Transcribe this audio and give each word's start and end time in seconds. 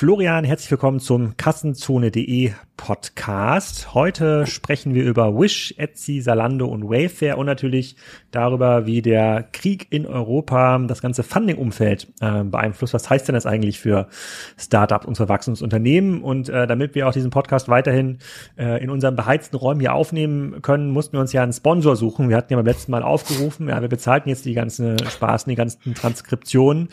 Florian, 0.00 0.44
herzlich 0.44 0.70
willkommen 0.70 0.98
zum 0.98 1.36
Kassenzone.de 1.36 2.52
Podcast. 2.78 3.92
Heute 3.92 4.46
sprechen 4.46 4.94
wir 4.94 5.04
über 5.04 5.38
Wish, 5.38 5.74
Etsy, 5.76 6.22
Salando 6.22 6.68
und 6.68 6.88
Wayfair 6.88 7.36
und 7.36 7.44
natürlich 7.44 7.96
darüber, 8.30 8.86
wie 8.86 9.02
der 9.02 9.46
Krieg 9.52 9.88
in 9.90 10.06
Europa 10.06 10.78
das 10.88 11.02
ganze 11.02 11.22
Funding-Umfeld 11.22 12.08
äh, 12.22 12.44
beeinflusst. 12.44 12.94
Was 12.94 13.10
heißt 13.10 13.28
denn 13.28 13.34
das 13.34 13.44
eigentlich 13.44 13.78
für 13.78 14.08
Startups 14.56 15.04
und 15.04 15.16
für? 15.16 16.22
Und 16.22 16.48
äh, 16.48 16.66
damit 16.66 16.94
wir 16.94 17.06
auch 17.06 17.12
diesen 17.12 17.30
Podcast 17.30 17.68
weiterhin 17.68 18.20
äh, 18.56 18.82
in 18.82 18.88
unserem 18.88 19.16
beheizten 19.16 19.58
Räumen 19.58 19.80
hier 19.80 19.92
aufnehmen 19.92 20.62
können, 20.62 20.88
mussten 20.92 21.12
wir 21.12 21.20
uns 21.20 21.34
ja 21.34 21.42
einen 21.42 21.52
Sponsor 21.52 21.94
suchen. 21.94 22.30
Wir 22.30 22.38
hatten 22.38 22.54
ja 22.54 22.56
beim 22.56 22.64
letzten 22.64 22.90
Mal 22.92 23.02
aufgerufen, 23.02 23.68
ja, 23.68 23.82
wir 23.82 23.88
bezahlten 23.90 24.30
jetzt 24.30 24.46
die 24.46 24.54
ganzen 24.54 24.98
Spaßen, 24.98 25.50
die 25.50 25.56
ganzen 25.56 25.94
Transkriptionen. 25.94 26.88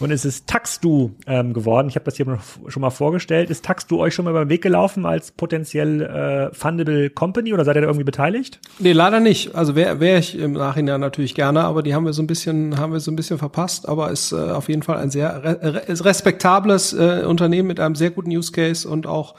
Und 0.00 0.12
es 0.12 0.24
ist 0.24 0.46
Taxdu 0.46 1.10
ähm, 1.26 1.52
geworden. 1.52 1.88
Ich 1.88 1.96
habe 1.96 2.04
das 2.04 2.16
hier 2.16 2.38
schon 2.68 2.80
mal 2.80 2.90
vorgestellt. 2.90 3.50
Ist 3.50 3.64
Taxdu 3.64 3.98
euch 3.98 4.14
schon 4.14 4.24
mal 4.24 4.30
über 4.30 4.44
den 4.44 4.48
Weg 4.48 4.62
gelaufen 4.62 5.06
als 5.06 5.32
potenziell 5.32 6.02
äh, 6.02 6.54
fundable 6.54 7.10
Company 7.10 7.52
oder 7.52 7.64
seid 7.64 7.76
ihr 7.76 7.82
da 7.82 7.88
irgendwie 7.88 8.04
beteiligt? 8.04 8.60
Nee, 8.78 8.92
leider 8.92 9.18
nicht. 9.20 9.54
Also 9.54 9.74
wäre 9.74 9.98
wär 9.98 10.18
ich 10.18 10.38
im 10.38 10.52
Nachhinein 10.52 11.00
natürlich 11.00 11.34
gerne, 11.34 11.64
aber 11.64 11.82
die 11.82 11.94
haben 11.94 12.04
wir 12.04 12.12
so 12.12 12.22
ein 12.22 12.28
bisschen, 12.28 12.78
haben 12.78 12.92
wir 12.92 13.00
so 13.00 13.10
ein 13.10 13.16
bisschen 13.16 13.38
verpasst. 13.38 13.88
Aber 13.88 14.10
ist 14.10 14.32
äh, 14.32 14.36
auf 14.36 14.68
jeden 14.68 14.82
Fall 14.82 14.98
ein 14.98 15.10
sehr 15.10 15.42
re 15.42 15.84
respektables 15.88 16.92
äh, 16.92 17.24
Unternehmen 17.26 17.68
mit 17.68 17.80
einem 17.80 17.94
sehr 17.94 18.10
guten 18.10 18.30
Use 18.30 18.52
Case 18.52 18.88
und 18.88 19.06
auch 19.06 19.34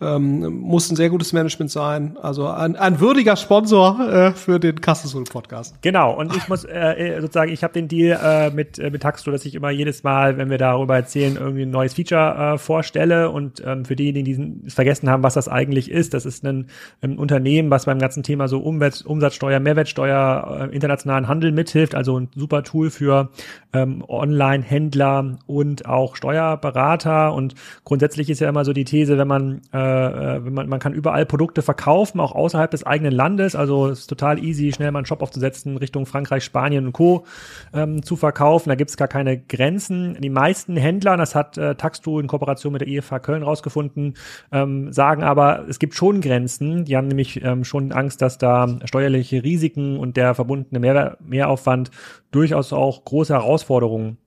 ähm, 0.00 0.60
muss 0.60 0.90
ein 0.90 0.96
sehr 0.96 1.08
gutes 1.08 1.32
Management 1.32 1.70
sein. 1.70 2.18
Also 2.20 2.48
ein, 2.48 2.76
ein 2.76 3.00
würdiger 3.00 3.36
Sponsor 3.36 3.98
äh, 4.00 4.32
für 4.32 4.60
den 4.60 4.80
Kassenzone 4.80 5.24
Podcast. 5.24 5.80
Genau. 5.80 6.12
Und 6.14 6.36
ich 6.36 6.48
muss 6.48 6.64
äh, 6.64 7.18
sozusagen, 7.20 7.50
ich 7.50 7.62
habe 7.62 7.72
den 7.72 7.88
Deal 7.88 8.18
äh, 8.22 8.50
mit 8.50 8.78
äh, 8.78 8.90
mit 8.90 9.02
Taxto, 9.02 9.30
dass 9.30 9.46
ich 9.46 9.54
immer 9.54 9.70
jedes 9.70 10.02
Mal, 10.02 10.36
wenn 10.36 10.50
wir 10.50 10.58
darüber 10.58 10.96
erzählen, 10.96 11.36
irgendwie 11.36 11.62
ein 11.62 11.70
neues 11.70 11.94
Feature 11.94 12.54
äh, 12.54 12.58
vorstelle. 12.58 13.30
Und 13.30 13.62
ähm, 13.64 13.86
für 13.86 13.96
diejenigen, 13.96 14.64
die 14.64 14.70
vergessen 14.70 15.08
haben, 15.08 15.22
was 15.22 15.34
das 15.34 15.48
eigentlich 15.48 15.90
ist, 15.90 16.12
das 16.12 16.26
ist 16.26 16.44
ein, 16.44 16.66
ein 17.00 17.18
Unternehmen, 17.18 17.70
was 17.70 17.86
beim 17.86 17.98
ganzen 17.98 18.22
Thema 18.22 18.48
so 18.48 18.58
Umwelt, 18.58 19.02
Umsatzsteuer, 19.06 19.60
Mehrwertsteuer, 19.60 20.68
äh, 20.70 20.74
internationalen 20.74 21.26
Handel 21.26 21.52
mithilft. 21.52 21.94
Also 21.94 22.20
ein 22.20 22.28
super 22.34 22.62
Tool 22.64 22.90
für 22.90 23.30
ähm, 23.72 24.04
Online-Händler 24.06 25.38
und 25.46 25.86
auch 25.86 26.16
Steuerberater. 26.16 27.32
Und 27.32 27.54
grundsätzlich 27.84 28.28
ist 28.28 28.40
ja 28.40 28.48
immer 28.50 28.66
so 28.66 28.74
die 28.74 28.84
These, 28.84 29.16
wenn 29.16 29.28
man 29.28 29.62
äh, 29.72 29.85
äh, 29.86 30.40
man, 30.40 30.68
man 30.68 30.78
kann 30.78 30.92
überall 30.92 31.26
Produkte 31.26 31.62
verkaufen, 31.62 32.20
auch 32.20 32.32
außerhalb 32.32 32.70
des 32.70 32.84
eigenen 32.84 33.12
Landes. 33.12 33.54
Also 33.54 33.88
es 33.88 34.00
ist 34.00 34.06
total 34.06 34.42
easy, 34.42 34.72
schnell 34.72 34.90
mal 34.90 35.00
einen 35.00 35.06
Shop 35.06 35.22
aufzusetzen, 35.22 35.76
Richtung 35.76 36.06
Frankreich, 36.06 36.44
Spanien 36.44 36.86
und 36.86 36.92
Co. 36.92 37.24
Ähm, 37.72 38.02
zu 38.02 38.16
verkaufen. 38.16 38.68
Da 38.68 38.74
gibt 38.74 38.90
es 38.90 38.96
gar 38.96 39.08
keine 39.08 39.38
Grenzen. 39.38 40.16
Die 40.20 40.30
meisten 40.30 40.76
Händler, 40.76 41.16
das 41.16 41.34
hat 41.34 41.58
äh, 41.58 41.74
Taxtu 41.74 42.20
in 42.20 42.26
Kooperation 42.26 42.72
mit 42.72 42.82
der 42.82 42.88
IFA 42.88 43.18
Köln 43.18 43.42
rausgefunden, 43.42 44.14
ähm, 44.52 44.92
sagen 44.92 45.22
aber, 45.22 45.66
es 45.68 45.78
gibt 45.78 45.94
schon 45.94 46.20
Grenzen. 46.20 46.84
Die 46.84 46.96
haben 46.96 47.08
nämlich 47.08 47.42
ähm, 47.42 47.64
schon 47.64 47.92
Angst, 47.92 48.22
dass 48.22 48.38
da 48.38 48.68
steuerliche 48.84 49.42
Risiken 49.42 49.98
und 49.98 50.16
der 50.16 50.34
verbundene 50.34 50.80
Mehr 50.80 51.16
Mehraufwand 51.20 51.90
durchaus 52.30 52.72
auch 52.72 53.04
große 53.04 53.34
Herausforderungen 53.34 54.18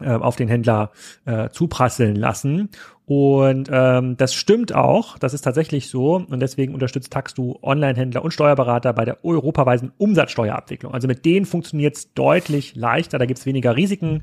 äh, 0.00 0.10
auf 0.10 0.36
den 0.36 0.48
Händler 0.48 0.92
äh, 1.24 1.48
zuprasseln 1.50 2.14
lassen. 2.14 2.70
Und 3.08 3.70
ähm, 3.72 4.18
das 4.18 4.34
stimmt 4.34 4.74
auch, 4.74 5.16
das 5.16 5.32
ist 5.32 5.40
tatsächlich 5.40 5.88
so. 5.88 6.16
Und 6.16 6.40
deswegen 6.40 6.74
unterstützt 6.74 7.10
Taxdu 7.10 7.56
Online-Händler 7.62 8.22
und 8.22 8.34
Steuerberater 8.34 8.92
bei 8.92 9.06
der 9.06 9.24
europaweisen 9.24 9.92
Umsatzsteuerabwicklung. 9.96 10.92
Also 10.92 11.08
mit 11.08 11.24
denen 11.24 11.46
funktioniert 11.46 11.96
es 11.96 12.12
deutlich 12.12 12.76
leichter, 12.76 13.18
da 13.18 13.24
gibt 13.24 13.38
es 13.38 13.46
weniger 13.46 13.76
Risiken. 13.76 14.20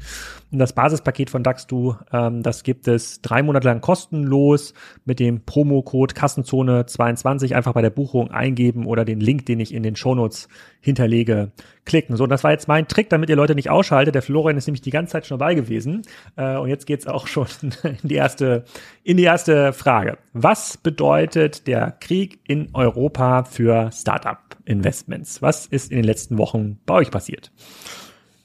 Und 0.51 0.59
das 0.59 0.73
Basispaket 0.73 1.31
von 1.31 1.43
Taxdu, 1.43 1.95
ähm, 2.13 2.43
das 2.43 2.61
gibt 2.61 2.87
es 2.87 3.21
drei 3.21 3.41
Monate 3.41 3.67
lang 3.67 3.81
kostenlos 3.81 4.75
mit 5.03 5.19
dem 5.19 5.43
Promocode 5.45 6.13
Kassenzone22 6.13 7.55
einfach 7.55 7.73
bei 7.73 7.81
der 7.81 7.89
Buchung 7.89 8.29
eingeben 8.29 8.85
oder 8.85 9.03
den 9.03 9.19
Link, 9.19 9.47
den 9.47 9.59
ich 9.61 9.73
in 9.73 9.81
den 9.81 9.95
Shownotes 9.95 10.47
hinterlege, 10.79 11.51
klicken. 11.85 12.15
So, 12.17 12.27
das 12.27 12.43
war 12.43 12.51
jetzt 12.51 12.67
mein 12.67 12.87
Trick, 12.87 13.09
damit 13.09 13.29
ihr 13.29 13.35
Leute 13.35 13.55
nicht 13.55 13.71
ausschaltet. 13.71 14.13
Der 14.13 14.21
Florian 14.21 14.57
ist 14.57 14.67
nämlich 14.67 14.81
die 14.81 14.91
ganze 14.91 15.13
Zeit 15.13 15.25
schon 15.25 15.39
dabei 15.39 15.55
gewesen. 15.55 16.03
Äh, 16.35 16.57
und 16.57 16.69
jetzt 16.69 16.85
geht's 16.85 17.07
auch 17.07 17.25
schon 17.25 17.47
in 17.83 17.97
die 18.03 18.15
erste 18.15 18.65
in 19.03 19.17
die 19.17 19.23
erste 19.23 19.73
Frage. 19.73 20.17
Was 20.33 20.77
bedeutet 20.77 21.67
der 21.67 21.91
Krieg 21.91 22.39
in 22.47 22.69
Europa 22.73 23.43
für 23.43 23.91
Startup-Investments? 23.91 25.41
Was 25.41 25.65
ist 25.65 25.91
in 25.91 25.97
den 25.97 26.05
letzten 26.05 26.37
Wochen 26.37 26.79
bei 26.85 26.95
euch 26.95 27.11
passiert? 27.11 27.51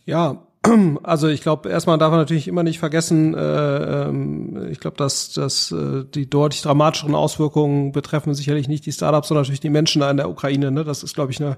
Ja, 0.04 0.46
also 1.02 1.28
ich 1.28 1.40
glaube, 1.40 1.70
erstmal 1.70 1.98
darf 1.98 2.10
man 2.10 2.20
natürlich 2.20 2.46
immer 2.46 2.62
nicht 2.62 2.78
vergessen, 2.78 3.34
äh, 3.34 4.08
ähm, 4.08 4.68
ich 4.70 4.80
glaube, 4.80 4.96
dass, 4.96 5.32
dass 5.32 5.72
äh, 5.72 6.04
die 6.04 6.28
deutlich 6.28 6.62
dramatischeren 6.62 7.14
Auswirkungen 7.14 7.92
betreffen 7.92 8.34
sicherlich 8.34 8.68
nicht 8.68 8.84
die 8.84 8.92
Startups, 8.92 9.28
sondern 9.28 9.42
natürlich 9.42 9.60
die 9.60 9.70
Menschen 9.70 10.00
da 10.00 10.10
in 10.10 10.18
der 10.18 10.28
Ukraine. 10.28 10.70
Ne? 10.70 10.84
Das 10.84 11.02
ist, 11.02 11.14
glaube 11.14 11.32
ich, 11.32 11.40
eine 11.40 11.56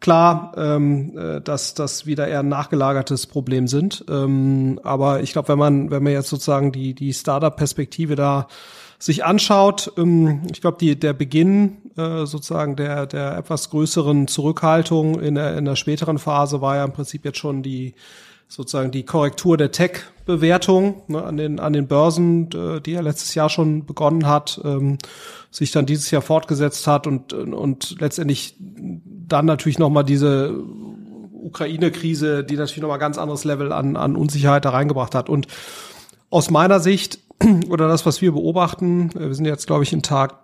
klar, 0.00 0.52
ähm, 0.56 1.16
äh, 1.16 1.40
dass 1.40 1.74
das 1.74 2.06
wieder 2.06 2.26
eher 2.26 2.40
ein 2.40 2.48
nachgelagertes 2.48 3.26
Problem 3.26 3.68
sind. 3.68 4.04
Ähm, 4.08 4.80
aber 4.82 5.22
ich 5.22 5.32
glaube, 5.32 5.48
wenn 5.48 5.58
man, 5.58 5.90
wenn 5.90 6.02
man 6.02 6.12
jetzt 6.12 6.28
sozusagen 6.28 6.72
die, 6.72 6.94
die 6.94 7.12
Startup-Perspektive 7.12 8.16
da 8.16 8.48
sich 8.98 9.24
anschaut, 9.24 9.92
ähm, 9.96 10.42
ich 10.50 10.60
glaube, 10.60 10.78
die, 10.80 10.98
der 10.98 11.12
Beginn 11.12 11.78
äh, 11.96 12.24
sozusagen 12.26 12.76
der, 12.76 13.06
der 13.06 13.36
etwas 13.38 13.70
größeren 13.70 14.26
Zurückhaltung 14.26 15.20
in 15.20 15.34
der, 15.34 15.56
in 15.56 15.64
der 15.64 15.76
späteren 15.76 16.18
Phase 16.18 16.60
war 16.60 16.76
ja 16.76 16.84
im 16.84 16.92
Prinzip 16.92 17.24
jetzt 17.24 17.38
schon 17.38 17.62
die 17.62 17.94
sozusagen 18.50 18.90
die 18.90 19.04
Korrektur 19.04 19.56
der 19.56 19.70
Tech-Bewertung 19.70 21.02
ne, 21.06 21.22
an 21.22 21.36
den 21.36 21.60
an 21.60 21.72
den 21.72 21.86
Börsen, 21.86 22.50
die 22.50 22.90
ja 22.90 23.00
letztes 23.00 23.34
Jahr 23.36 23.48
schon 23.48 23.86
begonnen 23.86 24.26
hat, 24.26 24.60
ähm, 24.64 24.98
sich 25.52 25.70
dann 25.70 25.86
dieses 25.86 26.10
Jahr 26.10 26.20
fortgesetzt 26.20 26.86
hat 26.88 27.06
und 27.06 27.32
und 27.32 28.00
letztendlich 28.00 28.56
dann 28.58 29.46
natürlich 29.46 29.78
noch 29.78 29.88
mal 29.88 30.02
diese 30.02 30.52
Ukraine-Krise, 31.32 32.42
die 32.42 32.56
natürlich 32.56 32.82
noch 32.82 32.88
mal 32.88 32.96
ganz 32.96 33.18
anderes 33.18 33.44
Level 33.44 33.72
an 33.72 33.96
an 33.96 34.16
Unsicherheit 34.16 34.64
da 34.64 34.70
reingebracht 34.70 35.14
hat. 35.14 35.28
Und 35.28 35.46
aus 36.28 36.50
meiner 36.50 36.80
Sicht 36.80 37.20
oder 37.70 37.86
das, 37.86 38.04
was 38.04 38.20
wir 38.20 38.32
beobachten, 38.32 39.10
äh, 39.14 39.28
wir 39.28 39.34
sind 39.34 39.44
jetzt 39.44 39.68
glaube 39.68 39.84
ich 39.84 39.92
in 39.92 40.02
Tag 40.02 40.34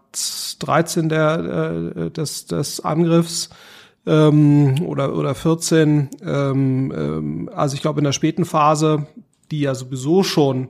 13 0.61 1.09
der 1.09 1.93
äh, 1.97 2.11
des 2.13 2.47
des 2.47 2.79
Angriffs 2.79 3.51
ähm, 4.07 4.83
oder, 4.85 5.17
oder 5.17 5.35
14. 5.35 6.11
Ähm, 6.23 6.93
ähm, 6.97 7.51
also 7.55 7.75
ich 7.75 7.83
glaube 7.83 8.01
in 8.01 8.05
der 8.05 8.13
späten 8.13 8.45
Phase, 8.45 9.07
die 9.51 9.61
ja 9.61 9.75
sowieso 9.75 10.23
schon 10.23 10.69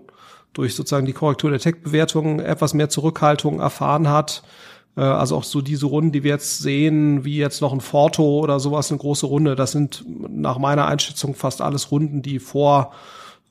durch 0.53 0.75
sozusagen 0.75 1.07
die 1.07 1.13
Korrektur 1.13 1.51
der 1.51 1.61
Tech-Bewertungen 1.61 2.41
etwas 2.41 2.73
mehr 2.73 2.89
Zurückhaltung 2.89 3.61
erfahren 3.61 4.09
hat. 4.09 4.43
Äh, 4.97 5.03
also 5.03 5.37
auch 5.37 5.45
so 5.45 5.61
diese 5.61 5.87
Runden, 5.87 6.13
die 6.13 6.25
wir 6.25 6.33
jetzt 6.33 6.59
sehen, 6.59 7.25
wie 7.25 7.37
jetzt 7.37 7.61
noch 7.61 7.73
ein 7.73 7.81
Forto 7.81 8.41
oder 8.41 8.59
sowas, 8.59 8.91
eine 8.91 8.99
große 8.99 9.27
Runde, 9.27 9.55
das 9.55 9.73
sind 9.73 10.05
nach 10.07 10.59
meiner 10.59 10.87
Einschätzung 10.87 11.35
fast 11.35 11.61
alles 11.61 11.91
Runden, 11.91 12.23
die 12.23 12.39
vor 12.39 12.93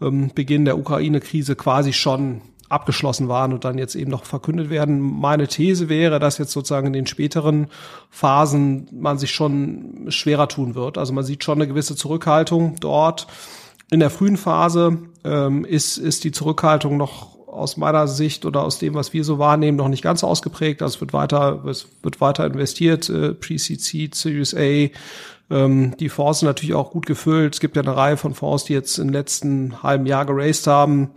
ähm, 0.02 0.31
Beginn 0.34 0.66
der 0.66 0.78
Ukraine-Krise 0.79 1.56
quasi 1.56 1.94
schon 1.94 2.41
abgeschlossen 2.75 3.27
waren 3.27 3.53
und 3.53 3.65
dann 3.65 3.77
jetzt 3.77 3.95
eben 3.95 4.11
noch 4.11 4.25
verkündet 4.25 4.69
werden. 4.69 4.99
Meine 4.99 5.47
These 5.47 5.89
wäre, 5.89 6.19
dass 6.19 6.37
jetzt 6.37 6.51
sozusagen 6.51 6.87
in 6.87 6.93
den 6.93 7.07
späteren 7.07 7.67
Phasen 8.11 8.87
man 8.91 9.17
sich 9.17 9.31
schon 9.31 10.05
schwerer 10.09 10.47
tun 10.47 10.75
wird. 10.75 10.97
Also 10.97 11.13
man 11.13 11.23
sieht 11.23 11.43
schon 11.43 11.57
eine 11.57 11.67
gewisse 11.67 11.95
Zurückhaltung 11.95 12.75
dort. 12.79 13.27
In 13.91 13.99
der 13.99 14.09
frühen 14.09 14.37
Phase 14.37 14.97
ähm, 15.23 15.65
ist, 15.65 15.97
ist 15.97 16.23
die 16.23 16.31
Zurückhaltung 16.31 16.97
noch 16.97 17.35
aus 17.47 17.77
meiner 17.77 18.07
Sicht 18.07 18.45
oder 18.45 18.63
aus 18.63 18.79
dem, 18.79 18.93
was 18.93 19.13
wir 19.13 19.23
so 19.23 19.39
wahrnehmen, 19.39 19.77
noch 19.77 19.87
nicht 19.87 20.03
ganz 20.03 20.23
ausgeprägt. 20.23 20.81
Also 20.81 20.95
es 20.95 21.01
wird 21.01 21.13
weiter, 21.13 21.63
es 21.65 21.87
wird 22.03 22.21
weiter 22.21 22.45
investiert, 22.45 23.09
äh, 23.09 23.33
Pre-Seed, 23.33 24.13
Series 24.13 24.53
A. 24.53 24.89
Ähm, 25.49 25.95
die 25.99 26.09
Fonds 26.09 26.39
sind 26.39 26.47
natürlich 26.47 26.75
auch 26.75 26.91
gut 26.91 27.05
gefüllt. 27.05 27.55
Es 27.55 27.59
gibt 27.59 27.75
ja 27.75 27.81
eine 27.81 27.95
Reihe 27.95 28.17
von 28.17 28.33
Fonds, 28.33 28.65
die 28.65 28.73
jetzt 28.73 28.97
im 28.97 29.09
letzten 29.09 29.81
halben 29.83 30.05
Jahr 30.05 30.25
geraced 30.25 30.67
haben. 30.67 31.11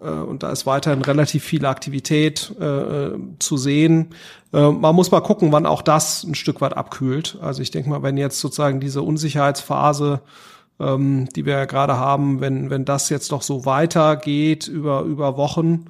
Äh, 0.00 0.08
und 0.08 0.42
da 0.42 0.50
ist 0.50 0.66
weiterhin 0.66 1.02
relativ 1.02 1.44
viel 1.44 1.66
Aktivität 1.66 2.52
äh, 2.60 3.10
zu 3.38 3.56
sehen. 3.56 4.10
Äh, 4.52 4.70
man 4.70 4.94
muss 4.94 5.10
mal 5.10 5.20
gucken, 5.20 5.52
wann 5.52 5.66
auch 5.66 5.82
das 5.82 6.24
ein 6.24 6.34
Stück 6.34 6.60
weit 6.60 6.76
abkühlt. 6.76 7.38
Also 7.40 7.62
ich 7.62 7.70
denke 7.70 7.90
mal, 7.90 8.02
wenn 8.02 8.16
jetzt 8.16 8.40
sozusagen 8.40 8.80
diese 8.80 9.02
Unsicherheitsphase, 9.02 10.20
ähm, 10.78 11.28
die 11.34 11.46
wir 11.46 11.54
ja 11.54 11.64
gerade 11.64 11.96
haben, 11.98 12.40
wenn, 12.40 12.70
wenn 12.70 12.84
das 12.84 13.08
jetzt 13.08 13.30
noch 13.30 13.42
so 13.42 13.64
weitergeht 13.64 14.68
über, 14.68 15.02
über 15.02 15.36
Wochen, 15.36 15.86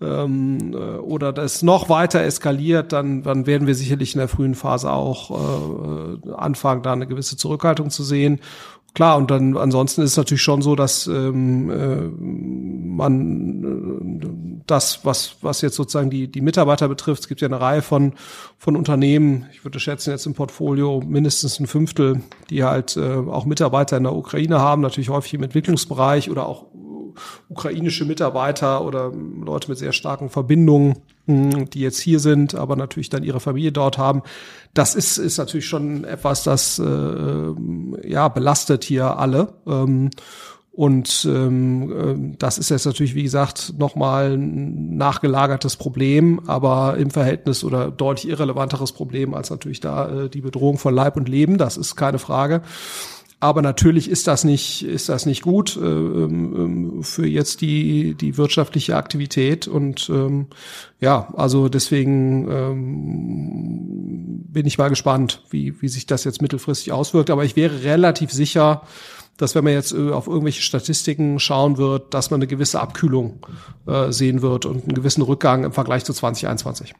ähm, 0.00 0.74
äh, 0.74 0.98
oder 0.98 1.32
das 1.32 1.62
noch 1.62 1.88
weiter 1.88 2.20
eskaliert, 2.22 2.92
dann, 2.92 3.22
dann 3.22 3.46
werden 3.46 3.66
wir 3.66 3.74
sicherlich 3.74 4.14
in 4.14 4.18
der 4.18 4.28
frühen 4.28 4.54
Phase 4.54 4.90
auch 4.90 5.30
äh, 5.30 6.32
anfangen, 6.32 6.82
da 6.82 6.92
eine 6.92 7.06
gewisse 7.06 7.36
Zurückhaltung 7.36 7.90
zu 7.90 8.02
sehen. 8.02 8.40
Klar, 8.96 9.18
und 9.18 9.30
dann 9.30 9.58
ansonsten 9.58 10.00
ist 10.00 10.12
es 10.12 10.16
natürlich 10.16 10.40
schon 10.40 10.62
so, 10.62 10.74
dass 10.74 11.06
ähm, 11.06 11.68
äh, 11.68 12.00
man 12.96 14.22
äh, 14.22 14.62
das, 14.66 15.04
was, 15.04 15.36
was 15.42 15.60
jetzt 15.60 15.76
sozusagen 15.76 16.08
die, 16.08 16.28
die 16.28 16.40
Mitarbeiter 16.40 16.88
betrifft, 16.88 17.20
es 17.20 17.28
gibt 17.28 17.42
ja 17.42 17.48
eine 17.48 17.60
Reihe 17.60 17.82
von, 17.82 18.14
von 18.56 18.74
Unternehmen, 18.74 19.44
ich 19.52 19.62
würde 19.66 19.80
schätzen 19.80 20.12
jetzt 20.12 20.24
im 20.24 20.32
Portfolio 20.32 21.02
mindestens 21.06 21.60
ein 21.60 21.66
Fünftel, 21.66 22.22
die 22.48 22.64
halt 22.64 22.96
äh, 22.96 23.16
auch 23.16 23.44
Mitarbeiter 23.44 23.98
in 23.98 24.04
der 24.04 24.14
Ukraine 24.14 24.60
haben, 24.60 24.80
natürlich 24.80 25.10
häufig 25.10 25.34
im 25.34 25.42
Entwicklungsbereich 25.42 26.30
oder 26.30 26.46
auch 26.46 26.64
ukrainische 27.48 28.04
Mitarbeiter 28.04 28.84
oder 28.84 29.12
Leute 29.12 29.68
mit 29.70 29.78
sehr 29.78 29.92
starken 29.92 30.30
Verbindungen, 30.30 30.98
hm, 31.26 31.70
die 31.70 31.80
jetzt 31.80 31.98
hier 31.98 32.20
sind, 32.20 32.54
aber 32.54 32.76
natürlich 32.76 33.10
dann 33.10 33.22
ihre 33.22 33.40
Familie 33.40 33.72
dort 33.72 33.98
haben. 33.98 34.22
Das 34.74 34.94
ist, 34.94 35.18
ist 35.18 35.38
natürlich 35.38 35.66
schon 35.66 36.04
etwas, 36.04 36.42
das 36.42 36.78
äh, 36.78 37.54
ja 38.08 38.28
belastet 38.28 38.84
hier 38.84 39.18
alle. 39.18 39.54
Ähm, 39.66 40.10
und 40.76 41.24
ähm, 41.24 42.32
äh, 42.32 42.36
das 42.38 42.58
ist 42.58 42.68
jetzt 42.68 42.84
natürlich, 42.84 43.14
wie 43.14 43.22
gesagt, 43.22 43.72
nochmal 43.78 44.32
ein 44.32 44.98
nachgelagertes 44.98 45.76
Problem, 45.76 46.42
aber 46.46 46.98
im 46.98 47.10
Verhältnis 47.10 47.64
oder 47.64 47.90
deutlich 47.90 48.30
irrelevanteres 48.30 48.92
Problem 48.92 49.32
als 49.32 49.48
natürlich 49.48 49.80
da 49.80 50.24
äh, 50.24 50.28
die 50.28 50.42
Bedrohung 50.42 50.76
von 50.76 50.94
Leib 50.94 51.16
und 51.16 51.30
Leben. 51.30 51.56
Das 51.56 51.78
ist 51.78 51.96
keine 51.96 52.18
Frage. 52.18 52.60
Aber 53.38 53.60
natürlich 53.60 54.10
ist 54.10 54.26
das 54.26 54.44
nicht, 54.44 54.82
ist 54.82 55.10
das 55.10 55.26
nicht 55.26 55.42
gut 55.42 55.76
äh, 55.76 55.80
ähm, 55.80 57.02
für 57.02 57.26
jetzt 57.26 57.60
die, 57.60 58.14
die 58.14 58.38
wirtschaftliche 58.38 58.96
Aktivität. 58.96 59.68
Und 59.68 60.08
ähm, 60.08 60.46
ja, 61.00 61.32
also 61.36 61.68
deswegen 61.68 62.50
ähm, 62.50 64.44
bin 64.48 64.66
ich 64.66 64.78
mal 64.78 64.88
gespannt, 64.88 65.42
wie, 65.50 65.80
wie 65.82 65.88
sich 65.88 66.06
das 66.06 66.24
jetzt 66.24 66.40
mittelfristig 66.40 66.92
auswirkt. 66.92 67.28
Aber 67.28 67.44
ich 67.44 67.56
wäre 67.56 67.82
relativ 67.82 68.32
sicher, 68.32 68.82
dass 69.36 69.54
wenn 69.54 69.64
man 69.64 69.74
jetzt 69.74 69.92
äh, 69.92 70.10
auf 70.10 70.28
irgendwelche 70.28 70.62
Statistiken 70.62 71.38
schauen 71.38 71.76
wird, 71.76 72.14
dass 72.14 72.30
man 72.30 72.38
eine 72.38 72.46
gewisse 72.46 72.80
Abkühlung 72.80 73.46
äh, 73.86 74.12
sehen 74.12 74.40
wird 74.40 74.64
und 74.64 74.84
einen 74.84 74.94
gewissen 74.94 75.20
Rückgang 75.20 75.64
im 75.64 75.72
Vergleich 75.72 76.04
zu 76.04 76.14
2021. 76.14 76.94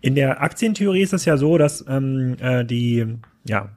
In 0.00 0.14
der 0.14 0.42
Aktientheorie 0.42 1.02
ist 1.02 1.12
es 1.12 1.24
ja 1.24 1.36
so, 1.36 1.58
dass 1.58 1.84
ähm, 1.88 2.36
äh, 2.40 2.64
die 2.64 3.18
ja, 3.46 3.68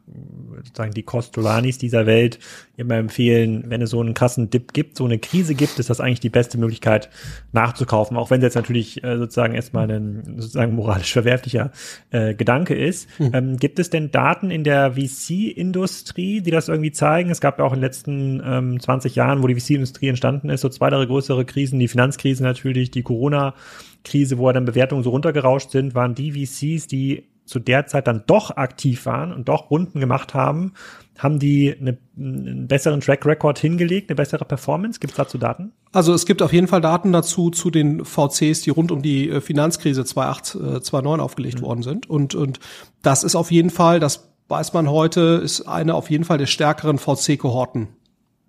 sozusagen 0.64 0.94
die 0.94 1.04
Costolanis 1.04 1.78
dieser 1.78 2.06
Welt 2.06 2.40
immer 2.78 2.96
empfehlen, 2.96 3.66
wenn 3.68 3.82
es 3.82 3.90
so 3.90 4.00
einen 4.00 4.14
krassen 4.14 4.50
Dip 4.50 4.72
gibt, 4.72 4.96
so 4.96 5.04
eine 5.04 5.20
Krise 5.20 5.56
gibt, 5.56 5.78
ist 5.78 5.90
das 5.90 6.00
eigentlich 6.00 6.22
die 6.22 6.30
beste 6.30 6.58
Möglichkeit 6.58 7.10
nachzukaufen, 7.52 8.16
auch 8.16 8.30
wenn 8.30 8.40
es 8.40 8.46
jetzt 8.46 8.56
natürlich 8.56 9.04
äh, 9.04 9.18
sozusagen 9.18 9.54
erstmal 9.54 9.92
ein 9.92 10.36
sozusagen 10.38 10.74
moralisch 10.74 11.12
verwerflicher 11.12 11.72
äh, 12.12 12.34
Gedanke 12.34 12.76
ist. 12.76 13.10
Hm. 13.18 13.32
Ähm, 13.34 13.58
gibt 13.58 13.80
es 13.80 13.90
denn 13.90 14.10
Daten 14.10 14.52
in 14.52 14.64
der 14.64 14.94
VC-Industrie, 14.94 16.42
die 16.42 16.52
das 16.52 16.70
irgendwie 16.70 16.92
zeigen? 16.92 17.30
Es 17.30 17.42
gab 17.42 17.60
ja 17.60 17.66
auch 17.66 17.74
in 17.74 17.80
den 17.80 17.84
letzten 17.84 18.42
ähm, 18.46 18.80
20 18.80 19.16
Jahren, 19.16 19.44
wo 19.44 19.48
die 19.48 19.60
VC-Industrie 19.60 20.08
entstanden 20.08 20.50
ist, 20.50 20.62
so 20.62 20.70
zwei, 20.70 20.90
drei 20.90 21.06
größere 21.06 21.44
Krisen, 21.44 21.80
die 21.80 21.90
Finanzkrise 21.90 22.42
natürlich, 22.42 22.90
die 22.90 23.04
Corona-Krise, 23.04 24.38
wo 24.38 24.50
dann 24.52 24.64
Bewertungen 24.64 25.04
so 25.04 25.10
runtergerauscht 25.10 25.72
sind, 25.72 25.94
waren 25.94 26.16
die 26.16 26.32
VCs, 26.32 26.88
die 26.88 27.26
zu 27.48 27.60
der 27.60 27.88
Zeit 27.88 28.08
dann 28.08 28.24
doch 28.28 28.56
aktiv 28.58 29.06
waren 29.06 29.34
und 29.34 29.48
doch 29.48 29.72
Runden 29.72 30.00
gemacht 30.00 30.34
haben, 30.34 30.74
haben 31.18 31.40
die 31.40 31.76
eine, 31.80 31.98
einen 32.16 32.68
besseren 32.68 33.02
Track 33.02 33.26
Record 33.26 33.58
hingelegt, 33.58 34.10
eine 34.10 34.16
bessere 34.16 34.46
Performance? 34.46 35.00
Gibt 35.00 35.12
es 35.14 35.18
dazu 35.18 35.38
Daten? 35.38 35.72
Also 35.92 36.14
es 36.14 36.26
gibt 36.26 36.42
auf 36.42 36.54
jeden 36.54 36.68
Fall 36.68 36.82
Daten 36.82 37.12
dazu 37.12 37.50
zu 37.50 37.72
den 37.72 38.06
VCs, 38.06 38.62
die 38.62 38.70
rund 38.70 38.92
um 38.92 39.02
die 39.02 39.30
äh, 39.30 39.42
Finanzkrise 39.42 40.06
2008, 40.06 40.86
2009 40.86 41.20
äh, 41.20 41.24
aufgelegt 41.24 41.62
mhm. 41.62 41.66
worden 41.66 41.84
sind. 41.84 42.10
Und, 42.10 42.36
und 42.36 42.60
das 43.02 43.24
ist 43.24 43.36
auf 43.36 43.50
jeden 43.50 43.70
Fall, 43.70 44.00
das 44.00 44.30
weiß 44.50 44.74
man 44.74 44.90
heute, 44.90 45.42
ist 45.44 45.62
eine 45.62 45.96
auf 45.96 46.10
jeden 46.10 46.24
Fall 46.24 46.38
der 46.38 46.46
stärkeren 46.46 47.00
VC-Kohorten 47.00 47.88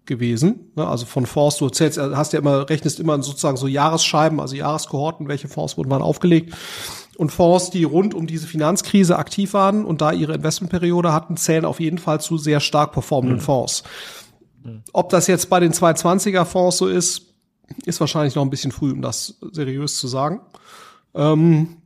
gewesen. 0.09 0.73
Ne? 0.75 0.87
Also 0.87 1.07
von 1.07 1.27
Fonds, 1.27 1.59
du 1.59 1.69
zählst, 1.69 1.99
hast 1.99 2.33
ja 2.33 2.41
immer, 2.41 2.69
rechnest 2.69 2.99
immer 2.99 3.23
sozusagen 3.23 3.57
so 3.57 3.69
Jahresscheiben, 3.69 4.41
also 4.41 4.57
Jahreskohorten, 4.57 5.29
welche 5.29 5.47
Fonds 5.47 5.77
wurden 5.77 5.91
wann 5.91 6.03
aufgelegt 6.03 6.53
und 7.17 7.31
Fonds, 7.31 7.71
die 7.71 7.85
rund 7.85 8.15
um 8.15 8.27
diese 8.27 8.47
Finanzkrise 8.47 9.19
aktiv 9.19 9.53
waren 9.53 9.85
und 9.85 10.01
da 10.01 10.13
ihre 10.13 10.35
Investmentperiode 10.35 11.13
hatten, 11.13 11.37
zählen 11.37 11.65
auf 11.65 11.81
jeden 11.81 11.99
Fall 11.99 12.21
zu 12.21 12.39
sehr 12.39 12.61
stark 12.61 12.93
performenden 12.93 13.39
mhm. 13.39 13.43
Fonds. 13.43 13.85
Ob 14.93 15.09
das 15.09 15.27
jetzt 15.27 15.51
bei 15.51 15.61
den 15.61 15.73
220er 15.73 16.45
Fonds 16.45 16.79
so 16.79 16.87
ist, 16.89 17.23
ist 17.85 18.01
wahrscheinlich 18.01 18.35
noch 18.35 18.43
ein 18.43 18.51
bisschen 18.51 18.73
früh, 18.73 18.93
um 18.93 19.03
das 19.03 19.39
seriös 19.53 19.97
zu 19.97 20.09
sagen. 20.09 20.41
Ähm, 21.15 21.77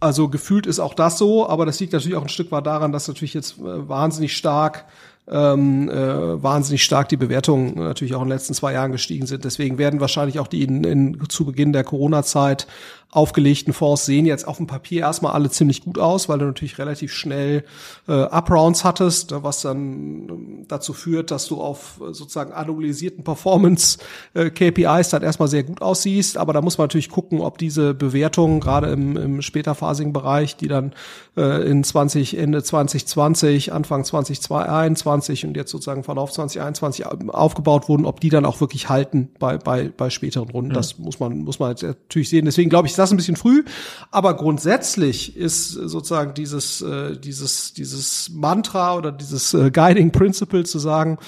also 0.00 0.28
gefühlt 0.28 0.66
ist 0.66 0.78
auch 0.78 0.94
das 0.94 1.18
so, 1.18 1.48
aber 1.48 1.66
das 1.66 1.80
liegt 1.80 1.92
natürlich 1.92 2.16
auch 2.16 2.22
ein 2.22 2.28
Stück 2.28 2.50
weit 2.52 2.66
daran, 2.66 2.92
dass 2.92 3.08
natürlich 3.08 3.34
jetzt 3.34 3.58
äh, 3.58 3.88
wahnsinnig 3.88 4.36
stark 4.36 4.86
ähm, 5.30 5.90
äh, 5.90 6.42
wahnsinnig 6.42 6.82
stark 6.82 7.08
die 7.08 7.16
Bewertungen 7.16 7.74
natürlich 7.74 8.14
auch 8.14 8.22
in 8.22 8.28
den 8.28 8.36
letzten 8.36 8.54
zwei 8.54 8.72
Jahren 8.72 8.92
gestiegen 8.92 9.26
sind. 9.26 9.44
Deswegen 9.44 9.78
werden 9.78 10.00
wahrscheinlich 10.00 10.38
auch 10.38 10.46
die 10.46 10.62
in, 10.62 10.84
in, 10.84 11.18
zu 11.28 11.44
Beginn 11.44 11.72
der 11.72 11.84
Corona-Zeit 11.84 12.66
aufgelegten 13.10 13.72
Fonds 13.72 14.04
sehen 14.04 14.26
jetzt 14.26 14.46
auf 14.46 14.58
dem 14.58 14.66
Papier 14.66 15.00
erstmal 15.00 15.32
alle 15.32 15.48
ziemlich 15.48 15.82
gut 15.82 15.98
aus, 15.98 16.28
weil 16.28 16.38
du 16.38 16.44
natürlich 16.44 16.78
relativ 16.78 17.14
schnell 17.14 17.64
äh, 18.06 18.12
Uprounds 18.12 18.84
hattest, 18.84 19.30
ne, 19.30 19.42
was 19.42 19.62
dann 19.62 20.28
ähm, 20.28 20.64
dazu 20.68 20.92
führt, 20.92 21.30
dass 21.30 21.46
du 21.46 21.60
auf 21.60 22.00
äh, 22.02 22.12
sozusagen 22.12 22.52
annualisierten 22.52 23.24
Performance 23.24 23.98
äh, 24.34 24.50
dann 24.50 25.22
erstmal 25.22 25.48
sehr 25.48 25.62
gut 25.62 25.80
aussiehst. 25.80 26.36
Aber 26.36 26.52
da 26.52 26.60
muss 26.60 26.76
man 26.76 26.84
natürlich 26.84 27.08
gucken, 27.08 27.40
ob 27.40 27.56
diese 27.56 27.94
Bewertungen 27.94 28.60
gerade 28.60 28.88
im, 28.88 29.16
im 29.16 29.40
späterphasigen 29.40 30.12
Bereich, 30.12 30.56
die 30.56 30.68
dann 30.68 30.92
äh, 31.36 31.66
in 31.66 31.82
20 31.84 32.36
Ende 32.36 32.62
2020, 32.62 33.72
Anfang 33.72 34.04
2021 34.04 35.08
und 35.44 35.56
jetzt 35.56 35.70
sozusagen 35.70 36.04
Verlauf 36.04 36.32
2021 36.32 37.06
aufgebaut 37.06 37.88
wurden, 37.88 38.04
ob 38.04 38.20
die 38.20 38.30
dann 38.30 38.44
auch 38.44 38.60
wirklich 38.60 38.88
halten 38.88 39.30
bei 39.38 39.58
bei 39.58 39.88
bei 39.88 40.10
späteren 40.10 40.48
Runden. 40.50 40.70
Mhm. 40.70 40.74
Das 40.74 40.98
muss 40.98 41.20
man 41.20 41.38
muss 41.38 41.58
man 41.58 41.74
natürlich 41.80 42.28
sehen. 42.28 42.44
Deswegen 42.44 42.70
glaube 42.70 42.88
ich 42.88 42.94
das 42.94 43.10
ein 43.10 43.16
bisschen 43.16 43.36
früh, 43.36 43.64
aber 44.10 44.34
grundsätzlich 44.34 45.36
ist 45.36 45.70
sozusagen 45.70 46.34
dieses, 46.34 46.80
äh, 46.80 47.16
dieses, 47.18 47.72
dieses 47.72 48.30
Mantra 48.30 48.96
oder 48.96 49.12
dieses 49.12 49.54
äh, 49.54 49.70
Guiding 49.70 50.12
Principle 50.12 50.64
zu 50.64 50.78
sagen, 50.78 51.18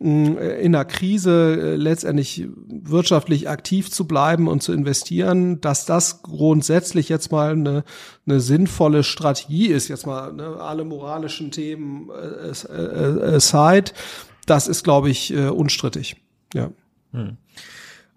in 0.00 0.38
einer 0.38 0.86
Krise 0.86 1.58
äh, 1.60 1.76
letztendlich 1.76 2.48
wirtschaftlich 2.66 3.50
aktiv 3.50 3.90
zu 3.90 4.06
bleiben 4.06 4.48
und 4.48 4.62
zu 4.62 4.72
investieren, 4.72 5.60
dass 5.60 5.84
das 5.84 6.22
grundsätzlich 6.22 7.10
jetzt 7.10 7.30
mal 7.30 7.52
eine, 7.52 7.84
eine 8.26 8.40
sinnvolle 8.40 9.02
Strategie 9.04 9.66
ist, 9.66 9.88
jetzt 9.88 10.06
mal 10.06 10.32
ne, 10.32 10.56
alle 10.58 10.84
moralischen 10.84 11.50
Themen 11.50 12.08
äh, 12.08 12.48
äh, 12.48 13.34
aside, 13.34 13.92
das 14.46 14.68
ist, 14.68 14.84
glaube 14.84 15.10
ich, 15.10 15.34
äh, 15.34 15.48
unstrittig. 15.48 16.16
Ja. 16.54 16.70
Hm. 17.12 17.36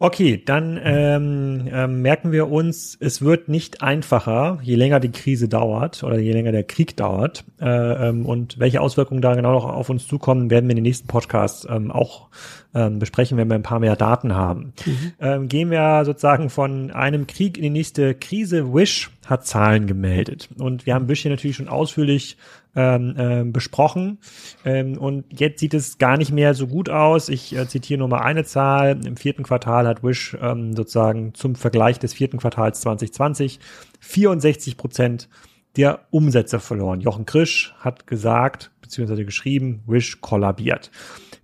Okay, 0.03 0.43
dann 0.45 0.77
ähm, 0.83 1.69
ähm, 1.71 2.01
merken 2.01 2.33
wir 2.33 2.51
uns, 2.51 2.97
es 2.99 3.21
wird 3.21 3.47
nicht 3.47 3.81
einfacher, 3.81 4.59
je 4.61 4.75
länger 4.75 4.99
die 4.99 5.13
Krise 5.13 5.47
dauert 5.47 6.03
oder 6.03 6.19
je 6.19 6.33
länger 6.33 6.51
der 6.51 6.65
Krieg 6.65 6.97
dauert. 6.97 7.45
Äh, 7.61 8.09
ähm, 8.09 8.25
und 8.25 8.59
welche 8.59 8.81
Auswirkungen 8.81 9.21
da 9.21 9.33
genau 9.33 9.53
noch 9.53 9.63
auf 9.63 9.89
uns 9.89 10.05
zukommen, 10.05 10.49
werden 10.49 10.65
wir 10.65 10.71
in 10.71 10.75
den 10.75 10.83
nächsten 10.83 11.07
Podcasts 11.07 11.65
ähm, 11.69 11.89
auch 11.89 12.27
ähm, 12.75 12.99
besprechen, 12.99 13.37
wenn 13.37 13.47
wir 13.47 13.55
ein 13.55 13.63
paar 13.63 13.79
mehr 13.79 13.95
Daten 13.95 14.35
haben. 14.35 14.73
Mhm. 14.85 15.13
Ähm, 15.21 15.47
gehen 15.47 15.71
wir 15.71 16.03
sozusagen 16.03 16.49
von 16.49 16.91
einem 16.91 17.25
Krieg 17.25 17.55
in 17.55 17.63
die 17.63 17.69
nächste 17.69 18.13
Krise. 18.13 18.73
Wish 18.73 19.09
hat 19.25 19.47
Zahlen 19.47 19.87
gemeldet. 19.87 20.49
Und 20.57 20.85
wir 20.85 20.95
haben 20.95 21.07
Wish 21.07 21.21
hier 21.21 21.31
natürlich 21.31 21.55
schon 21.55 21.69
ausführlich 21.69 22.35
ähm, 22.75 23.15
äh, 23.17 23.43
besprochen. 23.43 24.19
Ähm, 24.65 24.97
und 24.97 25.25
jetzt 25.29 25.59
sieht 25.59 25.73
es 25.73 25.97
gar 25.97 26.17
nicht 26.17 26.31
mehr 26.31 26.53
so 26.53 26.67
gut 26.67 26.89
aus. 26.89 27.29
Ich 27.29 27.55
äh, 27.55 27.67
zitiere 27.67 27.99
nur 27.99 28.07
mal 28.07 28.21
eine 28.21 28.43
Zahl. 28.43 29.05
Im 29.05 29.17
vierten 29.17 29.43
Quartal 29.43 29.87
hat 29.87 30.03
Wish 30.03 30.37
ähm, 30.41 30.75
sozusagen 30.75 31.33
zum 31.33 31.55
Vergleich 31.55 31.99
des 31.99 32.13
vierten 32.13 32.37
Quartals 32.37 32.81
2020 32.81 33.59
64 33.99 34.77
Prozent 34.77 35.29
der 35.75 36.01
Umsätze 36.11 36.59
verloren. 36.59 37.01
Jochen 37.01 37.25
Krisch 37.25 37.73
hat 37.79 38.05
gesagt, 38.07 38.71
beziehungsweise 38.81 39.25
geschrieben, 39.25 39.81
Wish 39.87 40.21
kollabiert 40.21 40.91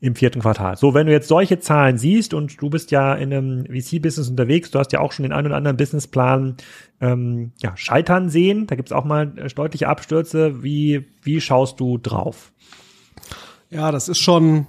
im 0.01 0.15
vierten 0.15 0.41
Quartal. 0.41 0.77
So, 0.77 0.93
wenn 0.93 1.07
du 1.07 1.11
jetzt 1.11 1.27
solche 1.27 1.59
Zahlen 1.59 1.97
siehst 1.97 2.33
und 2.33 2.61
du 2.61 2.69
bist 2.69 2.91
ja 2.91 3.13
in 3.13 3.33
einem 3.33 3.65
VC-Business 3.65 4.29
unterwegs, 4.29 4.71
du 4.71 4.79
hast 4.79 4.91
ja 4.93 4.99
auch 4.99 5.11
schon 5.11 5.23
den 5.23 5.33
einen 5.33 5.47
oder 5.47 5.57
anderen 5.57 5.77
Businessplan 5.77 6.55
ähm, 7.01 7.51
ja, 7.61 7.75
scheitern 7.75 8.29
sehen, 8.29 8.67
da 8.67 8.75
gibt's 8.75 8.91
auch 8.91 9.03
mal 9.03 9.33
äh, 9.37 9.47
deutliche 9.49 9.87
Abstürze. 9.87 10.63
Wie, 10.63 11.05
wie 11.21 11.41
schaust 11.41 11.79
du 11.79 11.97
drauf? 11.97 12.51
Ja, 13.69 13.91
das 13.91 14.07
ist 14.07 14.19
schon 14.19 14.67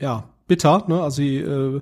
ja 0.00 0.24
bitter. 0.46 0.84
Ne? 0.88 1.02
Also 1.02 1.22
äh, 1.22 1.80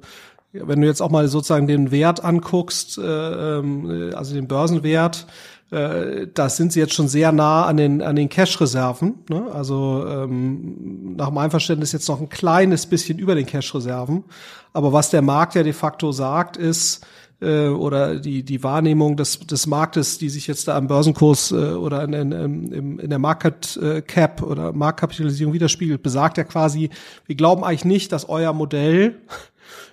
wenn 0.53 0.81
du 0.81 0.87
jetzt 0.87 1.01
auch 1.01 1.11
mal 1.11 1.29
sozusagen 1.29 1.67
den 1.67 1.91
Wert 1.91 2.25
anguckst, 2.25 2.99
äh, 2.99 3.03
ähm, 3.03 4.13
also 4.15 4.35
den 4.35 4.49
Börsenwert, 4.49 5.27
äh, 5.71 6.29
da 6.33 6.49
sind 6.49 6.73
sie 6.73 6.81
jetzt 6.81 6.95
schon 6.95 7.09
sehr 7.09 7.33
nah 7.33 7.65
an 7.65 7.77
den, 7.77 8.03
an 8.03 8.17
den 8.17 8.29
Cash-Reserven. 8.29 9.25
Ne? 9.29 9.51
Also 9.53 10.07
ähm, 10.09 11.17
nach 11.17 11.31
meinem 11.31 11.51
Verständnis 11.51 11.93
jetzt 11.93 12.09
noch 12.09 12.21
ein 12.21 12.29
kleines 12.29 12.87
bisschen 12.87 13.19
über 13.19 13.35
den 13.35 13.47
Cash-Reserven. 13.47 14.25
Aber 14.73 14.93
was 14.93 15.11
der 15.11 15.23
Markt 15.23 15.55
ja 15.55 15.63
de 15.63 15.73
facto 15.73 16.13
sagt, 16.13 16.57
ist, 16.57 17.05
äh, 17.41 17.69
oder 17.69 18.17
die, 18.17 18.43
die 18.43 18.63
Wahrnehmung 18.63 19.17
des, 19.17 19.41
des 19.41 19.67
Marktes, 19.67 20.19
die 20.19 20.29
sich 20.29 20.47
jetzt 20.47 20.69
da 20.69 20.77
am 20.77 20.87
Börsenkurs 20.87 21.51
äh, 21.53 21.73
oder 21.73 22.05
in, 22.05 22.13
in, 22.13 22.99
in, 22.99 23.11
der 23.11 23.19
Market 23.19 23.77
äh, 23.77 24.03
Cap 24.03 24.43
oder 24.43 24.73
Marktkapitalisierung 24.73 25.53
widerspiegelt, 25.53 26.03
besagt 26.03 26.39
ja 26.39 26.45
quasi, 26.45 26.91
wir 27.27 27.37
glauben 27.37 27.65
eigentlich 27.65 27.85
nicht, 27.85 28.13
dass 28.13 28.29
euer 28.29 28.53
Modell 28.53 29.17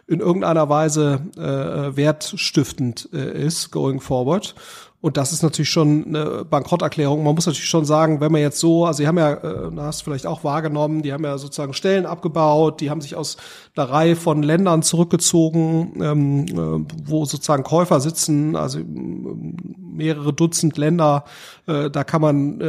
in 0.07 0.19
irgendeiner 0.19 0.69
Weise 0.69 1.21
äh, 1.35 1.95
wertstiftend 1.95 3.05
ist, 3.05 3.71
going 3.71 4.01
forward. 4.01 4.53
Und 5.03 5.17
das 5.17 5.33
ist 5.33 5.43
natürlich 5.43 5.69
schon 5.69 6.05
eine 6.07 6.45
Bankrotterklärung. 6.45 7.25
Man 7.25 7.35
muss 7.35 7.45
natürlich 7.45 7.67
schon 7.67 7.83
sagen, 7.83 8.21
wenn 8.21 8.31
man 8.31 8.39
jetzt 8.39 8.57
so, 8.57 8.85
also 8.85 9.03
die 9.03 9.07
haben 9.07 9.17
ja, 9.17 9.33
äh, 9.33 9.69
da 9.75 9.83
hast 9.83 9.99
du 9.99 10.05
vielleicht 10.05 10.25
auch 10.25 10.45
wahrgenommen, 10.45 11.01
die 11.01 11.11
haben 11.11 11.25
ja 11.25 11.37
sozusagen 11.37 11.73
Stellen 11.73 12.05
abgebaut, 12.05 12.79
die 12.79 12.89
haben 12.89 13.01
sich 13.01 13.17
aus 13.17 13.35
einer 13.75 13.89
Reihe 13.89 14.15
von 14.15 14.43
Ländern 14.43 14.81
zurückgezogen, 14.81 16.01
ähm, 16.01 16.45
äh, 16.45 16.93
wo 17.03 17.25
sozusagen 17.25 17.63
Käufer 17.63 17.99
sitzen, 17.99 18.55
also 18.55 18.79
mehrere 18.79 20.31
Dutzend 20.31 20.77
Länder, 20.77 21.25
äh, 21.67 21.89
da 21.89 22.05
kann 22.05 22.21
man 22.21 22.59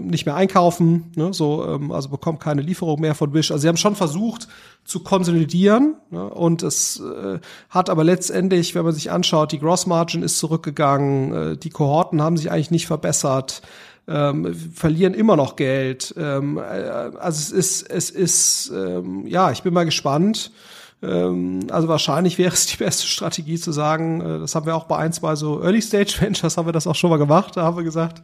nicht 0.00 0.26
mehr 0.26 0.34
einkaufen, 0.34 1.10
ne, 1.16 1.30
ähm, 1.40 1.92
also 1.92 2.10
bekommt 2.10 2.40
keine 2.40 2.60
Lieferung 2.60 3.00
mehr 3.00 3.14
von 3.14 3.32
Wish. 3.32 3.50
Also 3.50 3.62
sie 3.62 3.68
haben 3.68 3.78
schon 3.78 3.96
versucht, 3.96 4.48
zu 4.90 5.00
konsolidieren. 5.00 5.94
Ne? 6.10 6.28
Und 6.28 6.64
es 6.64 7.00
äh, 7.00 7.38
hat 7.68 7.88
aber 7.88 8.02
letztendlich, 8.02 8.74
wenn 8.74 8.84
man 8.84 8.92
sich 8.92 9.12
anschaut, 9.12 9.52
die 9.52 9.60
Gross 9.60 9.86
Margin 9.86 10.24
ist 10.24 10.38
zurückgegangen, 10.38 11.32
äh, 11.52 11.56
die 11.56 11.70
Kohorten 11.70 12.20
haben 12.20 12.36
sich 12.36 12.50
eigentlich 12.50 12.72
nicht 12.72 12.88
verbessert. 12.88 13.62
Ähm, 14.08 14.52
verlieren 14.74 15.14
immer 15.14 15.36
noch 15.36 15.54
Geld. 15.54 16.12
Ähm, 16.18 16.58
äh, 16.58 16.60
also 16.60 17.38
es 17.38 17.52
ist, 17.52 17.88
es 17.88 18.10
ist, 18.10 18.72
ähm, 18.74 19.26
ja, 19.28 19.52
ich 19.52 19.62
bin 19.62 19.72
mal 19.72 19.84
gespannt. 19.84 20.50
Ähm, 21.02 21.60
also 21.70 21.86
wahrscheinlich 21.86 22.36
wäre 22.36 22.52
es 22.52 22.66
die 22.66 22.76
beste 22.78 23.06
Strategie 23.06 23.60
zu 23.60 23.70
sagen, 23.70 24.20
äh, 24.20 24.38
das 24.40 24.56
haben 24.56 24.66
wir 24.66 24.74
auch 24.74 24.84
bei 24.84 24.96
ein, 24.96 25.12
zwei 25.12 25.36
so 25.36 25.62
Early 25.62 25.82
Stage 25.82 26.16
Ventures 26.18 26.56
haben 26.56 26.66
wir 26.66 26.72
das 26.72 26.88
auch 26.88 26.96
schon 26.96 27.10
mal 27.10 27.18
gemacht. 27.18 27.56
Da 27.56 27.62
haben 27.62 27.76
wir 27.76 27.84
gesagt, 27.84 28.22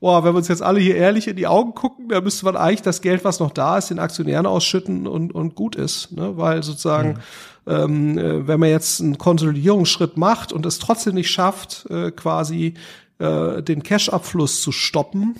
boah, 0.00 0.24
wenn 0.24 0.32
wir 0.32 0.38
uns 0.38 0.48
jetzt 0.48 0.62
alle 0.62 0.80
hier 0.80 0.96
ehrlich 0.96 1.28
in 1.28 1.36
die 1.36 1.46
Augen 1.46 1.74
gucken, 1.74 2.08
dann 2.08 2.24
müsste 2.24 2.44
man 2.44 2.56
eigentlich 2.56 2.82
das 2.82 3.00
Geld, 3.00 3.24
was 3.24 3.40
noch 3.40 3.50
da 3.50 3.78
ist, 3.78 3.90
den 3.90 3.98
Aktionären 3.98 4.46
ausschütten 4.46 5.06
und, 5.06 5.34
und 5.34 5.54
gut 5.54 5.76
ist. 5.76 6.12
Ne? 6.12 6.36
Weil 6.36 6.62
sozusagen, 6.62 7.18
mhm. 7.66 7.72
ähm, 7.72 8.18
äh, 8.18 8.46
wenn 8.46 8.60
man 8.60 8.68
jetzt 8.68 9.00
einen 9.00 9.18
Konsolidierungsschritt 9.18 10.16
macht 10.16 10.52
und 10.52 10.66
es 10.66 10.78
trotzdem 10.78 11.14
nicht 11.14 11.30
schafft, 11.30 11.86
äh, 11.90 12.10
quasi 12.12 12.74
äh, 13.18 13.62
den 13.62 13.82
Cash-Abfluss 13.82 14.62
zu 14.62 14.72
stoppen, 14.72 15.36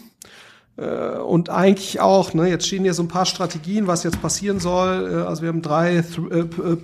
und 0.78 1.50
eigentlich 1.50 2.00
auch, 2.00 2.34
ne, 2.34 2.48
jetzt 2.48 2.68
stehen 2.68 2.84
hier 2.84 2.94
so 2.94 3.02
ein 3.02 3.08
paar 3.08 3.26
Strategien, 3.26 3.88
was 3.88 4.04
jetzt 4.04 4.22
passieren 4.22 4.60
soll. 4.60 5.10
Äh, 5.12 5.26
also 5.26 5.42
wir 5.42 5.48
haben 5.48 5.60
drei 5.60 5.96
äh, 5.96 6.02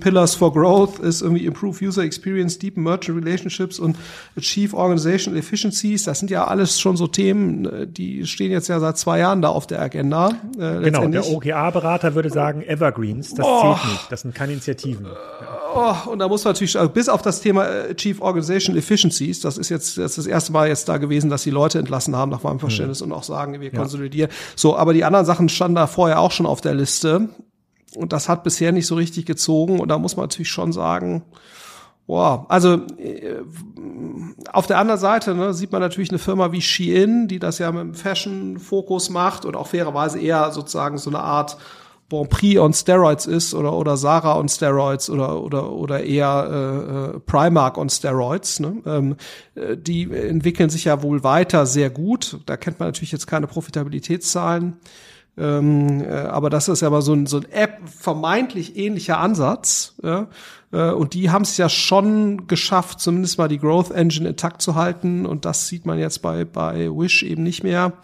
Pillars 0.01 0.35
for 0.35 0.53
Growth, 0.53 0.99
ist 0.99 1.23
irgendwie 1.23 1.47
Improve 1.47 1.85
User 1.85 2.03
Experience, 2.03 2.59
Deepen 2.59 2.83
Merchant 2.83 3.25
Relationships 3.25 3.79
und 3.79 3.97
Achieve 4.37 4.77
Organizational 4.77 5.39
Efficiencies. 5.39 6.03
Das 6.03 6.19
sind 6.19 6.33
ja 6.33 6.45
alles 6.45 6.81
schon 6.81 6.97
so 6.97 7.07
Themen, 7.07 7.93
die 7.93 8.27
stehen 8.27 8.51
jetzt 8.51 8.67
ja 8.67 8.81
seit 8.81 8.99
zwei 8.99 9.21
Jahren 9.21 9.43
da 9.43 9.51
auf 9.51 9.69
der 9.69 9.81
Agenda. 9.81 10.31
Äh, 10.59 10.81
genau, 10.81 11.07
der 11.07 11.29
OKA-Berater 11.29 12.17
würde 12.17 12.31
sagen 12.31 12.63
Evergreens, 12.63 13.35
das 13.35 13.47
oh. 13.47 13.61
zählt 13.61 13.93
nicht, 13.93 14.11
das 14.11 14.23
sind 14.23 14.35
keine 14.35 14.53
Initiativen. 14.53 15.07
Oh, 15.73 16.11
und 16.11 16.19
da 16.19 16.29
muss 16.29 16.45
man 16.45 16.53
natürlich, 16.53 16.77
also 16.79 16.91
bis 16.91 17.09
auf 17.09 17.23
das 17.23 17.41
Thema 17.41 17.95
Chief 17.95 18.21
Organizational 18.21 18.79
Efficiencies, 18.79 19.41
das 19.41 19.57
ist 19.57 19.69
jetzt 19.69 19.99
das, 19.99 20.13
ist 20.13 20.19
das 20.19 20.27
erste 20.27 20.53
Mal 20.53 20.69
jetzt 20.69 20.89
da 20.89 20.99
gewesen, 20.99 21.31
dass 21.31 21.45
die 21.45 21.51
Leute 21.51 21.79
entlassen 21.79 22.17
haben, 22.17 22.31
nach 22.31 22.43
meinem 22.43 22.61
Verständnis, 22.61 23.01
mhm. 23.01 23.13
und 23.13 23.19
auch 23.19 23.25
sagen, 23.25 23.61
wir 23.61 23.73
ja 23.73 23.84
konsolidieren. 23.85 24.31
So, 24.57 24.77
aber 24.77 24.93
die 24.93 25.05
anderen 25.05 25.27
Sachen 25.27 25.49
standen 25.49 25.77
da 25.77 25.87
vorher 25.87 26.21
auch 26.21 26.33
schon 26.33 26.47
auf 26.47 26.61
der 26.61 26.75
Liste. 26.75 27.29
Und 27.95 28.13
das 28.13 28.29
hat 28.29 28.43
bisher 28.43 28.73
nicht 28.73 28.87
so 28.87 28.97
richtig 28.97 29.27
gezogen. 29.27 29.79
Und 29.79 29.89
da 29.89 29.99
muss 29.99 30.17
man 30.17 30.25
natürlich 30.25 30.51
schon 30.51 30.73
sagen, 30.73 31.23
Wow, 32.07 32.45
also 32.51 32.83
äh, 32.99 33.41
auf 34.53 34.67
der 34.67 34.79
anderen 34.79 35.01
Seite 35.01 35.35
ne, 35.35 35.55
sieht 35.55 35.73
man 35.73 35.81
natürlich 35.81 36.11
eine 36.11 36.19
Firma 36.19 36.53
wie 36.53 36.61
Shein, 36.61 37.29
die 37.29 37.39
das 37.39 37.59
ja 37.59 37.73
mit 37.73 37.81
dem 37.81 37.95
Fashion-Fokus 37.95 39.09
macht 39.09 39.47
und 39.47 39.57
auch 39.57 39.69
fairerweise 39.69 40.21
eher 40.21 40.53
sozusagen 40.53 40.99
so 40.99 41.09
eine 41.09 41.21
Art 41.21 41.57
Bon 42.09 42.29
Prix 42.29 42.59
on 42.59 42.73
Steroids 42.73 43.27
ist 43.27 43.55
oder 43.55 43.73
oder 43.73 43.97
Sarah 43.97 44.39
on 44.39 44.49
Steroids 44.49 45.09
oder 45.09 45.41
oder 45.41 45.73
oder 45.73 46.05
eher 46.05 46.49
äh, 46.51 47.17
äh, 47.17 47.21
Primark 47.21 47.79
on 47.79 47.89
Steroids. 47.89 48.61
Ne? 48.61 48.83
Ähm, 48.87 49.17
äh, 49.55 49.77
die 49.77 50.11
entwickeln 50.11 50.71
sich 50.71 50.85
ja 50.85 51.03
wohl 51.03 51.25
weiter 51.25 51.67
sehr 51.67 51.91
gut. 51.91 52.39
Da 52.47 52.57
kennt 52.57 52.79
man 52.79 52.89
natürlich 52.89 53.13
jetzt 53.13 53.27
keine 53.27 53.47
Profitabilitätszahlen. 53.47 54.79
Ähm, 55.37 56.01
äh, 56.03 56.13
aber 56.13 56.49
das 56.51 56.69
ist 56.69 56.83
ja 56.83 56.91
mal 56.91 57.03
so 57.03 57.13
ein, 57.13 57.27
so 57.27 57.39
ein 57.39 57.51
App 57.51 57.89
vermeintlich 57.89 58.77
ähnlicher 58.77 59.19
Ansatz. 59.19 59.95
Ja? 60.03 60.29
Äh, 60.73 60.91
und 60.91 61.15
die 61.15 61.31
haben 61.31 61.43
es 61.43 61.57
ja 61.57 61.69
schon 61.69 62.47
geschafft, 62.47 63.01
zumindest 63.01 63.39
mal 63.39 63.49
die 63.49 63.59
Growth 63.59 63.91
Engine 63.91 64.29
intakt 64.29 64.63
zu 64.63 64.75
halten. 64.77 65.27
Und 65.27 65.45
das 65.45 65.67
sieht 65.67 65.87
man 65.87 65.99
jetzt 65.99 66.23
bei, 66.23 66.45
bei 66.45 66.89
Wish 66.89 67.23
eben 67.25 67.43
nicht 67.43 67.65
mehr. 67.65 67.95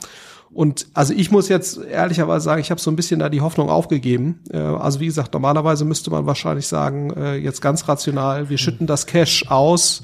Und 0.52 0.88
also 0.95 1.14
ich 1.14 1.30
muss 1.30 1.49
jetzt 1.49 1.78
ehrlicherweise 1.78 2.45
sagen, 2.45 2.61
ich 2.61 2.71
habe 2.71 2.80
so 2.80 2.90
ein 2.90 2.97
bisschen 2.97 3.21
da 3.21 3.28
die 3.28 3.40
Hoffnung 3.40 3.71
aufgegeben. 3.71 4.40
Äh, 4.52 4.59
also 4.59 5.00
wie 5.00 5.07
gesagt, 5.07 5.33
normalerweise 5.33 5.85
müsste 5.85 6.11
man 6.11 6.26
wahrscheinlich 6.26 6.66
sagen, 6.66 7.12
äh, 7.16 7.37
jetzt 7.37 7.61
ganz 7.61 7.87
rational, 7.88 8.49
wir 8.49 8.59
schütten 8.59 8.87
das 8.87 9.07
Cash 9.07 9.47
aus 9.49 10.02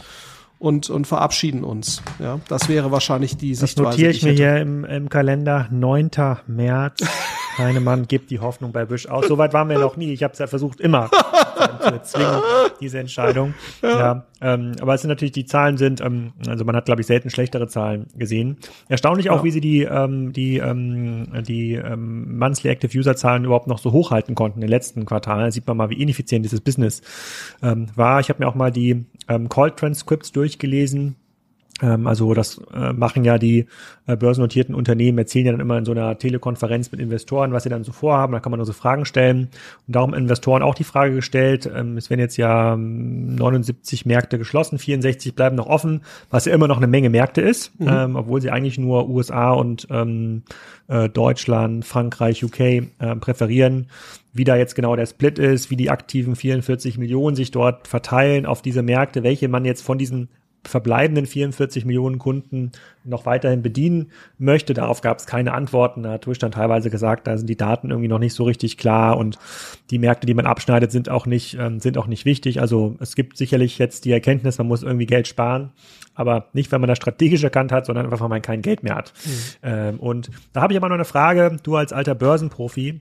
und, 0.58 0.88
und 0.88 1.06
verabschieden 1.06 1.64
uns. 1.64 2.02
Ja, 2.18 2.40
das 2.48 2.68
wäre 2.68 2.90
wahrscheinlich 2.92 3.36
die 3.36 3.54
Sichtweise. 3.54 3.82
Das 3.82 3.92
notiere 3.92 4.10
ich, 4.10 4.18
ich 4.18 4.22
mir 4.22 4.32
hier 4.32 4.56
im, 4.58 4.84
im 4.84 5.08
Kalender, 5.08 5.68
9. 5.70 6.10
März. 6.46 7.00
Heinemann 7.58 8.06
gibt 8.06 8.30
die 8.30 8.40
Hoffnung 8.40 8.72
bei 8.72 8.84
Büsch 8.84 9.06
aus. 9.08 9.26
Soweit 9.28 9.52
waren 9.52 9.68
wir 9.68 9.78
noch 9.78 9.96
nie. 9.96 10.12
Ich 10.12 10.22
habe 10.22 10.32
es 10.32 10.38
ja 10.38 10.46
versucht, 10.46 10.80
immer 10.80 11.10
zu 11.80 11.92
erzwingen, 11.92 12.40
diese 12.80 12.98
Entscheidung. 12.98 13.54
Ja. 13.82 13.98
ja 13.98 14.26
ähm, 14.40 14.72
aber 14.80 14.94
es 14.94 15.02
sind 15.02 15.08
natürlich, 15.08 15.32
die 15.32 15.46
Zahlen 15.46 15.76
sind, 15.76 16.00
ähm, 16.00 16.32
also 16.46 16.64
man 16.64 16.76
hat, 16.76 16.84
glaube 16.84 17.00
ich, 17.00 17.06
selten 17.06 17.30
schlechtere 17.30 17.68
Zahlen 17.68 18.06
gesehen. 18.16 18.58
Erstaunlich 18.88 19.30
auch, 19.30 19.38
ja. 19.38 19.44
wie 19.44 19.50
sie 19.50 19.60
die, 19.60 19.82
ähm, 19.82 20.32
die, 20.32 20.58
ähm, 20.58 21.42
die 21.46 21.74
ähm, 21.74 22.38
Monthly 22.38 22.70
Active 22.70 22.96
User 22.96 23.16
Zahlen 23.16 23.44
überhaupt 23.44 23.66
noch 23.66 23.78
so 23.78 23.92
hochhalten 23.92 24.34
konnten 24.34 24.58
in 24.58 24.62
den 24.62 24.70
letzten 24.70 25.06
Quartalen. 25.06 25.44
Da 25.46 25.50
sieht 25.50 25.66
man 25.66 25.76
mal, 25.76 25.90
wie 25.90 26.00
ineffizient 26.00 26.44
dieses 26.44 26.60
Business 26.60 27.02
ähm, 27.62 27.86
war. 27.94 28.20
Ich 28.20 28.28
habe 28.28 28.42
mir 28.42 28.48
auch 28.48 28.54
mal 28.54 28.70
die 28.70 29.06
ähm, 29.28 29.48
Call 29.48 29.70
Transcripts 29.70 30.32
durchgelesen 30.32 31.16
also 32.06 32.32
das 32.32 32.58
äh, 32.72 32.92
machen 32.94 33.24
ja 33.24 33.36
die 33.36 33.66
äh, 34.06 34.16
börsennotierten 34.16 34.74
Unternehmen, 34.74 35.18
erzählen 35.18 35.46
ja 35.46 35.52
dann 35.52 35.60
immer 35.60 35.76
in 35.76 35.84
so 35.84 35.92
einer 35.92 36.16
Telekonferenz 36.16 36.90
mit 36.90 37.00
Investoren, 37.00 37.52
was 37.52 37.64
sie 37.64 37.68
dann 37.68 37.84
so 37.84 37.92
vorhaben. 37.92 38.32
Da 38.32 38.40
kann 38.40 38.50
man 38.50 38.58
nur 38.58 38.66
so 38.66 38.72
Fragen 38.72 39.04
stellen. 39.04 39.48
Und 39.86 39.96
darum 39.96 40.14
Investoren 40.14 40.62
auch 40.62 40.74
die 40.74 40.84
Frage 40.84 41.14
gestellt, 41.14 41.70
ähm, 41.74 41.98
es 41.98 42.08
werden 42.08 42.20
jetzt 42.20 42.38
ja 42.38 42.76
79 42.76 44.04
ähm, 44.04 44.08
Märkte 44.08 44.38
geschlossen, 44.38 44.78
64 44.78 45.34
bleiben 45.34 45.56
noch 45.56 45.66
offen, 45.66 46.02
was 46.30 46.46
ja 46.46 46.54
immer 46.54 46.68
noch 46.68 46.78
eine 46.78 46.86
Menge 46.86 47.10
Märkte 47.10 47.42
ist, 47.42 47.78
mhm. 47.78 47.88
ähm, 47.88 48.16
obwohl 48.16 48.40
sie 48.40 48.50
eigentlich 48.50 48.78
nur 48.78 49.08
USA 49.10 49.50
und 49.50 49.86
ähm, 49.90 50.44
äh, 50.88 51.10
Deutschland, 51.10 51.84
Frankreich, 51.84 52.42
UK 52.42 52.60
äh, 52.60 52.84
präferieren 53.20 53.88
wie 54.32 54.44
da 54.44 54.54
jetzt 54.54 54.74
genau 54.74 54.94
der 54.96 55.06
Split 55.06 55.38
ist, 55.38 55.70
wie 55.70 55.76
die 55.76 55.88
aktiven 55.88 56.36
44 56.36 56.98
Millionen 56.98 57.36
sich 57.36 57.52
dort 57.52 57.88
verteilen 57.88 58.44
auf 58.44 58.60
diese 58.60 58.82
Märkte, 58.82 59.22
welche 59.22 59.48
man 59.48 59.64
jetzt 59.64 59.80
von 59.80 59.96
diesen 59.96 60.28
verbleibenden 60.68 61.26
44 61.26 61.84
Millionen 61.84 62.18
Kunden 62.18 62.72
noch 63.04 63.26
weiterhin 63.26 63.62
bedienen 63.62 64.10
möchte. 64.38 64.74
Darauf 64.74 65.00
gab 65.00 65.18
es 65.18 65.26
keine 65.26 65.52
Antworten. 65.52 66.02
Da 66.02 66.12
hat 66.12 66.26
dann 66.42 66.52
teilweise 66.52 66.90
gesagt, 66.90 67.26
da 67.26 67.36
sind 67.36 67.48
die 67.48 67.56
Daten 67.56 67.90
irgendwie 67.90 68.08
noch 68.08 68.18
nicht 68.18 68.34
so 68.34 68.44
richtig 68.44 68.76
klar 68.76 69.16
und 69.16 69.38
die 69.90 69.98
Märkte, 69.98 70.26
die 70.26 70.34
man 70.34 70.46
abschneidet, 70.46 70.90
sind 70.90 71.08
auch 71.08 71.26
nicht, 71.26 71.56
ähm, 71.58 71.80
sind 71.80 71.98
auch 71.98 72.06
nicht 72.06 72.24
wichtig. 72.24 72.60
Also 72.60 72.96
es 73.00 73.14
gibt 73.14 73.36
sicherlich 73.36 73.78
jetzt 73.78 74.04
die 74.04 74.12
Erkenntnis, 74.12 74.58
man 74.58 74.66
muss 74.66 74.82
irgendwie 74.82 75.06
Geld 75.06 75.28
sparen, 75.28 75.70
aber 76.14 76.48
nicht, 76.52 76.72
wenn 76.72 76.80
man 76.80 76.88
das 76.88 76.98
strategisch 76.98 77.44
erkannt 77.44 77.72
hat, 77.72 77.86
sondern 77.86 78.06
einfach, 78.06 78.20
weil 78.20 78.28
man 78.28 78.42
kein 78.42 78.62
Geld 78.62 78.82
mehr 78.82 78.96
hat. 78.96 79.12
Mhm. 79.24 79.30
Ähm, 79.62 80.00
und 80.00 80.30
da 80.52 80.62
habe 80.62 80.72
ich 80.72 80.76
aber 80.76 80.88
noch 80.88 80.94
eine 80.94 81.04
Frage, 81.04 81.56
du 81.62 81.76
als 81.76 81.92
alter 81.92 82.14
Börsenprofi, 82.14 83.00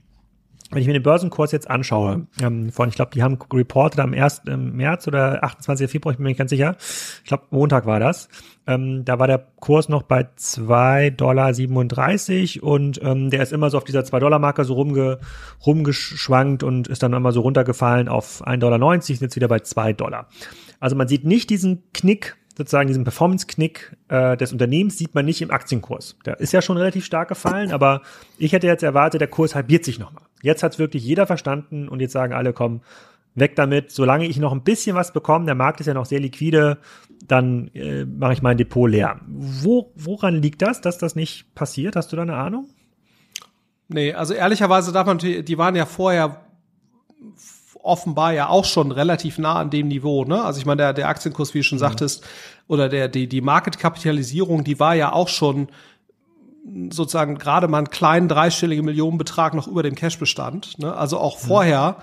wenn 0.70 0.80
ich 0.80 0.86
mir 0.86 0.94
den 0.94 1.02
Börsenkurs 1.02 1.52
jetzt 1.52 1.70
anschaue, 1.70 2.26
ähm, 2.40 2.72
von, 2.72 2.88
ich 2.88 2.96
glaube, 2.96 3.12
die 3.14 3.22
haben 3.22 3.38
reported 3.52 4.00
am 4.00 4.12
1. 4.12 4.42
März 4.46 5.06
oder 5.06 5.44
28. 5.44 5.88
Februar, 5.88 6.12
ich 6.12 6.18
bin 6.18 6.24
mir 6.24 6.30
nicht 6.30 6.38
ganz 6.38 6.50
sicher. 6.50 6.76
Ich 7.22 7.28
glaube, 7.28 7.44
Montag 7.50 7.86
war 7.86 8.00
das. 8.00 8.28
Ähm, 8.66 9.04
da 9.04 9.18
war 9.20 9.28
der 9.28 9.46
Kurs 9.60 9.88
noch 9.88 10.02
bei 10.02 10.22
2,37 10.22 11.12
Dollar 11.12 12.72
und 12.72 13.00
ähm, 13.02 13.30
der 13.30 13.42
ist 13.42 13.52
immer 13.52 13.70
so 13.70 13.78
auf 13.78 13.84
dieser 13.84 14.00
2-Dollar-Marke 14.00 14.64
so 14.64 14.74
rumge, 14.74 15.20
rumgeschwankt 15.64 16.64
und 16.64 16.88
ist 16.88 17.02
dann 17.02 17.12
immer 17.12 17.30
so 17.30 17.42
runtergefallen 17.42 18.08
auf 18.08 18.44
1,90 18.44 18.58
Dollar, 18.58 18.94
ist 18.96 19.08
jetzt 19.08 19.36
wieder 19.36 19.48
bei 19.48 19.60
2 19.60 19.92
Dollar. 19.92 20.28
Also 20.80 20.96
man 20.96 21.06
sieht 21.06 21.24
nicht 21.24 21.48
diesen 21.48 21.84
Knick, 21.92 22.36
sozusagen 22.56 22.88
diesen 22.88 23.04
Performance-Knick 23.04 23.96
äh, 24.08 24.36
des 24.36 24.52
Unternehmens 24.52 24.98
sieht 24.98 25.14
man 25.14 25.24
nicht 25.24 25.42
im 25.42 25.50
Aktienkurs. 25.50 26.16
Der 26.24 26.40
ist 26.40 26.52
ja 26.52 26.60
schon 26.60 26.76
relativ 26.76 27.04
stark 27.04 27.28
gefallen, 27.28 27.70
aber 27.70 28.02
ich 28.38 28.52
hätte 28.52 28.66
jetzt 28.66 28.82
erwartet, 28.82 29.20
der 29.20 29.28
Kurs 29.28 29.54
halbiert 29.54 29.84
sich 29.84 29.98
nochmal. 29.98 30.25
Jetzt 30.42 30.62
hat 30.62 30.72
es 30.72 30.78
wirklich 30.78 31.04
jeder 31.04 31.26
verstanden 31.26 31.88
und 31.88 32.00
jetzt 32.00 32.12
sagen 32.12 32.32
alle, 32.32 32.52
komm, 32.52 32.82
weg 33.34 33.54
damit. 33.56 33.90
Solange 33.90 34.26
ich 34.26 34.38
noch 34.38 34.52
ein 34.52 34.62
bisschen 34.62 34.96
was 34.96 35.12
bekomme, 35.12 35.46
der 35.46 35.54
Markt 35.54 35.80
ist 35.80 35.86
ja 35.86 35.94
noch 35.94 36.06
sehr 36.06 36.20
liquide, 36.20 36.78
dann 37.26 37.68
äh, 37.74 38.04
mache 38.04 38.32
ich 38.32 38.42
mein 38.42 38.56
Depot 38.56 38.90
leer. 38.90 39.20
Wo, 39.26 39.92
woran 39.94 40.42
liegt 40.42 40.62
das, 40.62 40.80
dass 40.80 40.98
das 40.98 41.14
nicht 41.14 41.54
passiert? 41.54 41.96
Hast 41.96 42.12
du 42.12 42.16
da 42.16 42.22
eine 42.22 42.36
Ahnung? 42.36 42.68
Nee, 43.88 44.12
also 44.14 44.34
ehrlicherweise 44.34 44.92
darf 44.92 45.06
man 45.06 45.18
natürlich, 45.18 45.44
die 45.44 45.58
waren 45.58 45.76
ja 45.76 45.86
vorher 45.86 46.40
offenbar 47.82 48.32
ja 48.32 48.48
auch 48.48 48.64
schon 48.64 48.90
relativ 48.90 49.38
nah 49.38 49.60
an 49.60 49.70
dem 49.70 49.86
Niveau, 49.86 50.24
ne? 50.24 50.42
Also 50.42 50.58
ich 50.58 50.66
meine, 50.66 50.78
der, 50.78 50.92
der 50.92 51.08
Aktienkurs, 51.08 51.54
wie 51.54 51.58
du 51.58 51.64
schon 51.64 51.76
mhm. 51.76 51.80
sagtest, 51.80 52.26
oder 52.66 52.88
der, 52.88 53.08
die, 53.08 53.28
die 53.28 53.40
Marketkapitalisierung, 53.40 54.64
die 54.64 54.80
war 54.80 54.94
ja 54.94 55.12
auch 55.12 55.28
schon 55.28 55.68
sozusagen 56.90 57.38
gerade 57.38 57.68
mal 57.68 57.78
einen 57.78 57.90
kleinen 57.90 58.28
dreistelligen 58.28 58.84
Millionenbetrag 58.84 59.54
noch 59.54 59.68
über 59.68 59.82
dem 59.82 59.94
Cashbestand. 59.94 60.78
Ne? 60.78 60.94
Also 60.94 61.18
auch 61.18 61.42
mhm. 61.42 61.46
vorher, 61.46 61.96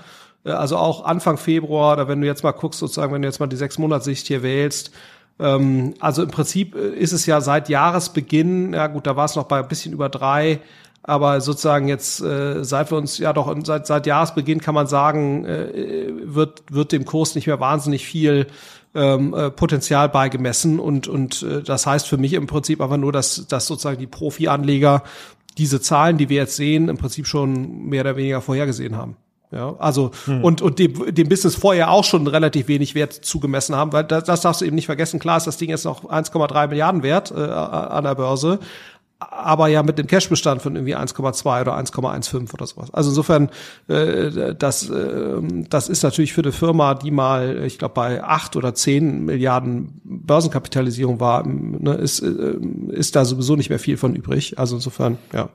äh, 0.46 0.52
also 0.52 0.78
auch 0.78 1.06
Anfang 1.06 1.38
Februar, 1.38 1.94
oder 1.94 2.08
wenn 2.08 2.22
du 2.22 2.28
jetzt 2.28 2.44
mal 2.44 2.52
guckst, 2.52 2.80
sozusagen, 2.80 3.14
wenn 3.14 3.22
du 3.22 3.28
jetzt 3.28 3.40
mal 3.40 3.48
die 3.48 3.56
sechs 3.56 3.78
Monatssicht 3.78 4.28
hier 4.28 4.44
wählst, 4.44 4.92
Ähm, 5.40 5.96
also 6.00 6.22
im 6.22 6.30
Prinzip 6.30 6.76
äh, 6.76 6.94
ist 6.94 7.12
es 7.12 7.26
ja 7.26 7.42
seit 7.42 7.68
Jahresbeginn, 7.68 8.74
ja 8.74 8.86
gut, 8.86 9.08
da 9.08 9.16
war 9.16 9.26
es 9.26 9.36
noch 9.36 9.48
bei 9.48 9.58
ein 9.58 9.68
bisschen 9.68 9.92
über 9.92 10.08
drei, 10.08 10.60
aber 11.02 11.42
sozusagen 11.42 11.88
jetzt, 11.88 12.22
äh, 12.22 12.64
seit 12.64 12.92
wir 12.92 13.00
uns 13.00 13.18
ja 13.18 13.34
doch 13.34 13.52
seit, 13.66 13.88
seit 13.88 14.06
Jahresbeginn 14.06 14.62
kann 14.62 14.76
man 14.76 14.86
sagen, 14.86 15.44
äh, 15.46 16.14
wird, 16.24 16.62
wird 16.70 16.92
dem 16.92 17.06
Kurs 17.06 17.34
nicht 17.34 17.48
mehr 17.48 17.60
wahnsinnig 17.60 18.06
viel 18.06 18.46
ähm, 18.96 19.34
äh, 19.34 19.50
Potenzial 19.50 20.10
beigemessen 20.10 20.80
und, 20.80 21.08
und 21.08 21.44
äh, 21.44 21.64
das 21.64 21.86
heißt 21.86 22.08
für 22.08 22.18
mich 22.18 22.34
im 22.34 22.48
Prinzip 22.48 22.82
aber 22.82 22.98
nur, 22.98 23.12
dass, 23.12 23.48
dass 23.48 23.68
sozusagen 23.68 24.00
die 24.00 24.08
Profi-Anleger 24.08 25.04
diese 25.58 25.82
Zahlen, 25.82 26.18
die 26.18 26.30
wir 26.30 26.38
jetzt 26.38 26.56
sehen, 26.56 26.90
im 26.90 26.98
Prinzip 26.98 27.28
schon 27.28 27.86
mehr 27.86 28.02
oder 28.02 28.16
weniger 28.16 28.42
vorhergesehen 28.42 28.98
haben. 28.98 29.18
Ja, 29.54 29.76
also 29.78 30.10
hm. 30.26 30.44
und 30.44 30.64
und 30.64 30.80
dem, 30.80 31.14
dem 31.14 31.30
Business 31.30 31.56
vorher 31.56 31.92
auch 31.92 32.04
schon 32.04 32.26
relativ 32.26 32.68
wenig 32.68 32.96
Wert 32.96 33.14
zugemessen 33.14 33.76
haben, 33.76 33.94
weil 33.94 34.04
das, 34.04 34.24
das 34.24 34.42
darfst 34.42 34.62
du 34.62 34.66
eben 34.66 34.74
nicht 34.74 34.88
vergessen. 34.88 35.20
Klar 35.20 35.38
ist 35.38 35.46
das 35.46 35.58
Ding 35.58 35.70
jetzt 35.70 35.86
noch 35.86 36.06
1,3 36.06 36.70
Milliarden 36.70 37.04
wert 37.04 37.30
äh, 37.30 37.36
an 37.36 38.04
der 38.04 38.16
Börse, 38.16 38.60
aber 39.32 39.68
ja 39.68 39.84
mit 39.84 39.98
dem 39.98 40.08
Cashbestand 40.08 40.62
von 40.62 40.76
irgendwie 40.76 40.96
1,2 40.96 41.62
oder 41.62 41.78
1,15 41.78 42.54
oder 42.54 42.68
sowas. 42.68 42.94
Also 42.94 43.10
insofern, 43.10 43.50
äh, 43.88 44.56
das, 44.56 44.90
äh, 44.90 45.42
das 45.70 45.90
ist 45.90 46.04
natürlich 46.04 46.34
für 46.34 46.42
eine 46.42 46.52
Firma, 46.52 46.96
die 46.96 47.12
mal, 47.12 47.64
ich 47.64 47.80
glaube, 47.80 47.94
bei 47.94 48.24
acht 48.24 48.56
oder 48.56 48.74
zehn 48.74 49.26
Milliarden 49.26 50.02
Börsenkapitalisierung 50.04 51.20
war, 51.20 51.46
ne, 51.48 51.94
ist, 51.96 52.22
äh, 52.22 52.56
ist 52.90 53.16
da 53.16 53.26
sowieso 53.26 53.56
nicht 53.56 53.70
mehr 53.70 53.80
viel 53.80 53.98
von 53.98 54.16
übrig. 54.16 54.60
Also 54.60 54.76
insofern, 54.76 55.18
ja. 55.34 55.50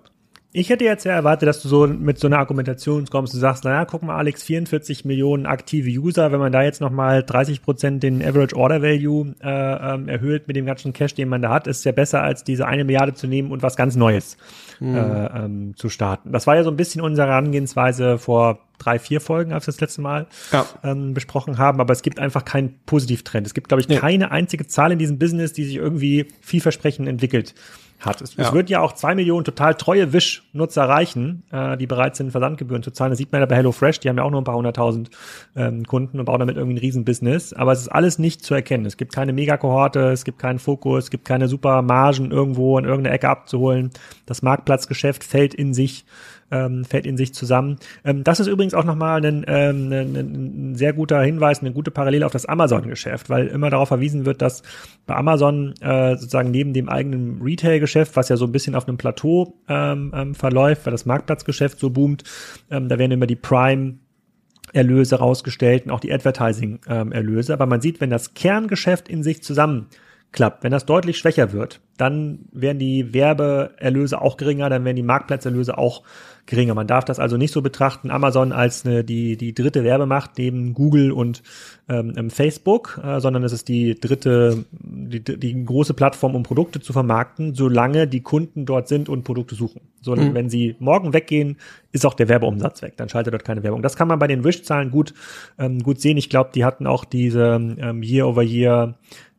Ich 0.50 0.70
hätte 0.70 0.84
jetzt 0.84 1.04
ja 1.04 1.12
erwartet, 1.12 1.46
dass 1.46 1.60
du 1.60 1.68
so 1.68 1.86
mit 1.86 2.18
so 2.18 2.26
einer 2.26 2.38
Argumentation 2.38 3.04
kommst 3.04 3.34
und 3.34 3.40
sagst, 3.40 3.64
naja, 3.64 3.84
guck 3.84 4.02
mal, 4.02 4.16
Alex, 4.16 4.42
44 4.42 5.04
Millionen 5.04 5.44
aktive 5.44 5.90
User, 5.90 6.32
wenn 6.32 6.40
man 6.40 6.52
da 6.52 6.62
jetzt 6.62 6.80
nochmal 6.80 7.22
30 7.22 7.60
Prozent 7.60 8.02
den 8.02 8.24
Average 8.24 8.56
Order 8.56 8.80
Value 8.80 9.34
äh, 9.42 9.94
ähm, 9.94 10.08
erhöht 10.08 10.48
mit 10.48 10.56
dem 10.56 10.64
ganzen 10.64 10.94
Cash, 10.94 11.14
den 11.14 11.28
man 11.28 11.42
da 11.42 11.50
hat, 11.50 11.66
ist 11.66 11.84
ja 11.84 11.92
besser, 11.92 12.22
als 12.22 12.44
diese 12.44 12.66
eine 12.66 12.84
Milliarde 12.84 13.12
zu 13.12 13.26
nehmen 13.26 13.52
und 13.52 13.62
was 13.62 13.76
ganz 13.76 13.94
Neues 13.94 14.38
mhm. 14.80 14.96
äh, 14.96 15.26
ähm, 15.26 15.76
zu 15.76 15.90
starten. 15.90 16.32
Das 16.32 16.46
war 16.46 16.56
ja 16.56 16.64
so 16.64 16.70
ein 16.70 16.76
bisschen 16.78 17.02
unsere 17.02 17.28
Herangehensweise 17.28 18.16
vor 18.16 18.60
drei, 18.78 18.98
vier 18.98 19.20
Folgen, 19.20 19.52
als 19.52 19.66
wir 19.66 19.72
das 19.72 19.82
letzte 19.82 20.00
Mal 20.00 20.28
ja. 20.50 20.64
ähm, 20.82 21.12
besprochen 21.12 21.58
haben, 21.58 21.78
aber 21.78 21.92
es 21.92 22.00
gibt 22.00 22.18
einfach 22.18 22.46
keinen 22.46 22.78
Positivtrend. 22.86 23.46
Es 23.46 23.52
gibt, 23.52 23.68
glaube 23.68 23.82
ich, 23.82 23.88
keine 23.88 24.30
einzige 24.30 24.66
Zahl 24.66 24.92
in 24.92 24.98
diesem 24.98 25.18
Business, 25.18 25.52
die 25.52 25.64
sich 25.64 25.76
irgendwie 25.76 26.28
vielversprechend 26.40 27.06
entwickelt 27.06 27.54
hat. 28.00 28.20
Es, 28.20 28.36
ja. 28.36 28.44
es 28.44 28.52
wird 28.52 28.70
ja 28.70 28.80
auch 28.80 28.92
zwei 28.92 29.14
Millionen 29.14 29.44
total 29.44 29.74
treue 29.74 30.12
Wish-Nutzer 30.12 30.84
reichen, 30.84 31.42
äh, 31.50 31.76
die 31.76 31.86
bereit 31.86 32.16
sind, 32.16 32.30
Versandgebühren 32.30 32.82
zu 32.82 32.90
zahlen. 32.90 33.10
Das 33.10 33.18
sieht 33.18 33.32
man 33.32 33.40
ja 33.40 33.46
bei 33.46 33.56
HelloFresh, 33.56 34.00
die 34.00 34.08
haben 34.08 34.16
ja 34.16 34.22
auch 34.22 34.30
nur 34.30 34.40
ein 34.40 34.44
paar 34.44 34.56
hunderttausend 34.56 35.10
ähm, 35.56 35.84
Kunden 35.84 36.18
und 36.18 36.24
bauen 36.24 36.40
damit 36.40 36.56
irgendwie 36.56 36.76
ein 36.76 36.80
Riesenbusiness. 36.80 37.52
Aber 37.52 37.72
es 37.72 37.80
ist 37.80 37.88
alles 37.88 38.18
nicht 38.18 38.44
zu 38.44 38.54
erkennen. 38.54 38.86
Es 38.86 38.96
gibt 38.96 39.12
keine 39.12 39.32
Megakohorte, 39.32 40.10
es 40.10 40.24
gibt 40.24 40.38
keinen 40.38 40.58
Fokus, 40.58 41.04
es 41.04 41.10
gibt 41.10 41.24
keine 41.24 41.48
super 41.48 41.82
Margen 41.82 42.30
irgendwo 42.30 42.78
in 42.78 42.84
irgendeine 42.84 43.14
Ecke 43.14 43.28
abzuholen. 43.28 43.90
Das 44.26 44.42
Marktplatzgeschäft 44.42 45.24
fällt 45.24 45.54
in 45.54 45.74
sich 45.74 46.04
ähm, 46.50 46.84
fällt 46.84 47.06
in 47.06 47.16
sich 47.16 47.34
zusammen. 47.34 47.76
Ähm, 48.04 48.24
das 48.24 48.40
ist 48.40 48.46
übrigens 48.46 48.74
auch 48.74 48.84
nochmal 48.84 49.24
ein, 49.24 49.44
ähm, 49.46 49.92
ein, 49.92 50.16
ein 50.16 50.74
sehr 50.74 50.92
guter 50.92 51.20
Hinweis, 51.22 51.60
eine 51.60 51.72
gute 51.72 51.90
Parallele 51.90 52.26
auf 52.26 52.32
das 52.32 52.46
Amazon-Geschäft, 52.46 53.30
weil 53.30 53.48
immer 53.48 53.70
darauf 53.70 53.88
verwiesen 53.88 54.26
wird, 54.26 54.42
dass 54.42 54.62
bei 55.06 55.14
Amazon 55.14 55.74
äh, 55.80 56.16
sozusagen 56.16 56.50
neben 56.50 56.72
dem 56.72 56.88
eigenen 56.88 57.42
Retail-Geschäft, 57.42 58.16
was 58.16 58.28
ja 58.28 58.36
so 58.36 58.46
ein 58.46 58.52
bisschen 58.52 58.74
auf 58.74 58.88
einem 58.88 58.98
Plateau 58.98 59.54
ähm, 59.68 60.12
ähm, 60.14 60.34
verläuft, 60.34 60.86
weil 60.86 60.92
das 60.92 61.06
Marktplatzgeschäft 61.06 61.78
so 61.78 61.90
boomt, 61.90 62.24
ähm, 62.70 62.88
da 62.88 62.98
werden 62.98 63.12
immer 63.12 63.26
die 63.26 63.36
Prime 63.36 63.98
Erlöse 64.72 65.16
rausgestellt 65.16 65.86
und 65.86 65.92
auch 65.92 66.00
die 66.00 66.12
Advertising-Erlöse. 66.12 67.52
Aber 67.52 67.66
man 67.66 67.80
sieht, 67.80 68.00
wenn 68.00 68.10
das 68.10 68.34
Kerngeschäft 68.34 69.08
in 69.08 69.22
sich 69.22 69.42
zusammenklappt, 69.42 70.62
wenn 70.62 70.72
das 70.72 70.86
deutlich 70.86 71.18
schwächer 71.18 71.52
wird, 71.52 71.80
dann 71.96 72.40
werden 72.52 72.78
die 72.78 73.14
Werbeerlöse 73.14 74.20
auch 74.20 74.36
geringer, 74.36 74.68
dann 74.68 74.84
werden 74.84 74.96
die 74.96 75.02
Marktplatzerlöse 75.02 75.78
auch 75.78 76.02
geringer. 76.48 76.74
Man 76.74 76.86
darf 76.86 77.04
das 77.04 77.18
also 77.20 77.36
nicht 77.36 77.52
so 77.52 77.62
betrachten, 77.62 78.10
Amazon 78.10 78.52
als 78.52 78.84
eine, 78.84 79.04
die, 79.04 79.36
die 79.36 79.54
dritte 79.54 79.84
Werbemacht 79.84 80.32
neben 80.38 80.74
Google 80.74 81.12
und 81.12 81.42
ähm, 81.88 82.30
Facebook, 82.30 83.00
äh, 83.04 83.20
sondern 83.20 83.44
es 83.44 83.52
ist 83.52 83.68
die 83.68 83.98
dritte, 83.98 84.64
die, 84.70 85.22
die 85.22 85.64
große 85.64 85.94
Plattform, 85.94 86.34
um 86.34 86.42
Produkte 86.42 86.80
zu 86.80 86.92
vermarkten, 86.92 87.54
solange 87.54 88.08
die 88.08 88.22
Kunden 88.22 88.66
dort 88.66 88.88
sind 88.88 89.08
und 89.08 89.22
Produkte 89.24 89.54
suchen. 89.54 89.82
So, 90.00 90.16
mhm. 90.16 90.34
wenn 90.34 90.48
sie 90.48 90.74
morgen 90.78 91.12
weggehen, 91.12 91.58
ist 91.92 92.06
auch 92.06 92.14
der 92.14 92.28
Werbeumsatz 92.28 92.82
weg. 92.82 92.94
Dann 92.96 93.08
schaltet 93.08 93.34
dort 93.34 93.44
keine 93.44 93.62
Werbung. 93.62 93.82
Das 93.82 93.96
kann 93.96 94.08
man 94.08 94.18
bei 94.18 94.26
den 94.26 94.44
Wish-Zahlen 94.44 94.90
gut, 94.90 95.14
ähm, 95.58 95.82
gut 95.82 96.00
sehen. 96.00 96.16
Ich 96.16 96.30
glaube, 96.30 96.50
die 96.54 96.64
hatten 96.64 96.87
auch 96.87 97.04
diese 97.04 97.54
ähm, 97.78 98.02
Year-over-Year 98.02 98.94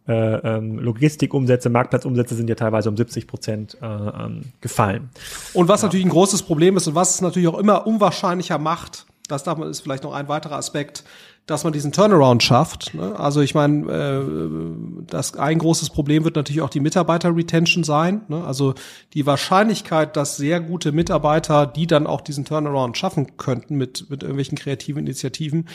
äh, 0.10 0.58
ähm, 0.58 0.80
Logistikumsätze, 0.80 1.70
Marktplatzumsätze 1.70 2.36
sind 2.36 2.50
ja 2.50 2.56
teilweise 2.56 2.90
um 2.90 2.98
70 2.98 3.28
Prozent 3.28 3.78
äh, 3.82 3.86
ähm, 3.86 4.42
gefallen. 4.60 5.10
Und 5.54 5.68
was 5.68 5.82
ja. 5.82 5.88
natürlich 5.88 6.06
ein 6.06 6.12
großes 6.12 6.42
Problem 6.44 6.76
ist 6.78 6.88
und 6.88 6.96
was 6.96 7.16
es 7.16 7.22
natürlich 7.22 7.48
auch 7.48 7.60
immer 7.60 7.86
unwahrscheinlicher 7.86 8.58
macht, 8.58 9.06
das 9.28 9.44
darf 9.44 9.60
man 9.60 9.70
ist 9.70 9.82
vielleicht 9.82 10.04
noch 10.04 10.14
ein 10.14 10.28
weiterer 10.28 10.56
Aspekt, 10.56 11.04
dass 11.46 11.64
man 11.64 11.74
diesen 11.74 11.92
Turnaround 11.92 12.44
schafft. 12.44 12.94
Ne? 12.94 13.20
Also 13.20 13.42
ich 13.42 13.56
meine, 13.56 13.92
äh, 13.92 15.06
das 15.08 15.36
ein 15.36 15.58
großes 15.58 15.90
Problem 15.90 16.24
wird 16.24 16.36
natürlich 16.36 16.62
auch 16.62 16.70
die 16.70 16.80
Mitarbeiter-Retention 16.80 17.84
sein. 17.84 18.22
Ne? 18.28 18.44
Also 18.44 18.76
die 19.14 19.26
Wahrscheinlichkeit, 19.26 20.16
dass 20.16 20.38
sehr 20.38 20.60
gute 20.60 20.92
Mitarbeiter, 20.92 21.66
die 21.66 21.88
dann 21.88 22.08
auch 22.08 22.22
diesen 22.22 22.46
Turnaround 22.46 22.98
schaffen 22.98 23.38
könnten 23.38 23.78
mit 23.78 24.10
mit 24.10 24.24
irgendwelchen 24.24 24.58
kreativen 24.58 25.04
Initiativen, 25.04 25.68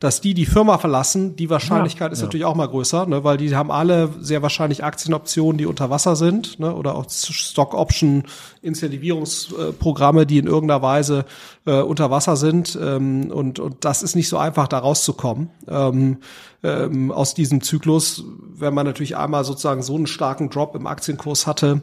dass 0.00 0.20
die 0.20 0.34
die 0.34 0.46
Firma 0.46 0.78
verlassen, 0.78 1.34
die 1.34 1.50
Wahrscheinlichkeit 1.50 2.10
ja, 2.10 2.12
ist 2.12 2.20
ja. 2.20 2.26
natürlich 2.26 2.46
auch 2.46 2.54
mal 2.54 2.68
größer, 2.68 3.06
ne, 3.06 3.24
weil 3.24 3.36
die 3.36 3.54
haben 3.56 3.72
alle 3.72 4.10
sehr 4.20 4.42
wahrscheinlich 4.42 4.84
Aktienoptionen, 4.84 5.58
die 5.58 5.66
unter 5.66 5.90
Wasser 5.90 6.14
sind, 6.14 6.60
ne, 6.60 6.72
oder 6.72 6.94
auch 6.94 7.06
Stock 7.08 7.74
Option 7.74 8.24
Incentivierungsprogramme, 8.62 10.24
die 10.24 10.38
in 10.38 10.46
irgendeiner 10.46 10.82
Weise 10.82 11.24
äh, 11.66 11.80
unter 11.80 12.10
Wasser 12.10 12.36
sind. 12.36 12.78
Ähm, 12.80 13.30
und, 13.32 13.58
und 13.58 13.84
das 13.84 14.02
ist 14.02 14.14
nicht 14.14 14.28
so 14.28 14.38
einfach, 14.38 14.68
da 14.68 14.78
rauszukommen 14.78 15.50
ähm, 15.66 16.18
ähm, 16.62 17.10
aus 17.10 17.34
diesem 17.34 17.60
Zyklus, 17.60 18.24
wenn 18.54 18.74
man 18.74 18.86
natürlich 18.86 19.16
einmal 19.16 19.44
sozusagen 19.44 19.82
so 19.82 19.94
einen 19.94 20.06
starken 20.06 20.50
Drop 20.50 20.74
im 20.74 20.86
Aktienkurs 20.86 21.46
hatte, 21.46 21.82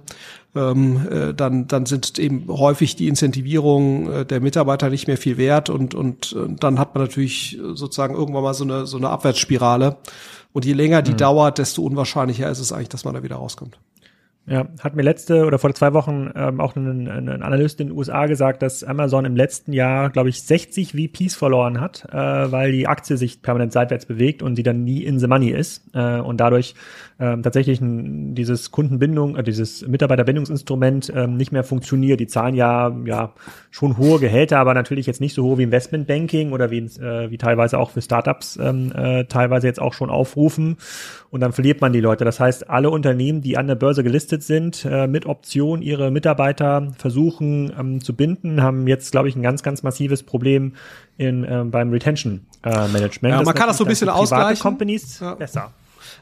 ähm, 0.55 1.07
äh, 1.09 1.33
dann, 1.33 1.67
dann 1.67 1.85
sind 1.85 2.17
eben 2.19 2.47
häufig 2.47 2.95
die 2.95 3.07
Incentivierungen 3.07 4.11
äh, 4.11 4.25
der 4.25 4.41
Mitarbeiter 4.41 4.89
nicht 4.89 5.07
mehr 5.07 5.17
viel 5.17 5.37
wert 5.37 5.69
und, 5.69 5.93
und, 5.93 6.33
und 6.33 6.63
dann 6.63 6.79
hat 6.79 6.95
man 6.95 7.03
natürlich 7.03 7.59
sozusagen 7.73 8.15
irgendwann 8.15 8.43
mal 8.43 8.53
so 8.53 8.63
eine, 8.63 8.85
so 8.85 8.97
eine 8.97 9.09
Abwärtsspirale. 9.09 9.97
Und 10.53 10.63
je 10.63 10.73
länger 10.73 11.01
die 11.01 11.11
mhm. 11.11 11.17
dauert, 11.17 11.57
desto 11.57 11.83
unwahrscheinlicher 11.83 12.49
ist 12.49 12.59
es 12.59 12.71
eigentlich, 12.71 12.89
dass 12.89 13.03
man 13.03 13.13
da 13.13 13.23
wieder 13.23 13.35
rauskommt. 13.35 13.77
Ja, 14.47 14.67
hat 14.79 14.95
mir 14.95 15.01
letzte 15.01 15.45
oder 15.45 15.57
vor 15.57 15.73
zwei 15.73 15.93
Wochen 15.93 16.29
ähm, 16.35 16.61
auch 16.61 16.75
ein, 16.75 17.07
ein 17.07 17.41
Analyst 17.41 17.81
in 17.81 17.87
den 17.87 17.97
USA 17.97 18.27
gesagt, 18.27 18.61
dass 18.61 18.83
Amazon 18.83 19.25
im 19.25 19.35
letzten 19.35 19.73
Jahr, 19.73 20.11
glaube 20.11 20.29
ich, 20.29 20.43
60 20.43 20.91
VPs 20.91 21.33
verloren 21.33 21.81
hat, 21.81 22.05
äh, 22.11 22.15
weil 22.51 22.71
die 22.71 22.87
Aktie 22.87 23.17
sich 23.17 23.41
permanent 23.41 23.73
seitwärts 23.73 24.05
bewegt 24.05 24.43
und 24.43 24.55
sie 24.55 24.61
dann 24.61 24.83
nie 24.83 25.03
in 25.03 25.17
the 25.17 25.25
money 25.25 25.49
ist 25.49 25.83
äh, 25.95 26.19
und 26.19 26.37
dadurch 26.37 26.75
ähm, 27.19 27.43
tatsächlich 27.43 27.80
ein, 27.80 28.36
dieses 28.36 28.71
Kundenbindung, 28.71 29.38
äh, 29.38 29.43
dieses 29.43 29.88
Mitarbeiterbindungsinstrument 29.88 31.12
ähm, 31.15 31.38
nicht 31.38 31.51
mehr 31.51 31.63
funktioniert. 31.63 32.19
Die 32.19 32.28
zahlen 32.28 32.56
ja 32.56 32.93
ja 33.06 33.34
schon 33.71 33.97
hohe 33.97 34.19
Gehälter, 34.19 34.60
aber 34.60 34.73
natürlich 34.73 35.06
jetzt 35.06 35.21
nicht 35.21 35.34
so 35.34 35.43
hohe 35.43 35.58
wie 35.58 35.63
Investmentbanking 35.63 36.51
oder 36.51 36.71
wie, 36.71 36.80
äh, 36.80 37.32
wie 37.32 37.38
teilweise 37.38 37.80
auch 37.80 37.91
für 37.91 38.01
Startups 38.01 38.58
ähm, 38.62 38.91
äh, 38.93 39.25
teilweise 39.25 39.67
jetzt 39.67 39.82
auch 39.82 39.93
schon 39.93 40.10
aufrufen 40.10 40.78
und 41.36 41.41
dann 41.41 41.51
verliert 41.51 41.82
man 41.82 41.91
die 41.91 41.99
Leute. 41.99 42.23
Das 42.23 42.39
heißt, 42.39 42.69
alle 42.69 42.89
Unternehmen, 42.89 43.41
die 43.41 43.58
an 43.58 43.67
der 43.67 43.75
Börse 43.75 44.04
gelistet 44.04 44.43
sind, 44.43 44.86
äh, 44.86 45.08
mit 45.08 45.25
Option 45.25 45.82
ihre 45.82 46.12
Mitarbeiter 46.12 46.93
versuchen 46.97 47.73
ähm, 47.78 48.01
zu 48.01 48.15
binden, 48.15 48.62
haben 48.62 48.88
jetzt, 48.88 49.12
glaube 49.12 49.28
ich, 49.28 49.36
ein 49.36 49.41
ganz, 49.41 49.63
ganz 49.63 49.84
massives 49.84 50.23
Problem 50.23 50.73
in, 51.17 51.43
äh, 51.43 51.63
beim 51.65 51.91
Retention 51.91 52.45
äh, 52.63 52.88
Management. 52.88 53.36
Ja, 53.36 53.43
man 53.43 53.54
kann 53.54 53.67
das 53.67 53.78
so 53.78 53.84
ein 53.84 53.89
bisschen 53.89 54.10
ausgleichen. 54.10 54.62
Companies 54.62 55.19
ja. 55.19 55.36
besser. 55.36 55.73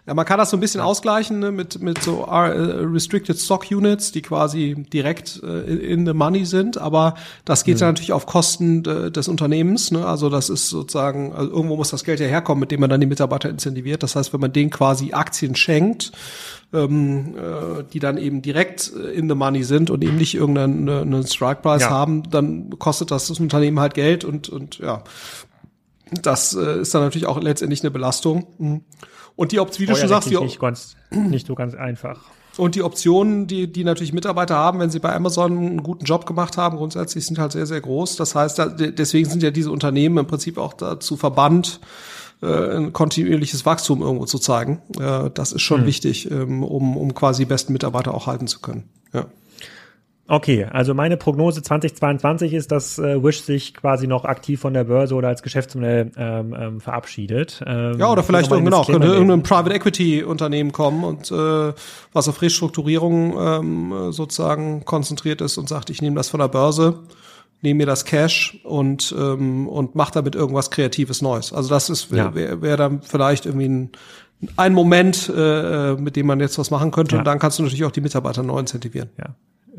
Ja, 0.06 0.14
man 0.14 0.26
kann 0.26 0.38
das 0.38 0.50
so 0.50 0.58
ein 0.58 0.60
bisschen 0.60 0.82
ausgleichen 0.82 1.40
ne, 1.40 1.52
mit, 1.54 1.82
mit 1.82 2.04
so 2.04 2.28
uh, 2.28 2.34
Restricted 2.34 3.40
Stock 3.40 3.72
Units, 3.72 4.12
die 4.12 4.22
quasi 4.22 4.76
direkt 4.92 5.40
uh, 5.42 5.62
in 5.62 6.06
the 6.06 6.14
money 6.14 6.44
sind, 6.44 6.78
aber 6.78 7.16
das 7.46 7.64
geht 7.64 7.76
mhm. 7.76 7.82
ja 7.82 7.88
natürlich 7.88 8.12
auf 8.12 8.26
Kosten 8.26 8.84
de, 8.84 9.12
des 9.12 9.30
Unternehmens. 9.30 9.92
Ne? 9.92 10.06
Also 10.06 10.30
das 10.30 10.50
ist 10.50 10.68
sozusagen, 10.68 11.32
also 11.32 11.50
irgendwo 11.52 11.78
muss 11.78 11.90
das 11.90 12.04
Geld 12.04 12.20
ja 12.20 12.28
herkommen, 12.28 12.60
mit 12.60 12.72
dem 12.72 12.82
man 12.82 12.90
dann 12.90 13.00
die 13.00 13.08
Mitarbeiter 13.08 13.50
incentiviert. 13.50 14.04
Das 14.04 14.18
heißt, 14.18 14.34
wenn 14.34 14.42
man 14.42 14.52
denen 14.52 14.72
quasi 14.72 15.14
Aktien 15.14 15.56
schenkt, 15.56 16.12
ähm, 16.74 17.36
äh, 17.38 17.84
die 17.94 18.00
dann 18.00 18.18
eben 18.18 18.42
direkt 18.42 18.88
in 18.90 19.30
the 19.30 19.36
money 19.36 19.64
sind 19.64 19.90
und 19.90 20.04
eben 20.04 20.18
nicht 20.18 20.36
irgendeinen 20.36 21.26
Strike 21.26 21.62
Price 21.62 21.84
ja. 21.84 21.92
haben, 21.92 22.30
dann 22.30 22.78
kostet 22.78 23.10
das 23.10 23.28
das 23.28 23.40
Unternehmen 23.40 23.80
halt 23.80 23.94
Geld 23.94 24.26
und, 24.26 24.50
und 24.50 24.80
ja, 24.80 25.02
das 26.22 26.56
äh, 26.56 26.82
ist 26.82 26.94
dann 26.94 27.04
natürlich 27.04 27.26
auch 27.26 27.42
letztendlich 27.42 27.84
eine 27.84 27.92
Belastung. 27.92 28.48
Mhm. 28.58 28.82
Und 29.36 29.52
die 29.52 29.60
Option, 29.60 29.88
wie 29.88 29.92
du 29.92 29.96
schon 29.96 30.10
sagst, 30.10 30.30
die 30.30 30.38
nicht, 30.38 30.60
ganz, 30.60 30.96
nicht 31.12 31.48
so 31.48 31.56
ganz 31.56 31.74
einfach. 31.76 32.22
Und 32.58 32.76
die 32.76 32.84
Optionen, 32.84 33.48
die, 33.48 33.72
die 33.72 33.84
natürlich 33.84 34.14
Mitarbeiter 34.14 34.56
haben, 34.56 34.80
wenn 34.80 34.92
sie 34.92 35.00
bei 35.00 35.14
Amazon 35.16 35.58
einen 35.58 35.84
guten 35.84 36.06
Job 36.06 36.26
gemacht 36.26 36.56
haben, 36.58 36.78
grundsätzlich 36.78 37.26
sind 37.26 37.40
halt 37.40 37.52
sehr, 37.52 37.66
sehr 37.66 37.82
groß. 37.82 38.16
Das 38.16 38.36
heißt, 38.36 38.62
deswegen 38.78 39.28
sind 39.28 39.42
ja 39.42 39.50
diese 39.50 39.72
Unternehmen 39.72 40.20
im 40.20 40.28
Prinzip 40.28 40.60
auch 40.60 40.74
dazu 40.74 41.18
verbannt, 41.18 41.80
äh, 42.44 42.76
ein 42.76 42.94
kontinuierliches 42.94 43.66
Wachstum 43.66 44.02
irgendwo 44.04 44.26
zu 44.26 44.38
zeigen. 44.38 44.82
Äh, 45.00 45.32
das 45.34 45.52
ist 45.52 45.64
schon 45.64 45.82
mhm. 45.82 45.86
wichtig, 45.86 46.30
ähm, 46.30 46.64
um, 46.64 46.96
um 46.96 47.16
quasi 47.16 47.44
die 47.44 47.50
besten 47.50 47.74
Mitarbeiter 47.74 48.14
auch 48.14 48.28
halten 48.28 48.46
zu 48.48 48.60
können. 48.60 48.90
Ja. 49.14 49.26
Okay, 50.26 50.66
also 50.72 50.94
meine 50.94 51.18
Prognose 51.18 51.62
2022 51.62 52.54
ist, 52.54 52.72
dass 52.72 52.98
äh, 52.98 53.22
Wish 53.22 53.42
sich 53.42 53.74
quasi 53.74 54.08
noch 54.08 54.24
aktiv 54.24 54.62
von 54.62 54.74
der 54.74 54.86
Börse 54.86 55.16
oder 55.16 55.28
als 55.28 55.44
Geschäftsmodell 55.44 56.12
ähm, 56.16 56.56
ähm, 56.58 56.80
verabschiedet. 56.80 57.62
Ähm, 57.68 58.00
ja, 58.00 58.10
oder 58.10 58.24
vielleicht 58.24 58.50
genau, 58.50 58.86
könnte 58.86 59.08
irgendein 59.08 59.44
Private 59.44 59.76
Equity 59.76 60.24
Unternehmen 60.24 60.72
kommen 60.72 61.04
und 61.04 61.30
äh, 61.30 61.74
was 62.14 62.30
auf 62.30 62.42
Restrukturierung 62.42 63.36
ähm, 63.38 64.12
sozusagen 64.12 64.86
konzentriert 64.86 65.42
ist 65.42 65.58
und 65.58 65.68
sagt, 65.68 65.90
ich 65.90 66.02
nehme 66.02 66.16
das 66.16 66.30
von 66.30 66.40
der 66.40 66.48
Börse, 66.48 67.00
nehme 67.62 67.80
mir 67.80 67.86
das 67.86 68.06
Cash 68.06 68.62
und 68.64 69.14
ähm, 69.18 69.68
und 69.68 69.96
mache 69.96 70.14
damit 70.14 70.36
irgendwas 70.36 70.72
Kreatives 70.72 71.22
Neues. 71.22 71.52
Also 71.52 71.68
das 71.68 71.90
ist 71.90 72.12
wäre 72.14 72.34
wär, 72.34 72.62
wär 72.62 72.78
dann 72.78 73.02
vielleicht 73.02 73.46
irgendwie 73.46 73.68
ein 73.68 73.92
ein 74.58 74.74
Moment, 74.74 75.30
äh, 75.30 75.92
äh, 75.92 75.96
mit 75.96 76.16
dem 76.16 76.28
man 76.28 76.40
jetzt 76.40 76.58
was 76.58 76.72
machen 76.72 76.92
könnte. 76.92 77.16
Ja. 77.16 77.20
Und 77.20 77.26
dann 77.26 77.40
kannst 77.40 77.60
du 77.60 77.64
natürlich 77.64 77.86
auch 77.86 77.92
die 77.92 78.02
Mitarbeiter 78.02 78.44
neu 78.44 78.60
incentivieren. 78.60 79.10
Ja. 79.18 79.36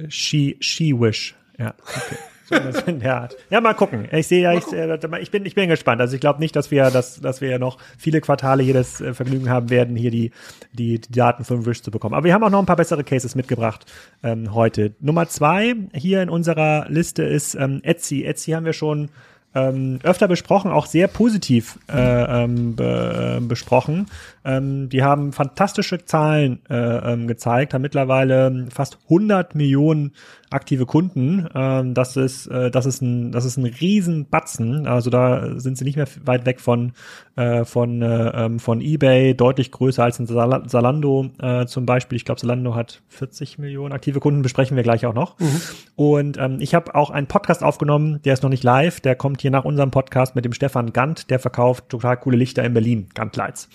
She, 0.09 0.57
she 0.61 0.93
wish. 0.93 1.35
Ja, 1.59 1.75
okay. 1.81 2.17
So 2.47 2.57
in 2.87 3.01
der 3.01 3.23
Art. 3.23 3.37
Ja, 3.49 3.61
mal 3.61 3.73
gucken. 3.73 4.07
Ich 4.13 4.27
sehe 4.27 4.43
ja, 4.43 4.53
ich, 4.53 4.71
äh, 4.73 4.99
ich, 5.21 5.31
bin, 5.31 5.47
ich 5.47 5.55
bin 5.55 5.69
gespannt. 5.69 6.01
Also 6.01 6.15
ich 6.15 6.21
glaube 6.21 6.41
nicht, 6.41 6.55
dass 6.55 6.71
wir, 6.71 6.91
dass, 6.91 7.21
dass 7.21 7.41
wir 7.41 7.49
ja 7.49 7.59
noch 7.59 7.79
viele 7.97 8.21
Quartale 8.21 8.63
hier 8.63 8.75
das 8.75 9.01
äh, 9.01 9.15
Vergnügen 9.15 9.49
haben 9.49 9.71
werden, 9.71 9.97
hier 9.97 10.11
die, 10.11 10.31
die, 10.73 11.01
die 11.01 11.13
Daten 11.13 11.45
von 11.45 11.65
Wish 11.65 11.83
zu 11.83 11.91
bekommen. 11.91 12.15
Aber 12.15 12.25
wir 12.25 12.35
haben 12.35 12.45
auch 12.45 12.51
noch 12.51 12.59
ein 12.59 12.67
paar 12.67 12.77
bessere 12.77 13.03
Cases 13.03 13.35
mitgebracht 13.35 13.87
ähm, 14.23 14.55
heute. 14.55 14.95
Nummer 15.01 15.27
zwei 15.29 15.75
hier 15.95 16.23
in 16.23 16.29
unserer 16.29 16.87
Liste 16.89 17.23
ist 17.23 17.55
ähm, 17.55 17.81
Etsy. 17.83 18.25
Etsy 18.25 18.53
haben 18.53 18.67
wir 18.67 18.75
schon 18.75 19.09
ähm, 19.55 19.99
öfter 20.03 20.29
besprochen, 20.29 20.71
auch 20.71 20.87
sehr 20.87 21.09
positiv 21.09 21.79
äh, 21.89 22.45
ähm, 22.45 22.77
be, 22.77 23.39
äh, 23.39 23.41
besprochen. 23.41 24.07
Ähm, 24.45 24.89
die 24.89 25.03
haben 25.03 25.33
fantastische 25.33 26.05
Zahlen 26.05 26.61
äh, 26.69 26.75
ähm, 26.75 27.27
gezeigt, 27.27 27.75
haben 27.75 27.83
mittlerweile 27.83 28.67
fast 28.71 28.99
100 29.05 29.55
Millionen 29.55 30.13
aktive 30.55 30.87
Kunden. 30.87 31.49
Ähm, 31.55 31.95
das 31.95 32.17
ist 32.17 32.47
äh, 32.47 32.71
das 32.71 32.87
ist 32.87 33.03
ein 33.03 33.33
das 33.33 33.45
ist 33.45 33.57
ein 33.57 33.65
Riesenbatzen. 33.65 34.87
Also 34.87 35.11
da 35.11 35.59
sind 35.61 35.77
sie 35.77 35.85
nicht 35.85 35.97
mehr 35.97 36.09
weit 36.25 36.47
weg 36.47 36.61
von 36.61 36.93
äh, 37.37 37.65
von 37.65 38.03
äh, 38.03 38.47
ähm, 38.47 38.59
von 38.59 38.81
eBay, 38.81 39.35
deutlich 39.35 39.71
größer 39.71 40.05
als 40.05 40.19
in 40.19 40.27
Sal 40.27 40.67
Zalando 40.67 41.31
äh, 41.41 41.67
zum 41.67 41.87
Beispiel. 41.87 42.17
Ich 42.17 42.25
glaube, 42.25 42.41
Zalando 42.41 42.75
hat 42.75 43.03
40 43.09 43.59
Millionen 43.59 43.93
aktive 43.93 44.21
Kunden. 44.21 44.43
Besprechen 44.43 44.77
wir 44.77 44.85
gleich 44.85 45.05
auch 45.07 45.15
noch. 45.15 45.39
Mhm. 45.39 45.61
Und 45.97 46.39
ähm, 46.39 46.57
ich 46.61 46.75
habe 46.75 46.95
auch 46.95 47.11
einen 47.11 47.27
Podcast 47.27 47.63
aufgenommen, 47.63 48.21
der 48.25 48.35
ist 48.35 48.43
noch 48.43 48.51
nicht 48.51 48.65
live. 48.65 49.01
Der 49.01 49.17
kommt 49.17 49.43
hier 49.43 49.51
nach 49.51 49.65
unserem 49.65 49.91
Podcast 49.91 50.35
mit 50.35 50.45
dem 50.45 50.53
Stefan 50.53 50.93
Gant. 50.93 51.31
Der 51.31 51.39
verkauft 51.39 51.89
total 51.89 52.17
coole 52.17 52.37
Lichter 52.37 52.65
in 52.65 52.75
Berlin, 52.75 53.09
Gantlights. 53.15 53.69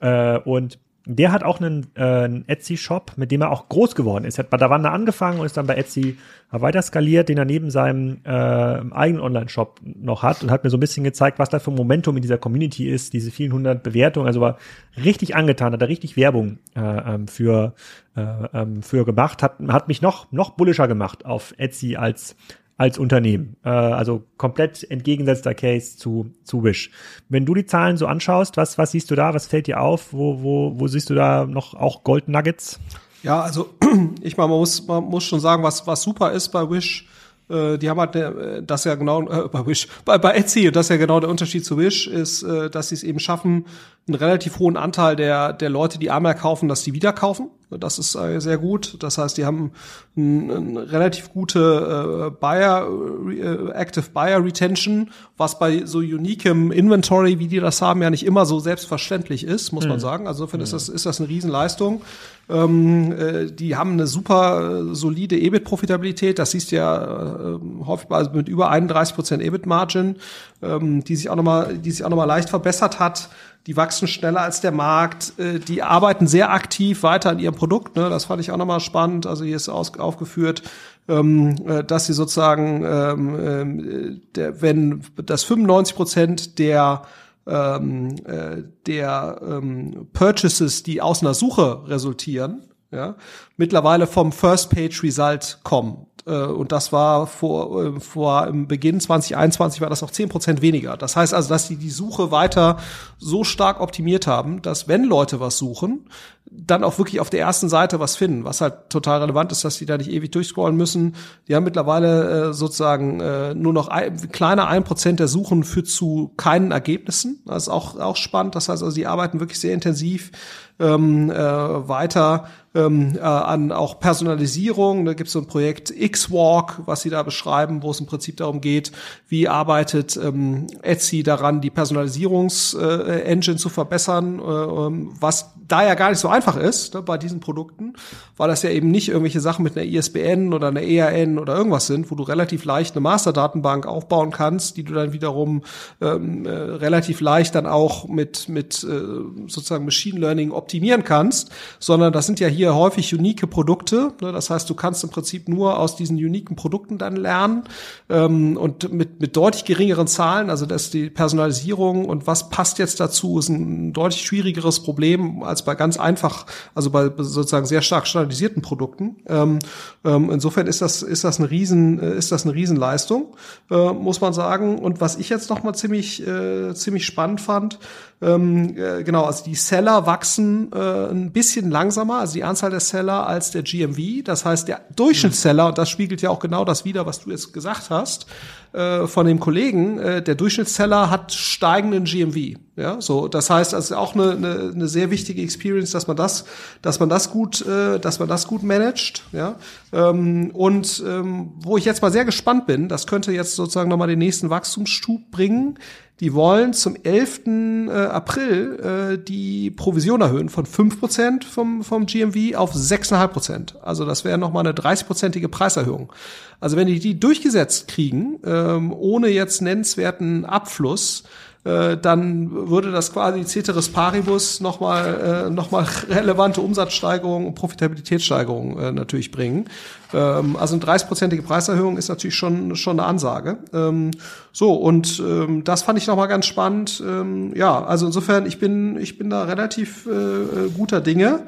Äh, 0.00 0.38
und 0.40 0.78
der 1.06 1.30
hat 1.30 1.44
auch 1.44 1.60
einen, 1.60 1.86
äh, 1.94 2.02
einen 2.02 2.48
Etsy-Shop, 2.48 3.12
mit 3.16 3.30
dem 3.30 3.40
er 3.40 3.52
auch 3.52 3.68
groß 3.68 3.94
geworden 3.94 4.24
ist. 4.24 4.38
Er 4.38 4.44
hat 4.44 4.50
bei 4.50 4.56
Davanda 4.56 4.90
angefangen 4.90 5.38
und 5.38 5.46
ist 5.46 5.56
dann 5.56 5.66
bei 5.66 5.76
Etsy 5.76 6.18
weiter 6.50 6.82
skaliert, 6.82 7.28
den 7.28 7.38
er 7.38 7.44
neben 7.44 7.70
seinem 7.70 8.18
äh, 8.24 8.28
eigenen 8.28 9.20
Online-Shop 9.20 9.80
noch 9.82 10.24
hat 10.24 10.42
und 10.42 10.50
hat 10.50 10.64
mir 10.64 10.70
so 10.70 10.76
ein 10.76 10.80
bisschen 10.80 11.04
gezeigt, 11.04 11.38
was 11.38 11.48
da 11.48 11.60
für 11.60 11.70
ein 11.70 11.76
Momentum 11.76 12.16
in 12.16 12.22
dieser 12.22 12.38
Community 12.38 12.88
ist, 12.88 13.12
diese 13.12 13.30
vielen 13.30 13.52
hundert 13.52 13.84
Bewertungen. 13.84 14.26
Also 14.26 14.40
war 14.40 14.58
richtig 14.96 15.36
angetan, 15.36 15.72
hat 15.72 15.80
er 15.80 15.88
richtig 15.88 16.16
Werbung 16.16 16.58
äh, 16.74 16.80
ähm, 16.80 17.28
für, 17.28 17.74
äh, 18.16 18.22
ähm, 18.52 18.82
für 18.82 19.04
gemacht, 19.04 19.44
hat, 19.44 19.58
hat 19.68 19.86
mich 19.86 20.02
noch, 20.02 20.30
noch 20.32 20.50
bullischer 20.50 20.88
gemacht 20.88 21.24
auf 21.24 21.54
Etsy 21.56 21.94
als 21.94 22.36
als 22.76 22.98
Unternehmen. 22.98 23.56
Äh, 23.64 23.70
also 23.70 24.24
komplett 24.36 24.88
entgegengesetzter 24.90 25.54
Case 25.54 25.96
zu, 25.96 26.30
zu 26.44 26.62
Wish. 26.62 26.90
Wenn 27.28 27.46
du 27.46 27.54
die 27.54 27.66
Zahlen 27.66 27.96
so 27.96 28.06
anschaust, 28.06 28.56
was, 28.56 28.78
was 28.78 28.90
siehst 28.90 29.10
du 29.10 29.14
da? 29.14 29.34
Was 29.34 29.46
fällt 29.46 29.66
dir 29.66 29.80
auf? 29.80 30.12
Wo, 30.12 30.42
wo, 30.42 30.78
wo 30.78 30.86
siehst 30.86 31.10
du 31.10 31.14
da 31.14 31.46
noch 31.46 31.74
auch 31.74 32.04
Gold 32.04 32.28
Nuggets? 32.28 32.78
Ja, 33.22 33.40
also 33.40 33.70
ich 34.20 34.36
meine, 34.36 34.50
man 34.50 34.58
muss, 34.58 34.86
man 34.86 35.04
muss 35.04 35.24
schon 35.24 35.40
sagen, 35.40 35.62
was, 35.62 35.86
was 35.86 36.02
super 36.02 36.32
ist 36.32 36.50
bei 36.50 36.68
Wish, 36.70 37.08
äh, 37.48 37.78
die 37.78 37.88
haben 37.88 38.00
halt 38.00 38.16
äh, 38.16 38.62
das 38.62 38.84
ja 38.84 38.94
genau 38.94 39.22
äh, 39.22 39.48
bei 39.48 39.66
Wish, 39.66 39.88
bei, 40.04 40.18
bei 40.18 40.32
Etsy, 40.34 40.70
das 40.70 40.86
ist 40.86 40.90
ja 40.90 40.96
genau 40.96 41.20
der 41.20 41.30
Unterschied 41.30 41.64
zu 41.64 41.78
Wish, 41.78 42.06
ist, 42.06 42.42
äh, 42.42 42.70
dass 42.70 42.88
sie 42.88 42.96
es 42.96 43.02
eben 43.02 43.20
schaffen, 43.20 43.66
einen 44.08 44.14
relativ 44.14 44.58
hohen 44.58 44.76
Anteil 44.76 45.16
der, 45.16 45.52
der 45.52 45.68
Leute, 45.68 45.98
die 45.98 46.10
einmal 46.10 46.34
kaufen, 46.34 46.68
dass 46.68 46.82
die 46.84 46.92
wieder 46.94 47.12
kaufen. 47.12 47.50
Das 47.70 47.98
ist 47.98 48.14
äh, 48.14 48.40
sehr 48.40 48.58
gut. 48.58 49.02
Das 49.02 49.18
heißt, 49.18 49.36
die 49.36 49.44
haben 49.44 49.72
eine 50.16 50.54
ein 50.54 50.76
relativ 50.76 51.32
gute 51.32 52.28
äh, 52.28 52.30
Buyer, 52.30 52.88
äh, 53.28 53.72
Active 53.72 54.10
Buyer 54.14 54.44
Retention, 54.44 55.10
was 55.36 55.58
bei 55.58 55.84
so 55.84 55.98
uniquem 55.98 56.70
Inventory, 56.70 57.40
wie 57.40 57.48
die 57.48 57.58
das 57.58 57.82
haben, 57.82 58.02
ja 58.02 58.10
nicht 58.10 58.24
immer 58.24 58.46
so 58.46 58.60
selbstverständlich 58.60 59.42
ist, 59.42 59.72
muss 59.72 59.82
mhm. 59.82 59.90
man 59.90 60.00
sagen. 60.00 60.28
Also 60.28 60.44
insofern 60.44 60.60
mhm. 60.60 60.64
ist 60.64 60.72
das, 60.72 60.88
ist 60.88 61.06
das 61.06 61.20
eine 61.20 61.28
Riesenleistung. 61.28 62.02
Ähm, 62.48 63.12
äh, 63.12 63.46
die 63.50 63.76
haben 63.76 63.92
eine 63.92 64.06
super 64.06 64.90
äh, 64.90 64.94
solide 64.94 65.36
EBIT-Profitabilität. 65.36 66.38
Das 66.38 66.52
siehst 66.52 66.70
du 66.70 66.76
ja 66.76 67.56
äh, 67.56 67.58
häufig 67.84 68.10
also 68.10 68.30
mit 68.30 68.48
über 68.48 68.70
31 68.70 69.14
Prozent 69.14 69.42
EBIT-Margin, 69.42 70.16
ähm, 70.62 71.02
die 71.04 71.16
sich 71.16 71.28
auch 71.28 71.36
nochmal, 71.36 71.78
die 71.78 71.90
sich 71.90 72.04
auch 72.04 72.10
nochmal 72.10 72.28
leicht 72.28 72.50
verbessert 72.50 73.00
hat 73.00 73.30
die 73.66 73.76
wachsen 73.76 74.06
schneller 74.06 74.42
als 74.42 74.60
der 74.60 74.70
Markt, 74.70 75.38
äh, 75.38 75.58
die 75.58 75.82
arbeiten 75.82 76.26
sehr 76.26 76.52
aktiv 76.52 77.02
weiter 77.02 77.30
an 77.30 77.40
ihrem 77.40 77.54
Produkt. 77.54 77.96
Ne? 77.96 78.08
Das 78.08 78.26
fand 78.26 78.40
ich 78.40 78.52
auch 78.52 78.56
nochmal 78.56 78.80
spannend. 78.80 79.26
Also 79.26 79.44
hier 79.44 79.56
ist 79.56 79.68
aus, 79.68 79.98
aufgeführt, 79.98 80.62
ähm, 81.08 81.56
äh, 81.66 81.82
dass 81.82 82.06
sie 82.06 82.12
sozusagen, 82.12 82.84
ähm, 82.84 83.38
äh, 83.38 84.20
der, 84.36 84.62
wenn 84.62 85.02
das 85.16 85.42
95 85.44 85.96
Prozent 85.96 86.58
der 86.60 87.02
ähm, 87.46 88.16
äh, 88.24 88.62
der 88.86 89.40
ähm, 89.42 90.08
Purchases, 90.12 90.82
die 90.82 91.00
aus 91.00 91.22
einer 91.22 91.34
Suche 91.34 91.82
resultieren, 91.86 92.62
ja, 92.90 93.16
mittlerweile 93.56 94.06
vom 94.06 94.32
First 94.32 94.70
Page 94.70 95.02
Result 95.02 95.60
kommen. 95.62 96.06
Äh, 96.26 96.46
und 96.46 96.72
das 96.72 96.92
war 96.92 97.26
vor, 97.26 97.84
äh, 97.84 98.00
vor 98.00 98.46
im 98.46 98.66
Beginn 98.66 99.00
2021 99.00 99.80
war 99.80 99.88
das 99.88 100.02
noch 100.02 100.10
zehn 100.10 100.28
Prozent 100.28 100.60
weniger. 100.60 100.96
Das 100.96 101.16
heißt 101.16 101.32
also, 101.32 101.48
dass 101.48 101.68
die 101.68 101.76
die 101.76 101.90
Suche 101.90 102.30
weiter 102.30 102.78
so 103.18 103.44
stark 103.44 103.80
optimiert 103.80 104.26
haben, 104.26 104.60
dass 104.62 104.88
wenn 104.88 105.04
Leute 105.04 105.40
was 105.40 105.56
suchen, 105.56 106.08
dann 106.48 106.84
auch 106.84 106.98
wirklich 106.98 107.20
auf 107.20 107.30
der 107.30 107.40
ersten 107.40 107.68
Seite 107.68 107.98
was 107.98 108.16
finden, 108.16 108.44
was 108.44 108.60
halt 108.60 108.88
total 108.88 109.20
relevant 109.20 109.50
ist, 109.50 109.64
dass 109.64 109.78
die 109.78 109.86
da 109.86 109.98
nicht 109.98 110.10
ewig 110.10 110.30
durchscrollen 110.30 110.76
müssen. 110.76 111.16
Die 111.48 111.56
haben 111.56 111.64
mittlerweile 111.64 112.50
äh, 112.50 112.52
sozusagen 112.52 113.20
äh, 113.20 113.54
nur 113.54 113.72
noch 113.72 113.88
ein, 113.88 114.30
kleiner 114.30 114.68
ein 114.68 114.84
Prozent 114.84 115.18
der 115.18 115.28
Suchen 115.28 115.64
führt 115.64 115.88
zu 115.88 116.32
keinen 116.36 116.70
Ergebnissen. 116.70 117.42
Das 117.46 117.64
ist 117.64 117.68
auch, 117.68 117.98
auch 117.98 118.16
spannend. 118.16 118.54
Das 118.54 118.68
heißt 118.68 118.82
also, 118.82 118.94
die 118.94 119.06
arbeiten 119.06 119.40
wirklich 119.40 119.60
sehr 119.60 119.74
intensiv 119.74 120.30
ähm, 120.78 121.30
äh, 121.30 121.36
weiter 121.36 122.46
ähm, 122.76 123.16
äh, 123.16 123.20
an 123.20 123.72
auch 123.72 123.98
Personalisierung. 123.98 125.04
Da 125.04 125.14
gibt 125.14 125.28
es 125.28 125.32
so 125.32 125.40
ein 125.40 125.46
Projekt 125.46 125.90
X-Walk, 125.90 126.82
was 126.84 127.00
sie 127.02 127.10
da 127.10 127.22
beschreiben, 127.22 127.82
wo 127.82 127.90
es 127.90 128.00
im 128.00 128.06
Prinzip 128.06 128.36
darum 128.36 128.60
geht, 128.60 128.92
wie 129.28 129.48
arbeitet 129.48 130.16
ähm, 130.22 130.66
Etsy 130.82 131.22
daran, 131.22 131.60
die 131.60 131.70
Personalisierungs-Engine 131.70 133.56
äh, 133.56 133.58
zu 133.58 133.68
verbessern, 133.68 134.38
äh, 134.38 134.42
ähm, 134.42 135.12
was 135.18 135.52
da 135.66 135.84
ja 135.84 135.94
gar 135.94 136.10
nicht 136.10 136.18
so 136.18 136.28
einfach 136.28 136.56
ist 136.56 136.94
ne, 136.94 137.02
bei 137.02 137.18
diesen 137.18 137.40
Produkten, 137.40 137.94
weil 138.36 138.48
das 138.48 138.62
ja 138.62 138.70
eben 138.70 138.90
nicht 138.90 139.08
irgendwelche 139.08 139.40
Sachen 139.40 139.62
mit 139.62 139.76
einer 139.76 139.86
ISBN 139.86 140.52
oder 140.52 140.68
einer 140.68 140.82
ERN 140.82 141.38
oder 141.38 141.56
irgendwas 141.56 141.86
sind, 141.86 142.10
wo 142.10 142.14
du 142.14 142.22
relativ 142.22 142.64
leicht 142.64 142.94
eine 142.94 143.00
Masterdatenbank 143.00 143.86
aufbauen 143.86 144.30
kannst, 144.30 144.76
die 144.76 144.84
du 144.84 144.94
dann 144.94 145.12
wiederum 145.12 145.62
ähm, 146.00 146.46
äh, 146.46 146.50
relativ 146.50 147.20
leicht 147.20 147.54
dann 147.54 147.66
auch 147.66 148.06
mit 148.06 148.48
mit 148.48 148.84
äh, 148.84 149.48
sozusagen 149.48 149.84
Machine 149.84 150.20
Learning 150.20 150.50
optimieren 150.66 151.04
kannst, 151.04 151.50
sondern 151.78 152.12
das 152.12 152.26
sind 152.26 152.40
ja 152.40 152.48
hier 152.48 152.74
häufig 152.74 153.14
unique 153.14 153.48
Produkte. 153.48 154.12
Ne? 154.20 154.32
Das 154.32 154.50
heißt, 154.50 154.68
du 154.68 154.74
kannst 154.74 155.04
im 155.04 155.10
Prinzip 155.10 155.48
nur 155.48 155.78
aus 155.78 155.94
diesen 155.94 156.16
uniken 156.16 156.56
Produkten 156.56 156.98
dann 156.98 157.14
lernen 157.14 157.62
ähm, 158.08 158.56
und 158.56 158.92
mit, 158.92 159.20
mit 159.20 159.36
deutlich 159.36 159.64
geringeren 159.64 160.08
Zahlen. 160.08 160.50
Also 160.50 160.66
dass 160.66 160.90
die 160.90 161.08
Personalisierung 161.08 162.04
und 162.04 162.26
was 162.26 162.50
passt 162.50 162.80
jetzt 162.80 162.98
dazu, 162.98 163.38
ist 163.38 163.48
ein 163.48 163.92
deutlich 163.92 164.22
schwierigeres 164.22 164.80
Problem 164.80 165.44
als 165.44 165.64
bei 165.64 165.76
ganz 165.76 165.98
einfach, 165.98 166.46
also 166.74 166.90
bei 166.90 167.10
sozusagen 167.16 167.66
sehr 167.66 167.82
stark 167.82 168.08
standardisierten 168.08 168.60
Produkten. 168.60 169.16
Ähm, 169.28 169.60
ähm, 170.04 170.30
insofern 170.30 170.66
ist 170.66 170.82
das 170.82 171.02
ist 171.02 171.22
das 171.22 171.38
eine 171.38 171.48
riesen 171.48 172.00
äh, 172.00 172.16
ist 172.16 172.32
das 172.32 172.44
eine 172.44 172.54
Riesenleistung, 172.54 173.36
äh, 173.70 173.92
muss 173.92 174.20
man 174.20 174.32
sagen. 174.32 174.80
Und 174.80 175.00
was 175.00 175.16
ich 175.16 175.28
jetzt 175.28 175.48
noch 175.48 175.62
mal 175.62 175.74
ziemlich 175.74 176.26
äh, 176.26 176.74
ziemlich 176.74 177.06
spannend 177.06 177.40
fand, 177.40 177.78
ähm, 178.22 178.76
äh, 178.78 179.02
genau, 179.04 179.24
also 179.24 179.44
die 179.44 179.54
Seller 179.54 180.06
wachsen 180.06 180.72
äh, 180.72 181.10
ein 181.10 181.32
bisschen 181.32 181.70
langsamer, 181.70 182.20
also 182.20 182.34
die 182.34 182.44
Anzahl 182.44 182.70
der 182.70 182.80
Seller 182.80 183.26
als 183.26 183.50
der 183.50 183.62
GMV. 183.62 184.24
Das 184.24 184.46
heißt, 184.46 184.68
der 184.68 184.80
Durchschnittsseller, 184.94 185.66
und 185.66 185.78
das 185.78 185.90
spiegelt 185.90 186.22
ja 186.22 186.30
auch 186.30 186.38
genau 186.38 186.64
das 186.64 186.86
wider, 186.86 187.04
was 187.04 187.20
du 187.20 187.30
jetzt 187.30 187.52
gesagt 187.52 187.90
hast, 187.90 188.26
äh, 188.72 189.06
von 189.06 189.26
dem 189.26 189.38
Kollegen, 189.38 189.98
äh, 189.98 190.22
der 190.22 190.34
Durchschnittsseller 190.34 191.10
hat 191.10 191.32
steigenden 191.32 192.04
GMV. 192.04 192.58
Ja, 192.76 193.00
so, 193.00 193.26
das 193.26 193.48
heißt, 193.48 193.72
also 193.72 193.96
auch 193.96 194.14
eine, 194.14 194.32
eine, 194.32 194.72
eine 194.74 194.88
sehr 194.88 195.10
wichtige 195.10 195.40
Experience, 195.40 195.92
dass 195.92 196.06
man 196.06 196.16
das, 196.16 196.44
dass 196.82 197.00
man 197.00 197.08
das 197.08 197.30
gut, 197.30 197.64
äh, 197.66 197.98
dass 197.98 198.18
man 198.18 198.28
das 198.28 198.46
gut 198.46 198.62
managt. 198.62 199.24
Ja, 199.32 199.56
ähm, 199.92 200.50
und 200.52 201.02
ähm, 201.06 201.52
wo 201.56 201.78
ich 201.78 201.86
jetzt 201.86 202.02
mal 202.02 202.12
sehr 202.12 202.26
gespannt 202.26 202.66
bin, 202.66 202.88
das 202.88 203.06
könnte 203.06 203.32
jetzt 203.32 203.56
sozusagen 203.56 203.88
nochmal 203.88 204.08
den 204.08 204.18
nächsten 204.18 204.50
Wachstumsstub 204.50 205.30
bringen 205.30 205.78
die 206.20 206.32
wollen 206.32 206.72
zum 206.72 206.96
11. 206.96 207.46
Äh, 207.46 207.90
April 207.90 209.18
äh, 209.18 209.22
die 209.22 209.70
Provision 209.70 210.22
erhöhen 210.22 210.48
von 210.48 210.64
5% 210.64 211.44
vom, 211.44 211.82
vom 211.84 212.06
GMV 212.06 212.56
auf 212.56 212.74
6,5%. 212.74 213.78
Also 213.82 214.06
das 214.06 214.24
wäre 214.24 214.38
nochmal 214.38 214.66
eine 214.66 214.74
30-prozentige 214.74 215.48
Preiserhöhung. 215.48 216.12
Also 216.60 216.76
wenn 216.76 216.86
die 216.86 216.98
die 216.98 217.18
durchgesetzt 217.18 217.88
kriegen, 217.88 218.38
ähm, 218.44 218.92
ohne 218.92 219.28
jetzt 219.28 219.62
nennenswerten 219.62 220.44
Abfluss, 220.44 221.24
äh, 221.66 221.96
dann 221.96 222.70
würde 222.70 222.92
das 222.92 223.12
quasi 223.12 223.44
Ceteris 223.44 223.88
Paribus 223.88 224.60
nochmal 224.60 225.46
äh, 225.48 225.50
noch 225.50 225.72
mal 225.72 225.84
relevante 226.08 226.60
Umsatzsteigerungen 226.60 227.48
und 227.48 227.54
Profitabilitätssteigerungen 227.56 228.78
äh, 228.78 228.92
natürlich 228.92 229.32
bringen. 229.32 229.68
Ähm, 230.14 230.54
also 230.56 230.76
eine 230.76 230.84
30-prozentige 230.84 231.42
Preiserhöhung 231.42 231.96
ist 231.96 232.08
natürlich 232.08 232.36
schon, 232.36 232.76
schon 232.76 233.00
eine 233.00 233.08
Ansage. 233.08 233.58
Ähm, 233.72 234.12
so, 234.52 234.74
und 234.74 235.18
ähm, 235.18 235.64
das 235.64 235.82
fand 235.82 235.98
ich 235.98 236.06
nochmal 236.06 236.28
ganz 236.28 236.46
spannend. 236.46 237.02
Ähm, 237.04 237.52
ja, 237.56 237.84
also 237.84 238.06
insofern, 238.06 238.46
ich 238.46 238.60
bin, 238.60 238.96
ich 239.00 239.18
bin 239.18 239.28
da 239.28 239.42
relativ 239.42 240.06
äh, 240.06 240.10
äh 240.10 240.70
guter 240.70 241.00
Dinge 241.00 241.46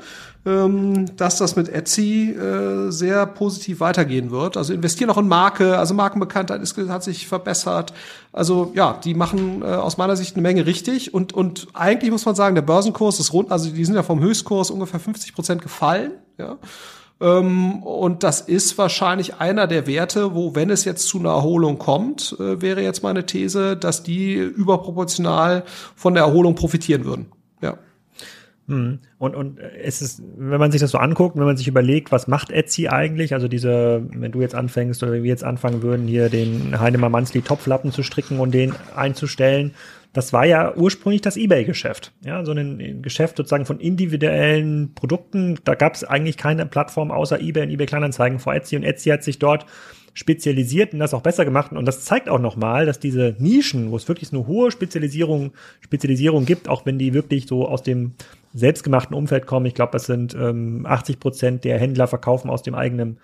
dass 1.17 1.37
das 1.39 1.57
mit 1.57 1.69
Etsy 1.69 2.31
äh, 2.31 2.91
sehr 2.91 3.27
positiv 3.27 3.81
weitergehen 3.81 4.31
wird. 4.31 4.57
Also 4.57 4.73
investieren 4.73 5.11
auch 5.11 5.19
in 5.19 5.29
Marke, 5.29 5.77
also 5.77 5.95
Markenbekanntheit 5.95 6.63
ist, 6.63 6.77
hat 6.89 7.03
sich 7.03 7.29
verbessert. 7.29 7.93
Also 8.33 8.73
ja, 8.75 8.99
die 9.05 9.15
machen 9.15 9.63
äh, 9.63 9.67
aus 9.67 9.99
meiner 9.99 10.17
Sicht 10.17 10.37
eine 10.37 10.43
Menge 10.43 10.67
richtig 10.67 11.13
und 11.13 11.33
und 11.33 11.69
eigentlich 11.75 12.11
muss 12.11 12.25
man 12.25 12.35
sagen, 12.35 12.55
der 12.55 12.63
Börsenkurs 12.63 13.21
ist 13.21 13.33
rund, 13.33 13.51
also 13.51 13.71
die 13.71 13.85
sind 13.85 13.95
ja 13.95 14.03
vom 14.03 14.21
Höchstkurs 14.21 14.71
ungefähr 14.71 15.01
50 15.01 15.35
Prozent 15.35 15.63
gefallen. 15.63 16.13
Ja. 16.39 16.57
Ähm, 17.21 17.83
und 17.83 18.23
das 18.23 18.41
ist 18.41 18.79
wahrscheinlich 18.79 19.37
einer 19.37 19.67
der 19.67 19.87
Werte, 19.87 20.35
wo, 20.35 20.55
wenn 20.55 20.71
es 20.71 20.85
jetzt 20.85 21.09
zu 21.09 21.19
einer 21.19 21.31
Erholung 21.31 21.79
kommt, 21.79 22.37
äh, 22.39 22.61
wäre 22.61 22.83
jetzt 22.83 23.03
meine 23.03 23.27
These, 23.27 23.77
dass 23.77 24.03
die 24.03 24.35
überproportional 24.35 25.65
von 25.97 26.15
der 26.15 26.25
Erholung 26.25 26.55
profitieren 26.55 27.05
würden. 27.05 27.27
Hm. 28.69 28.99
Und, 29.17 29.35
und 29.35 29.59
es 29.59 30.03
ist, 30.03 30.23
wenn 30.37 30.61
man 30.61 30.71
sich 30.71 30.81
das 30.81 30.91
so 30.91 30.99
anguckt, 30.99 31.37
wenn 31.37 31.45
man 31.45 31.57
sich 31.57 31.69
überlegt, 31.69 32.13
was 32.13 32.29
macht 32.29 32.51
Etsy 32.51 32.89
eigentlich, 32.89 33.33
also 33.33 33.49
diese, 33.49 34.07
wenn 34.13 34.31
du 34.31 34.43
jetzt 34.43 34.55
anfängst 34.55 35.03
oder 35.03 35.13
wenn 35.13 35.23
wir 35.23 35.31
jetzt 35.31 35.45
anfangen 35.45 35.83
würden, 35.83 36.07
hier 36.07 36.29
den 36.29 36.79
Heinemann 36.79 37.11
Mansley 37.11 37.41
Topflappen 37.41 37.93
zu 37.93 38.03
stricken 38.03 38.39
und 38.39 38.53
den 38.53 38.75
einzustellen, 38.95 39.73
das 40.13 40.33
war 40.33 40.45
ja 40.45 40.75
ursprünglich 40.75 41.23
das 41.23 41.37
Ebay-Geschäft. 41.37 42.13
Ja, 42.25 42.45
so 42.45 42.53
ein 42.53 43.03
Geschäft 43.03 43.37
sozusagen 43.37 43.67
von 43.67 43.81
individuellen 43.81 44.95
Produkten. 44.95 45.59
Da 45.65 45.75
gab 45.75 45.95
es 45.95 46.05
eigentlich 46.05 46.37
keine 46.37 46.67
Plattform 46.67 47.11
außer 47.11 47.41
eBay 47.41 47.65
und 47.65 47.71
eBay 47.71 47.87
Kleinanzeigen 47.87 48.39
vor 48.39 48.55
Etsy 48.55 48.77
und 48.77 48.85
Etsy 48.85 49.11
hat 49.11 49.23
sich 49.23 49.39
dort 49.39 49.67
spezialisiert 50.15 50.93
und 50.93 50.99
das 50.99 51.15
auch 51.15 51.23
besser 51.23 51.45
gemacht. 51.45 51.71
Und 51.73 51.87
das 51.87 52.05
zeigt 52.05 52.29
auch 52.29 52.41
nochmal, 52.41 52.87
dass 52.87 52.99
diese 52.99 53.37
Nischen, 53.39 53.93
wo 53.93 53.97
es 53.97 54.09
wirklich 54.09 54.33
eine 54.33 54.47
hohe 54.47 54.73
Spezialisierung, 54.73 55.53
Spezialisierung 55.81 56.45
gibt, 56.45 56.69
auch 56.69 56.85
wenn 56.87 56.99
die 56.99 57.15
wirklich 57.15 57.47
so 57.47 57.69
aus 57.69 57.85
dem 57.85 58.15
selbstgemachten 58.55 59.15
Umfeld 59.15 59.47
kommen. 59.47 59.67
Ich 59.67 59.75
glaube, 59.75 59.93
das 59.93 60.07
sind 60.07 60.35
ähm, 60.35 60.87
80 60.87 61.21
Prozent 61.21 61.65
der 61.65 61.79
Händler 61.79 62.07
verkaufen 62.07 62.51
aus 62.51 62.63
dem 62.63 62.75
eigenen 62.75 63.19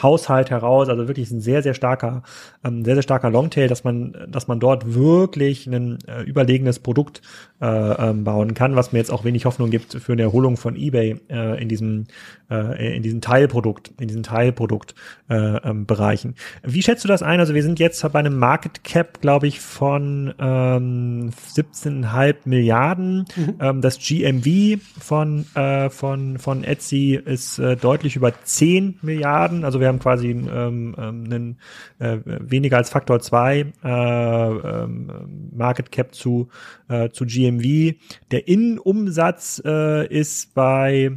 Haushalt 0.00 0.50
heraus. 0.50 0.88
Also 0.88 1.08
wirklich 1.08 1.30
ein 1.30 1.40
sehr, 1.40 1.62
sehr 1.62 1.74
starker, 1.74 2.22
ähm, 2.64 2.84
sehr, 2.84 2.94
sehr 2.94 3.02
starker 3.02 3.30
Longtail, 3.30 3.68
dass 3.68 3.84
man, 3.84 4.16
dass 4.28 4.48
man 4.48 4.60
dort 4.60 4.94
wirklich 4.94 5.66
ein 5.66 5.98
äh, 6.06 6.22
überlegenes 6.22 6.78
Produkt 6.78 7.22
äh, 7.60 7.66
ähm, 7.66 8.24
bauen 8.24 8.54
kann, 8.54 8.76
was 8.76 8.92
mir 8.92 8.98
jetzt 8.98 9.12
auch 9.12 9.24
wenig 9.24 9.44
Hoffnung 9.44 9.70
gibt 9.70 9.94
für 9.94 10.12
eine 10.12 10.22
Erholung 10.22 10.56
von 10.56 10.76
eBay 10.76 11.16
äh, 11.28 11.62
in 11.62 11.68
diesem, 11.68 12.06
äh, 12.50 12.96
in 12.96 13.02
diesem 13.02 13.20
Teilprodukt, 13.20 13.92
in 14.00 14.08
diesen 14.08 14.22
Teilproduktbereichen. 14.22 16.30
Äh, 16.30 16.66
ähm, 16.66 16.72
Wie 16.72 16.82
schätzt 16.82 17.04
du 17.04 17.08
das 17.08 17.22
ein? 17.22 17.40
Also 17.40 17.54
wir 17.54 17.62
sind 17.62 17.78
jetzt 17.78 18.00
bei 18.12 18.18
einem 18.18 18.38
Market 18.38 18.84
Cap, 18.84 19.20
glaube 19.20 19.46
ich, 19.46 19.60
von 19.60 20.32
ähm, 20.38 21.30
17,5 21.54 22.36
Milliarden. 22.44 23.26
Mhm. 23.36 23.54
Ähm, 23.60 23.80
das 23.82 23.98
GMV 23.98 24.69
von, 24.76 25.46
äh, 25.54 25.90
von, 25.90 26.38
von 26.38 26.64
Etsy 26.64 27.20
ist 27.22 27.58
äh, 27.58 27.76
deutlich 27.76 28.16
über 28.16 28.32
10 28.42 28.98
Milliarden. 29.02 29.64
Also 29.64 29.80
wir 29.80 29.88
haben 29.88 29.98
quasi 29.98 30.30
ähm, 30.30 30.94
ähm, 30.98 31.24
einen, 31.24 31.58
äh, 31.98 32.18
weniger 32.24 32.76
als 32.76 32.90
Faktor 32.90 33.20
2 33.20 33.58
äh, 33.58 33.88
ähm, 33.88 35.10
Market 35.54 35.92
Cap 35.92 36.14
zu, 36.14 36.48
äh, 36.88 37.10
zu 37.10 37.24
GMV. 37.26 37.96
Der 38.30 38.48
Innenumsatz 38.48 39.62
äh, 39.64 40.06
ist 40.06 40.54
bei 40.54 41.12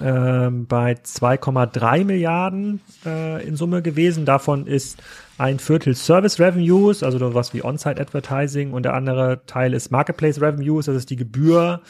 ähm, 0.00 0.66
bei 0.66 0.92
2,3 0.94 2.04
Milliarden 2.04 2.80
äh, 3.06 3.46
in 3.46 3.56
Summe 3.56 3.82
gewesen. 3.82 4.24
Davon 4.24 4.66
ist 4.66 5.00
ein 5.38 5.58
Viertel 5.58 5.94
Service 5.94 6.40
Revenues, 6.40 7.02
also 7.02 7.34
was 7.34 7.54
wie 7.54 7.64
On-Site 7.64 8.00
Advertising 8.00 8.72
und 8.72 8.84
der 8.84 8.94
andere 8.94 9.42
Teil 9.46 9.74
ist 9.74 9.90
Marketplace 9.90 10.40
Revenues, 10.40 10.86
das 10.86 10.96
ist 10.96 11.10
die 11.10 11.16
Gebühr, 11.16 11.80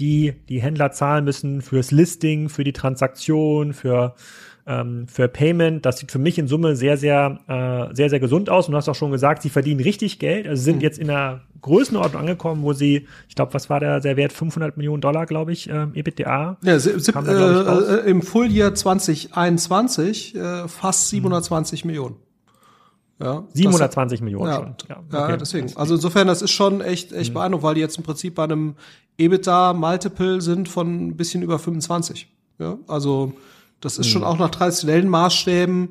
die 0.00 0.34
die 0.48 0.60
Händler 0.60 0.92
zahlen 0.92 1.24
müssen 1.24 1.62
fürs 1.62 1.90
Listing, 1.90 2.48
für 2.48 2.64
die 2.64 2.72
Transaktion, 2.72 3.72
für 3.72 4.14
ähm, 4.66 5.06
für 5.06 5.28
Payment. 5.28 5.86
Das 5.86 5.98
sieht 5.98 6.10
für 6.10 6.18
mich 6.18 6.38
in 6.38 6.48
Summe 6.48 6.76
sehr, 6.76 6.96
sehr, 6.96 7.38
äh, 7.46 7.94
sehr, 7.94 8.10
sehr 8.10 8.20
gesund 8.20 8.50
aus. 8.50 8.66
Und 8.66 8.72
du 8.72 8.78
hast 8.78 8.88
auch 8.88 8.94
schon 8.94 9.12
gesagt, 9.12 9.42
sie 9.42 9.50
verdienen 9.50 9.80
richtig 9.80 10.18
Geld. 10.18 10.46
Also 10.46 10.62
sind 10.62 10.76
mhm. 10.76 10.82
jetzt 10.82 10.98
in 10.98 11.08
einer 11.08 11.42
Größenordnung 11.62 12.20
angekommen, 12.20 12.62
wo 12.62 12.72
sie, 12.72 13.06
ich 13.28 13.34
glaube, 13.34 13.54
was 13.54 13.70
war 13.70 13.80
der, 13.80 14.00
der 14.00 14.16
Wert? 14.16 14.32
500 14.32 14.76
Millionen 14.76 15.00
Dollar, 15.00 15.26
glaube 15.26 15.52
ich, 15.52 15.68
ähm, 15.68 15.92
EBITDA. 15.94 16.58
Ja, 16.62 16.78
sieb, 16.78 17.14
da, 17.14 17.78
äh, 17.78 17.94
äh, 17.94 18.10
im 18.10 18.22
Fulljahr 18.22 18.74
2021 18.74 20.34
äh, 20.34 20.68
fast 20.68 21.08
720 21.08 21.84
mhm. 21.84 21.88
Millionen. 21.88 22.16
Ja, 23.18 23.44
720 23.54 24.18
das, 24.18 24.24
Millionen 24.24 24.50
ja, 24.50 24.56
schon. 24.56 24.74
Ja, 24.88 24.96
okay. 24.98 25.30
ja, 25.30 25.36
deswegen. 25.36 25.76
Also 25.76 25.94
insofern, 25.94 26.26
das 26.26 26.42
ist 26.42 26.50
schon 26.50 26.80
echt, 26.82 27.12
echt 27.12 27.30
mhm. 27.30 27.34
beeindruckend, 27.34 27.64
weil 27.64 27.74
die 27.74 27.80
jetzt 27.80 27.96
im 27.96 28.04
Prinzip 28.04 28.34
bei 28.34 28.44
einem 28.44 28.74
EBITDA-Multiple 29.18 30.40
sind 30.42 30.68
von 30.68 31.08
ein 31.08 31.16
bisschen 31.16 31.42
über 31.42 31.58
25. 31.58 32.28
Ja, 32.58 32.78
also 32.86 33.32
das 33.80 33.98
ist 33.98 34.06
mhm. 34.08 34.10
schon 34.10 34.24
auch 34.24 34.38
nach 34.38 34.50
traditionellen 34.50 35.08
Maßstäben. 35.08 35.90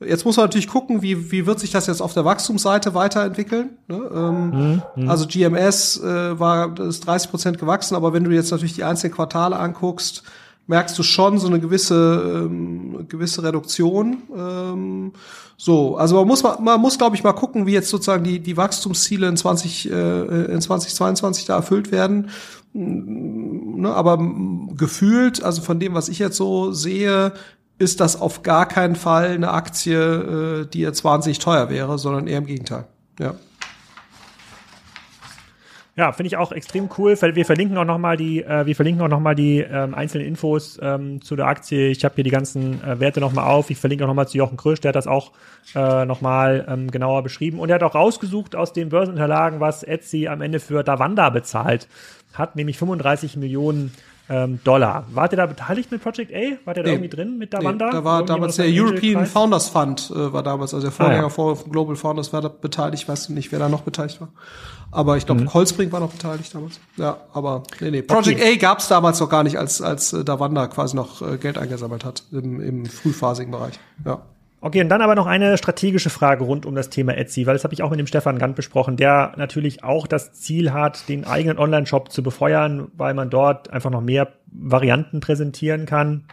Jetzt 0.00 0.24
muss 0.24 0.36
man 0.36 0.46
natürlich 0.46 0.68
gucken, 0.68 1.02
wie, 1.02 1.30
wie 1.30 1.46
wird 1.46 1.60
sich 1.60 1.70
das 1.70 1.86
jetzt 1.86 2.00
auf 2.00 2.14
der 2.14 2.24
Wachstumsseite 2.24 2.94
weiterentwickeln. 2.94 3.70
Ne? 3.88 4.00
Ähm, 4.14 4.50
mhm. 4.50 4.82
mhm. 4.96 5.10
Also 5.10 5.26
GMS 5.26 6.00
äh, 6.00 6.38
war 6.38 6.78
ist 6.80 7.06
30 7.06 7.30
Prozent 7.30 7.58
gewachsen, 7.58 7.94
aber 7.94 8.12
wenn 8.12 8.24
du 8.24 8.30
jetzt 8.30 8.50
natürlich 8.50 8.74
die 8.74 8.84
einzelnen 8.84 9.14
Quartale 9.14 9.58
anguckst, 9.58 10.22
merkst 10.66 10.98
du 10.98 11.02
schon 11.02 11.38
so 11.38 11.48
eine 11.48 11.60
gewisse 11.60 12.44
ähm, 12.46 13.06
gewisse 13.08 13.42
Reduktion. 13.42 14.22
Ähm, 14.34 15.12
so, 15.64 15.96
also 15.96 16.16
man 16.16 16.26
muss 16.26 16.42
man 16.42 16.80
muss 16.80 16.98
glaube 16.98 17.14
ich 17.14 17.22
mal 17.22 17.34
gucken, 17.34 17.66
wie 17.66 17.72
jetzt 17.72 17.88
sozusagen 17.88 18.24
die 18.24 18.40
die 18.40 18.56
Wachstumsziele 18.56 19.28
in 19.28 19.36
20 19.36 19.92
äh, 19.92 20.44
in 20.46 20.60
2022 20.60 21.44
da 21.44 21.54
erfüllt 21.54 21.92
werden. 21.92 22.30
Ne, 22.72 23.88
aber 23.94 24.18
gefühlt, 24.76 25.40
also 25.40 25.62
von 25.62 25.78
dem, 25.78 25.94
was 25.94 26.08
ich 26.08 26.18
jetzt 26.18 26.36
so 26.36 26.72
sehe, 26.72 27.32
ist 27.78 28.00
das 28.00 28.20
auf 28.20 28.42
gar 28.42 28.66
keinen 28.66 28.96
Fall 28.96 29.26
eine 29.26 29.52
Aktie, 29.52 30.62
äh, 30.62 30.66
die 30.66 30.80
jetzt 30.80 31.04
wahnsinnig 31.04 31.38
teuer 31.38 31.70
wäre, 31.70 31.96
sondern 31.96 32.26
eher 32.26 32.38
im 32.38 32.46
Gegenteil. 32.46 32.86
Ja. 33.20 33.34
Ja, 35.94 36.10
finde 36.12 36.28
ich 36.28 36.38
auch 36.38 36.52
extrem 36.52 36.88
cool. 36.96 37.20
Wir 37.20 37.44
verlinken 37.44 37.76
auch 37.76 37.84
nochmal 37.84 38.16
die, 38.16 38.42
äh, 38.42 38.64
wir 38.64 38.74
verlinken 38.74 39.04
auch 39.04 39.08
noch 39.08 39.20
mal 39.20 39.34
die 39.34 39.58
ähm, 39.58 39.94
einzelnen 39.94 40.26
Infos 40.26 40.78
ähm, 40.80 41.20
zu 41.20 41.36
der 41.36 41.46
Aktie. 41.46 41.88
Ich 41.88 42.02
habe 42.02 42.14
hier 42.14 42.24
die 42.24 42.30
ganzen 42.30 42.82
äh, 42.82 42.98
Werte 42.98 43.20
nochmal 43.20 43.44
auf. 43.44 43.68
Ich 43.68 43.76
verlinke 43.76 44.04
auch 44.04 44.08
nochmal 44.08 44.26
zu 44.26 44.38
Jochen 44.38 44.56
Krösch, 44.56 44.80
der 44.80 44.88
hat 44.88 44.96
das 44.96 45.06
auch 45.06 45.32
äh, 45.74 46.06
nochmal 46.06 46.64
ähm, 46.66 46.90
genauer 46.90 47.22
beschrieben. 47.22 47.58
Und 47.58 47.68
er 47.68 47.74
hat 47.74 47.82
auch 47.82 47.94
rausgesucht 47.94 48.56
aus 48.56 48.72
den 48.72 48.88
Börsenunterlagen, 48.88 49.60
was 49.60 49.82
Etsy 49.82 50.28
am 50.28 50.40
Ende 50.40 50.60
für 50.60 50.82
Davanda 50.82 51.28
bezahlt 51.28 51.88
hat, 52.32 52.56
nämlich 52.56 52.78
35 52.78 53.36
Millionen 53.36 53.92
ähm, 54.32 54.60
Dollar. 54.64 55.04
Wart 55.12 55.32
ihr 55.32 55.36
da 55.36 55.46
beteiligt 55.46 55.90
mit 55.90 56.02
Project 56.02 56.32
A? 56.32 56.56
Wart 56.64 56.78
ihr 56.78 56.82
da 56.82 56.88
nee, 56.88 56.94
irgendwie 56.94 57.10
drin 57.10 57.36
mit 57.36 57.52
Davanda? 57.52 57.86
Nee, 57.86 57.92
da 57.92 58.04
war 58.04 58.24
damals 58.24 58.56
der 58.56 58.66
European 58.68 59.26
Founders 59.26 59.68
Fund, 59.68 60.10
äh, 60.14 60.32
war 60.32 60.42
damals, 60.42 60.72
also 60.72 60.86
der 60.86 60.92
Vorgänger 60.92 61.20
ah, 61.20 61.22
ja. 61.24 61.28
von 61.28 61.56
Global 61.70 61.96
Founders 61.96 62.32
war 62.32 62.40
da 62.40 62.48
beteiligt. 62.48 63.02
Ich 63.02 63.08
weiß 63.08 63.28
nicht, 63.28 63.52
wer 63.52 63.58
da 63.58 63.68
noch 63.68 63.82
beteiligt 63.82 64.20
war. 64.20 64.28
Aber 64.90 65.16
ich 65.16 65.26
glaube, 65.26 65.42
mhm. 65.42 65.52
Holzbrink 65.52 65.92
war 65.92 66.00
noch 66.00 66.12
beteiligt 66.12 66.54
damals. 66.54 66.80
Ja, 66.96 67.18
aber 67.32 67.62
nee, 67.80 67.90
nee. 67.90 68.02
Project 68.02 68.40
okay. 68.40 68.54
A 68.54 68.56
gab 68.56 68.78
es 68.78 68.88
damals 68.88 69.20
noch 69.20 69.28
gar 69.28 69.42
nicht, 69.42 69.58
als, 69.58 69.82
als 69.82 70.12
äh, 70.12 70.24
Davanda 70.24 70.66
quasi 70.66 70.96
noch 70.96 71.20
äh, 71.20 71.36
Geld 71.36 71.58
eingesammelt 71.58 72.04
hat 72.04 72.24
im, 72.32 72.60
im 72.60 72.86
frühphasigen 72.86 73.52
Bereich. 73.52 73.78
Ja. 74.04 74.22
Okay, 74.64 74.80
und 74.80 74.88
dann 74.90 75.02
aber 75.02 75.16
noch 75.16 75.26
eine 75.26 75.58
strategische 75.58 76.08
Frage 76.08 76.44
rund 76.44 76.66
um 76.66 76.76
das 76.76 76.88
Thema 76.88 77.16
Etsy, 77.16 77.46
weil 77.46 77.54
das 77.54 77.64
habe 77.64 77.74
ich 77.74 77.82
auch 77.82 77.90
mit 77.90 77.98
dem 77.98 78.06
Stefan 78.06 78.38
Gant 78.38 78.54
besprochen, 78.54 78.96
der 78.96 79.32
natürlich 79.36 79.82
auch 79.82 80.06
das 80.06 80.34
Ziel 80.34 80.72
hat, 80.72 81.08
den 81.08 81.24
eigenen 81.24 81.58
Online-Shop 81.58 82.12
zu 82.12 82.22
befeuern, 82.22 82.86
weil 82.96 83.12
man 83.12 83.28
dort 83.28 83.70
einfach 83.70 83.90
noch 83.90 84.02
mehr 84.02 84.28
Varianten 84.52 85.18
präsentieren 85.18 85.84
kann 85.84 86.26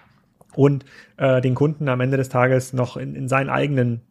und 0.54 0.86
äh, 1.18 1.42
den 1.42 1.56
Kunden 1.56 1.90
am 1.90 2.02
Ende 2.02 2.18
des 2.18 2.30
Tages 2.30 2.72
noch 2.72 2.98
in, 2.98 3.16
in 3.16 3.28
seinen 3.28 3.50
eigenen 3.50 4.02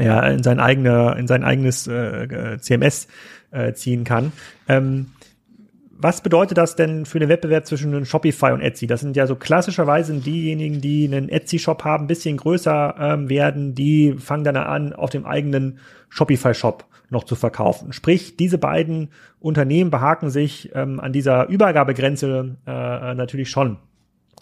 ja, 0.00 0.26
in 0.26 0.42
sein 0.42 0.58
eigener, 0.58 1.16
in 1.16 1.28
sein 1.28 1.44
eigenes 1.44 1.86
äh, 1.86 2.58
CMS 2.58 3.06
äh, 3.52 3.72
ziehen 3.74 4.02
kann. 4.02 4.32
Ähm, 4.66 5.12
was 6.04 6.20
bedeutet 6.20 6.58
das 6.58 6.76
denn 6.76 7.06
für 7.06 7.18
den 7.18 7.30
Wettbewerb 7.30 7.64
zwischen 7.64 8.04
Shopify 8.04 8.52
und 8.52 8.60
Etsy? 8.60 8.86
Das 8.86 9.00
sind 9.00 9.16
ja 9.16 9.26
so 9.26 9.36
klassischerweise 9.36 10.12
diejenigen, 10.12 10.82
die 10.82 11.06
einen 11.06 11.30
Etsy-Shop 11.30 11.82
haben, 11.82 12.04
ein 12.04 12.08
bisschen 12.08 12.36
größer 12.36 12.94
ähm, 12.98 13.30
werden, 13.30 13.74
die 13.74 14.12
fangen 14.18 14.44
dann 14.44 14.58
an, 14.58 14.92
auf 14.92 15.08
dem 15.08 15.24
eigenen 15.24 15.78
Shopify-Shop 16.10 16.84
noch 17.08 17.24
zu 17.24 17.36
verkaufen. 17.36 17.94
Sprich, 17.94 18.36
diese 18.36 18.58
beiden 18.58 19.12
Unternehmen 19.40 19.90
behaken 19.90 20.28
sich 20.28 20.70
ähm, 20.74 21.00
an 21.00 21.14
dieser 21.14 21.48
Übergabegrenze 21.48 22.58
äh, 22.66 23.14
natürlich 23.14 23.48
schon. 23.48 23.78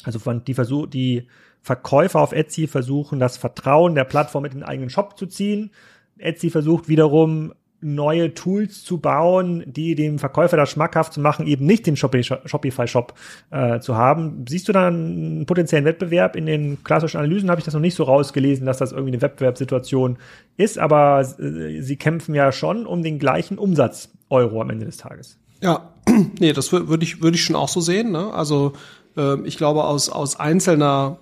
Also 0.03 0.18
die 0.33 0.55
Versuch, 0.55 0.88
die 0.88 1.29
Verkäufer 1.61 2.18
auf 2.18 2.33
Etsy 2.33 2.66
versuchen, 2.66 3.20
das 3.20 3.37
Vertrauen 3.37 3.94
der 3.94 4.03
Plattform 4.03 4.42
mit 4.42 4.53
in 4.53 4.59
den 4.59 4.68
eigenen 4.68 4.90
Shop 4.90 5.16
zu 5.16 5.27
ziehen. 5.27 5.70
Etsy 6.18 6.51
versucht 6.51 6.88
wiederum 6.88 7.53
neue 7.83 8.33
Tools 8.35 8.85
zu 8.85 8.99
bauen, 8.99 9.64
die 9.66 9.95
dem 9.95 10.18
Verkäufer 10.18 10.57
das 10.57 10.71
schmackhaft 10.71 11.12
zu 11.12 11.21
machen, 11.21 11.47
eben 11.47 11.66
nicht 11.66 11.87
den 11.87 11.97
Shopify-Shop 11.97 13.14
äh, 13.51 13.81
zu 13.81 13.97
haben. 13.97 14.45
Siehst 14.49 14.68
du 14.68 14.73
da 14.73 14.87
einen 14.87 15.45
potenziellen 15.47 15.85
Wettbewerb? 15.85 16.37
In 16.37 16.47
den 16.47 16.83
klassischen 16.85 17.18
Analysen 17.18 17.51
habe 17.51 17.59
ich 17.59 17.64
das 17.64 17.75
noch 17.75 17.81
nicht 17.81 17.97
so 17.97 18.05
rausgelesen, 18.05 18.64
dass 18.64 18.79
das 18.79 18.92
irgendwie 18.92 19.12
eine 19.12 19.23
Wettbewerbssituation 19.23 20.18
ist, 20.57 20.79
aber 20.79 21.21
äh, 21.21 21.81
sie 21.81 21.97
kämpfen 21.97 22.35
ja 22.35 22.53
schon 22.53 22.87
um 22.87 23.03
den 23.03 23.18
gleichen 23.18 23.59
Umsatz 23.59 24.11
Euro 24.31 24.62
am 24.62 24.71
Ende 24.71 24.87
des 24.87 24.97
Tages. 24.97 25.38
Ja, 25.61 25.92
nee, 26.38 26.53
das 26.53 26.73
würde 26.73 27.05
ich, 27.05 27.23
würde 27.23 27.37
ich 27.37 27.45
schon 27.45 27.57
auch 27.57 27.68
so 27.68 27.81
sehen. 27.81 28.12
Ne? 28.12 28.33
Also 28.33 28.73
äh, 29.16 29.40
ich 29.42 29.57
glaube, 29.57 29.85
aus, 29.85 30.09
aus 30.09 30.38
einzelner 30.38 31.18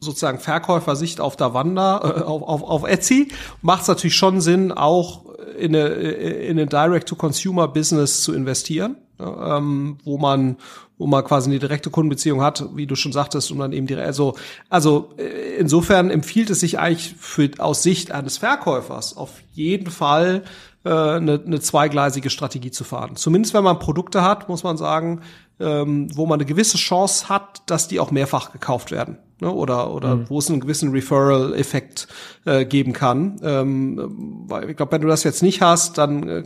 sozusagen 0.00 0.38
Verkäufersicht 0.38 1.20
auf 1.20 1.36
der 1.36 1.54
Wanda, 1.54 1.98
äh, 1.98 2.22
auf, 2.22 2.42
auf, 2.42 2.62
auf 2.62 2.88
Etsy, 2.88 3.28
macht 3.62 3.82
es 3.82 3.88
natürlich 3.88 4.16
schon 4.16 4.40
Sinn, 4.40 4.72
auch 4.72 5.26
in 5.58 5.74
eine, 5.74 5.88
in 5.88 6.58
eine 6.58 6.66
Direct-to-Consumer-Business 6.66 8.22
zu 8.22 8.32
investieren, 8.32 8.96
ähm, 9.18 9.98
wo 10.04 10.18
man 10.18 10.56
wo 11.00 11.06
man 11.06 11.24
quasi 11.24 11.48
eine 11.48 11.58
direkte 11.58 11.88
Kundenbeziehung 11.88 12.42
hat, 12.42 12.62
wie 12.76 12.86
du 12.86 12.94
schon 12.94 13.12
sagtest, 13.12 13.50
und 13.50 13.58
dann 13.58 13.72
eben 13.72 13.86
direkt, 13.86 14.06
also, 14.06 14.34
also 14.68 15.14
äh, 15.16 15.56
insofern 15.58 16.10
empfiehlt 16.10 16.50
es 16.50 16.60
sich 16.60 16.78
eigentlich 16.78 17.14
für, 17.18 17.48
aus 17.56 17.82
Sicht 17.82 18.12
eines 18.12 18.36
Verkäufers 18.36 19.16
auf 19.16 19.30
jeden 19.52 19.90
Fall 19.90 20.42
äh, 20.84 20.90
eine, 20.90 21.40
eine 21.42 21.58
zweigleisige 21.60 22.28
Strategie 22.28 22.70
zu 22.70 22.84
fahren. 22.84 23.16
Zumindest 23.16 23.54
wenn 23.54 23.64
man 23.64 23.78
Produkte 23.78 24.20
hat, 24.20 24.50
muss 24.50 24.62
man 24.62 24.76
sagen, 24.76 25.22
ähm, 25.58 26.14
wo 26.14 26.26
man 26.26 26.38
eine 26.38 26.44
gewisse 26.44 26.76
Chance 26.76 27.30
hat, 27.30 27.62
dass 27.64 27.88
die 27.88 27.98
auch 27.98 28.10
mehrfach 28.10 28.52
gekauft 28.52 28.90
werden 28.90 29.16
ne? 29.40 29.52
oder 29.52 29.92
oder 29.92 30.16
mhm. 30.16 30.30
wo 30.30 30.38
es 30.38 30.50
einen 30.50 30.60
gewissen 30.60 30.90
Referral-Effekt 30.92 32.08
äh, 32.44 32.64
geben 32.64 32.92
kann. 32.92 33.40
Ähm, 33.42 34.44
weil 34.46 34.70
ich 34.70 34.76
glaube, 34.76 34.92
wenn 34.92 35.02
du 35.02 35.08
das 35.08 35.24
jetzt 35.24 35.42
nicht 35.42 35.62
hast, 35.62 35.98
dann 35.98 36.28
äh, 36.28 36.42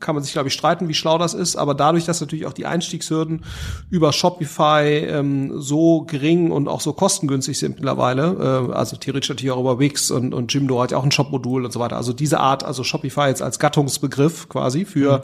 kann 0.00 0.14
man 0.14 0.24
sich 0.24 0.32
glaube 0.32 0.48
ich 0.48 0.54
streiten, 0.54 0.88
wie 0.88 0.94
schlau 0.94 1.18
das 1.18 1.34
ist. 1.34 1.56
Aber 1.56 1.74
dadurch, 1.74 2.04
dass 2.04 2.20
natürlich 2.20 2.46
auch 2.46 2.52
die 2.52 2.66
Einstiegshürden 2.66 3.44
über 3.90 4.12
Shopify 4.12 5.06
ähm, 5.06 5.60
so 5.60 6.02
gering 6.02 6.50
und 6.50 6.68
auch 6.68 6.80
so 6.80 6.92
kostengünstig 6.92 7.58
sind 7.58 7.76
mittlerweile, 7.76 8.68
äh, 8.70 8.72
also 8.72 8.96
theoretisch 8.96 9.30
natürlich 9.30 9.52
auch 9.52 9.60
über 9.60 9.78
Wix 9.78 10.10
und 10.10 10.34
und 10.34 10.52
Jimdo 10.52 10.80
hat 10.82 10.92
ja 10.92 10.98
auch 10.98 11.04
ein 11.04 11.12
Shop-Modul 11.12 11.64
und 11.64 11.72
so 11.72 11.80
weiter. 11.80 11.96
Also 11.96 12.12
diese 12.12 12.40
Art, 12.40 12.64
also 12.64 12.84
Shopify 12.84 13.28
jetzt 13.28 13.42
als 13.42 13.58
Gattungsbegriff 13.58 14.48
quasi 14.48 14.84
für 14.84 15.18
mhm 15.18 15.22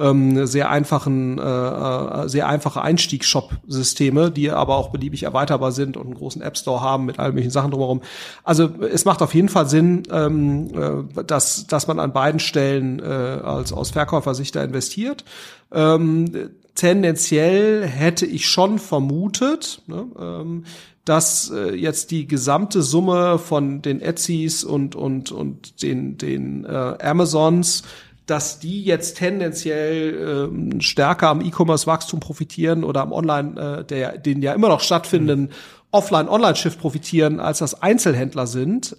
ähm, 0.00 0.46
sehr 0.46 0.70
einfachen, 0.70 1.38
äh, 1.38 1.42
äh 1.42 2.28
sehr 2.28 2.48
einfache 2.48 2.82
Einstiegsshop-Systeme, 2.82 4.30
die 4.30 4.50
aber 4.50 4.76
auch 4.76 4.90
beliebig 4.90 5.24
erweiterbar 5.24 5.72
sind 5.72 5.96
und 5.96 6.06
einen 6.06 6.14
großen 6.14 6.42
App 6.42 6.56
Store 6.58 6.80
haben 6.80 7.06
mit 7.06 7.18
all 7.18 7.30
möglichen 7.30 7.50
Sachen 7.50 7.70
drumherum. 7.70 8.02
Also 8.44 8.68
es 8.92 9.04
macht 9.04 9.22
auf 9.22 9.34
jeden 9.34 9.48
Fall 9.48 9.68
Sinn, 9.68 10.02
ähm, 10.10 10.70
äh, 11.16 11.24
dass, 11.24 11.66
dass 11.66 11.86
man 11.86 11.98
an 12.00 12.12
beiden 12.12 12.40
Stellen 12.40 13.00
äh, 13.00 13.04
als 13.04 13.72
aus 13.72 13.90
Verkäufersicht 13.90 14.54
da 14.54 14.62
investiert. 14.62 15.24
Ähm, 15.72 16.50
tendenziell 16.74 17.86
hätte 17.86 18.26
ich 18.26 18.48
schon 18.48 18.78
vermutet, 18.78 19.82
ne, 19.86 20.06
ähm, 20.18 20.64
dass 21.04 21.50
äh, 21.50 21.74
jetzt 21.74 22.10
die 22.10 22.26
gesamte 22.26 22.82
Summe 22.82 23.38
von 23.38 23.80
den 23.80 24.00
Etsys 24.00 24.62
und 24.62 24.94
und 24.94 25.32
und 25.32 25.82
den 25.82 26.18
den 26.18 26.64
äh, 26.64 26.94
Amazons 27.02 27.82
dass 28.28 28.58
die 28.58 28.84
jetzt 28.84 29.16
tendenziell 29.16 30.48
ähm, 30.52 30.80
stärker 30.82 31.28
am 31.28 31.40
E-Commerce-Wachstum 31.40 32.20
profitieren 32.20 32.84
oder 32.84 33.00
am 33.00 33.12
Online, 33.12 33.78
äh, 33.80 33.84
der, 33.84 34.18
den 34.18 34.42
ja 34.42 34.52
immer 34.52 34.68
noch 34.68 34.80
stattfindenden 34.80 35.44
mhm. 35.44 35.50
Offline-Online-Shift 35.90 36.78
profitieren, 36.78 37.40
als 37.40 37.58
das 37.58 37.82
Einzelhändler 37.82 38.46
sind. 38.46 38.96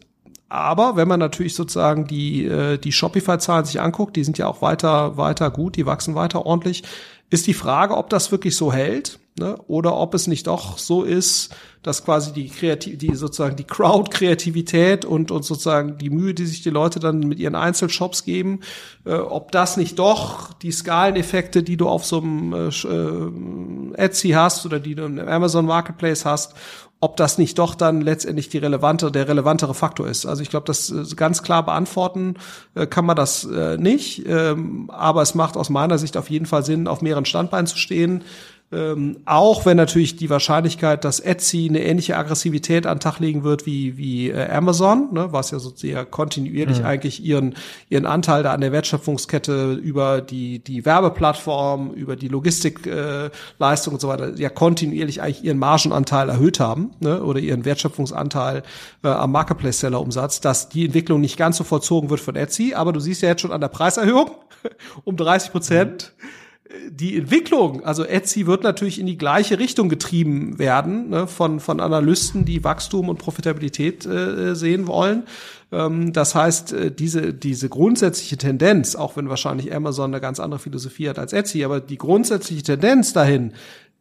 Aber 0.49 0.95
wenn 0.95 1.07
man 1.07 1.19
natürlich 1.19 1.53
sozusagen 1.53 2.07
die, 2.07 2.45
äh, 2.45 2.77
die 2.77 2.91
Shopify-Zahlen 2.91 3.65
sich 3.65 3.79
anguckt, 3.79 4.15
die 4.15 4.23
sind 4.23 4.37
ja 4.37 4.47
auch 4.47 4.61
weiter, 4.61 5.15
weiter 5.15 5.51
gut, 5.51 5.75
die 5.75 5.85
wachsen 5.85 6.15
weiter 6.15 6.45
ordentlich, 6.45 6.83
ist 7.29 7.45
die 7.45 7.53
Frage, 7.53 7.95
ob 7.95 8.09
das 8.09 8.31
wirklich 8.31 8.55
so 8.55 8.73
hält 8.73 9.19
ne? 9.39 9.57
oder 9.67 9.95
ob 9.95 10.13
es 10.13 10.27
nicht 10.27 10.47
doch 10.47 10.77
so 10.77 11.03
ist, 11.03 11.55
dass 11.81 12.03
quasi 12.03 12.33
die 12.33 12.49
Kreativ 12.49 12.97
die 12.97 13.15
sozusagen 13.15 13.55
die 13.55 13.63
Crowd-Kreativität 13.63 15.05
und, 15.05 15.31
und 15.31 15.43
sozusagen 15.43 15.97
die 15.97 16.09
Mühe, 16.09 16.33
die 16.33 16.45
sich 16.45 16.61
die 16.61 16.69
Leute 16.69 16.99
dann 16.99 17.19
mit 17.19 17.39
ihren 17.39 17.55
Einzelshops 17.55 18.25
geben, 18.25 18.59
äh, 19.05 19.13
ob 19.13 19.51
das 19.51 19.77
nicht 19.77 19.97
doch 19.97 20.53
die 20.53 20.71
Skaleneffekte, 20.71 21.63
die 21.63 21.77
du 21.77 21.87
auf 21.87 22.05
so 22.05 22.19
einem 22.19 22.53
äh, 22.53 22.67
äh, 22.67 24.03
Etsy 24.03 24.29
hast 24.31 24.65
oder 24.65 24.79
die 24.79 24.95
du 24.95 25.05
im 25.05 25.19
Amazon 25.19 25.65
Marketplace 25.65 26.25
hast, 26.25 26.53
ob 26.99 27.15
das 27.15 27.37
nicht 27.37 27.57
doch 27.57 27.75
dann 27.75 28.01
letztendlich 28.01 28.49
die 28.49 28.57
relevante, 28.57 29.09
der 29.09 29.29
relevantere 29.29 29.73
Faktor 29.73 30.09
ist. 30.09 30.25
Also 30.25 30.41
ich 30.41 30.49
glaube, 30.49 30.65
das 30.67 30.89
äh, 30.89 31.15
ganz 31.15 31.43
klar 31.43 31.63
beantworten 31.63 32.35
äh, 32.75 32.87
kann 32.87 33.05
man 33.05 33.15
das 33.15 33.47
nicht, 33.77 34.27
ähm, 34.27 34.89
aber 34.89 35.21
es 35.21 35.33
macht 35.33 35.55
aus 35.55 35.69
meiner 35.69 35.97
Sicht 35.97 36.17
auf 36.17 36.29
jeden 36.29 36.45
Fall 36.45 36.65
Sinn, 36.65 36.87
auf 36.87 37.01
mehreren 37.01 37.25
Standbeinen 37.25 37.67
zu 37.67 37.77
stehen. 37.77 38.23
Ähm, 38.71 39.21
auch 39.25 39.65
wenn 39.65 39.77
natürlich 39.77 40.15
die 40.15 40.29
Wahrscheinlichkeit, 40.29 41.03
dass 41.03 41.19
Etsy 41.19 41.65
eine 41.67 41.83
ähnliche 41.83 42.15
Aggressivität 42.15 42.85
an 42.85 42.97
den 42.97 42.99
Tag 42.99 43.17
legen 43.17 43.43
wird 43.43 43.65
wie, 43.65 43.97
wie 43.97 44.29
äh, 44.29 44.47
Amazon, 44.47 45.11
ne, 45.11 45.29
was 45.31 45.49
ja 45.49 45.57
so 45.57 45.71
sehr 45.75 46.05
kontinuierlich 46.05 46.81
mhm. 46.81 46.85
eigentlich 46.85 47.23
ihren, 47.25 47.55
ihren 47.89 48.05
Anteil 48.05 48.43
da 48.43 48.53
an 48.53 48.61
der 48.61 48.71
Wertschöpfungskette 48.71 49.73
über 49.73 50.21
die, 50.21 50.59
die 50.59 50.85
Werbeplattform, 50.85 51.93
über 51.93 52.15
die 52.15 52.27
Logistikleistung 52.27 53.93
äh, 53.93 53.95
und 53.95 54.01
so 54.01 54.07
weiter, 54.07 54.35
ja 54.35 54.49
kontinuierlich 54.49 55.23
eigentlich 55.23 55.43
ihren 55.43 55.57
Margenanteil 55.57 56.29
erhöht 56.29 56.59
haben, 56.59 56.91
ne, 56.99 57.23
oder 57.23 57.39
ihren 57.39 57.65
Wertschöpfungsanteil 57.65 58.61
äh, 59.03 59.07
am 59.07 59.31
Marketplace-Seller-Umsatz, 59.31 60.41
dass 60.41 60.69
die 60.69 60.85
Entwicklung 60.85 61.21
nicht 61.21 61.37
ganz 61.37 61.57
so 61.57 61.63
vollzogen 61.63 62.11
wird 62.11 62.19
von 62.19 62.35
Etsy, 62.35 62.75
aber 62.75 62.93
du 62.93 62.99
siehst 62.99 63.23
ja 63.23 63.29
jetzt 63.29 63.41
schon 63.41 63.51
an 63.51 63.61
der 63.61 63.69
Preiserhöhung 63.69 64.29
um 65.05 65.17
30 65.17 65.51
Prozent. 65.51 66.13
Mhm 66.19 66.29
die 66.89 67.17
Entwicklung, 67.17 67.83
also 67.83 68.03
Etsy 68.03 68.45
wird 68.45 68.63
natürlich 68.63 68.99
in 68.99 69.07
die 69.07 69.17
gleiche 69.17 69.57
Richtung 69.57 69.89
getrieben 69.89 70.59
werden 70.59 71.09
ne, 71.09 71.25
von, 71.27 71.59
von 71.59 71.79
Analysten, 71.79 72.45
die 72.45 72.63
Wachstum 72.63 73.09
und 73.09 73.17
Profitabilität 73.17 74.05
äh, 74.05 74.55
sehen 74.55 74.85
wollen. 74.85 75.23
Ähm, 75.71 76.13
das 76.13 76.35
heißt, 76.35 76.73
äh, 76.73 76.91
diese, 76.91 77.33
diese 77.33 77.69
grundsätzliche 77.69 78.37
Tendenz, 78.37 78.95
auch 78.95 79.17
wenn 79.17 79.29
wahrscheinlich 79.29 79.73
Amazon 79.73 80.13
eine 80.13 80.21
ganz 80.21 80.39
andere 80.39 80.59
Philosophie 80.59 81.09
hat 81.09 81.17
als 81.17 81.33
Etsy, 81.33 81.63
aber 81.63 81.79
die 81.79 81.97
grundsätzliche 81.97 82.61
Tendenz 82.61 83.13
dahin, 83.13 83.53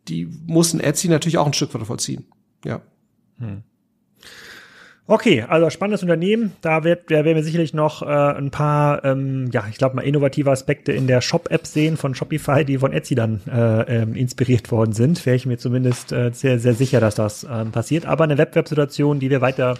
die 0.08 0.28
muss 0.46 0.74
ein 0.74 0.80
Etsy 0.80 1.08
natürlich 1.08 1.38
auch 1.38 1.46
ein 1.46 1.54
Stück 1.54 1.72
weit 1.72 1.86
vollziehen. 1.86 2.26
Ja. 2.64 2.82
Hm. 3.38 3.62
Okay, 5.10 5.42
also 5.48 5.70
spannendes 5.70 6.02
Unternehmen. 6.02 6.52
Da, 6.60 6.84
wird, 6.84 7.10
da 7.10 7.24
werden 7.24 7.36
wir 7.36 7.42
sicherlich 7.42 7.72
noch 7.72 8.02
äh, 8.02 8.06
ein 8.06 8.50
paar, 8.50 9.02
ähm, 9.06 9.48
ja, 9.50 9.64
ich 9.70 9.78
glaube 9.78 9.96
mal 9.96 10.02
innovative 10.02 10.50
Aspekte 10.50 10.92
in 10.92 11.06
der 11.06 11.22
Shop-App 11.22 11.66
sehen 11.66 11.96
von 11.96 12.14
Shopify, 12.14 12.62
die 12.62 12.76
von 12.76 12.92
Etsy 12.92 13.14
dann 13.14 13.40
äh, 13.50 14.02
ähm, 14.02 14.14
inspiriert 14.14 14.70
worden 14.70 14.92
sind. 14.92 15.24
Wäre 15.24 15.34
ich 15.34 15.46
mir 15.46 15.56
zumindest 15.56 16.12
äh, 16.12 16.30
sehr, 16.34 16.58
sehr 16.58 16.74
sicher, 16.74 17.00
dass 17.00 17.14
das 17.14 17.44
äh, 17.44 17.64
passiert. 17.72 18.04
Aber 18.04 18.24
eine 18.24 18.36
Wettbewerbssituation, 18.36 19.18
die 19.18 19.30
wir 19.30 19.40
weiter 19.40 19.76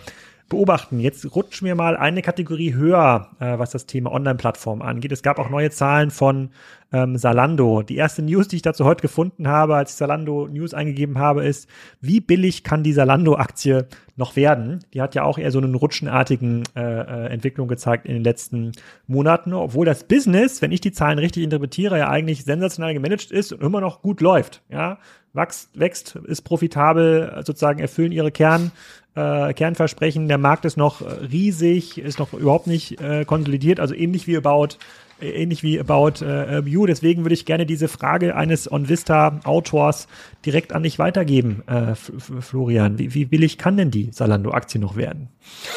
beobachten. 0.49 0.99
Jetzt 1.01 1.35
rutschen 1.35 1.67
wir 1.67 1.75
mal 1.75 1.97
eine 1.97 2.23
Kategorie 2.23 2.75
höher, 2.75 3.31
äh, 3.39 3.59
was 3.59 3.71
das 3.71 3.87
Thema 3.87 4.13
Online-Plattform 4.13 4.83
angeht. 4.83 5.13
Es 5.13 5.23
gab 5.23 5.39
auch 5.39 5.51
neue 5.51 5.71
Zahlen 5.71 6.11
von 6.11 6.51
ähm, 6.93 7.19
Salando. 7.19 7.83
Die 7.83 7.97
erste 7.97 8.23
News, 8.23 8.49
die 8.49 8.57
ich 8.57 8.63
dazu 8.63 8.85
heute 8.85 9.03
gefunden 9.03 9.49
habe, 9.49 9.77
als 9.77 9.91
ich 9.91 9.97
Salando 9.97 10.49
News 10.49 10.73
eingegeben 10.73 11.19
habe, 11.19 11.45
ist, 11.45 11.69
wie 12.01 12.21
billig 12.21 12.65
kann 12.65 12.83
die 12.83 12.93
Salando-Aktie 12.93 13.89
noch 14.17 14.37
werden? 14.37 14.81
Die 14.95 15.03
hat 15.03 15.15
ja 15.15 15.23
auch 15.25 15.39
eher 15.39 15.51
so 15.51 15.59
einen 15.59 15.75
rutschenartigen 15.75 16.65
äh, 16.75 16.81
äh, 16.81 17.27
Entwicklung 17.29 17.69
gezeigt 17.69 18.07
in 18.07 18.15
den 18.15 18.25
letzten 18.25 18.73
Monaten, 19.07 19.53
obwohl 19.53 19.85
das 19.85 20.05
Business, 20.05 20.63
wenn 20.63 20.73
ich 20.73 20.81
die 20.81 20.93
Zahlen 20.93 21.19
richtig 21.19 21.45
interpretiere, 21.45 21.99
ja 21.99 22.09
eigentlich 22.09 22.45
sensationell 22.45 22.95
gemanagt 22.95 23.31
ist 23.31 23.53
und 23.53 23.63
immer 23.63 23.81
noch 23.81 24.01
gut 24.01 24.21
läuft. 24.21 24.63
Ja, 24.71 24.99
wächst, 25.35 25.79
wächst, 25.79 26.17
ist 26.17 26.43
profitabel, 26.43 27.43
sozusagen 27.45 27.81
erfüllen 27.81 28.13
ihre 28.13 28.33
Kern, 28.33 28.73
äh, 29.19 29.53
Kernversprechen. 29.55 30.29
Der 30.29 30.39
Markt 30.39 30.65
ist 30.65 30.77
noch 30.77 31.03
riesig, 31.03 31.99
ist 31.99 32.19
noch 32.19 32.33
überhaupt 32.33 32.67
nicht 32.67 33.01
äh, 33.01 33.25
konsolidiert, 33.25 33.81
also 33.81 33.95
ähnlich 33.95 34.27
wie 34.27 34.37
About 34.37 34.79
äh, 35.21 35.31
ähnlich 35.31 35.63
wie 35.63 35.81
About 35.81 36.25
äh, 36.25 36.65
View. 36.65 36.87
Deswegen 36.87 37.25
würde 37.25 37.35
ich 37.35 37.45
gerne 37.45 37.67
diese 37.67 37.89
Frage 37.89 38.37
eines 38.37 38.71
OnVista-Autors 38.71 40.07
direkt 40.45 40.73
an 40.73 40.83
dich 40.83 40.99
weitergeben, 40.99 41.63
äh, 41.67 41.95
Florian. 41.95 42.99
Wie, 42.99 43.15
wie 43.15 43.25
billig 43.25 43.59
kann 43.59 43.77
denn 43.77 43.91
die 43.91 44.11
Salando-Aktie 44.13 44.81
noch 44.81 44.97
werden? 44.97 45.29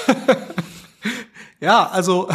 ja, 1.59 1.87
also 1.87 2.29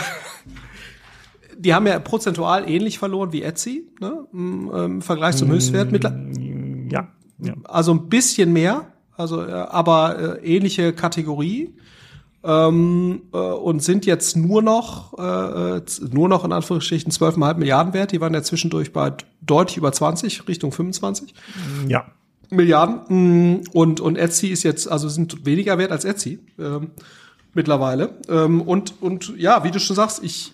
die 1.59 1.75
haben 1.75 1.87
ja 1.87 1.99
prozentual 1.99 2.69
ähnlich 2.69 2.99
verloren 2.99 3.33
wie 3.33 3.43
Etsy, 3.43 3.89
ne? 4.01 4.27
Im, 4.33 4.71
im 4.71 5.03
Vergleich 5.03 5.37
zum 5.37 5.51
Höchstwert. 5.51 5.93
Mm, 5.93 6.89
ja, 6.91 7.09
ja. 7.39 7.55
Also 7.65 7.93
ein 7.95 8.09
bisschen 8.09 8.53
mehr, 8.53 8.93
also 9.17 9.43
äh, 9.43 9.53
aber 9.53 10.41
äh, 10.43 10.57
ähnliche 10.57 10.93
Kategorie. 10.93 11.75
ähm, 12.47 13.23
äh, 13.33 13.37
und 13.37 13.83
sind 13.83 14.07
jetzt 14.07 14.37
nur 14.37 14.63
noch, 14.63 15.19
äh, 15.19 15.81
nur 16.13 16.29
noch 16.29 16.45
in 16.45 16.53
Anführungsstrichen 16.53 17.11
12,5 17.11 17.55
Milliarden 17.57 17.93
wert. 17.93 18.13
Die 18.13 18.21
waren 18.21 18.35
ja 18.35 18.43
zwischendurch 18.43 18.93
bei 18.93 19.13
deutlich 19.41 19.77
über 19.79 19.91
20, 19.91 20.47
Richtung 20.47 20.71
25. 20.71 21.35
Ja. 21.89 22.07
Milliarden. 22.51 23.67
Und, 23.73 24.01
und 24.01 24.17
Etsy 24.17 24.49
ist 24.49 24.63
jetzt, 24.63 24.89
also 24.89 25.09
sind 25.09 25.45
weniger 25.45 25.79
wert 25.79 25.91
als 25.91 26.05
Etsy 26.05 26.39
ähm, 26.59 26.93
mittlerweile. 27.53 28.11
Ähm, 28.29 28.63
und, 28.63 28.95
und 29.01 29.37
ja, 29.37 29.65
wie 29.65 29.73
du 29.73 29.81
schon 29.81 29.97
sagst, 29.97 30.23
ich 30.23 30.53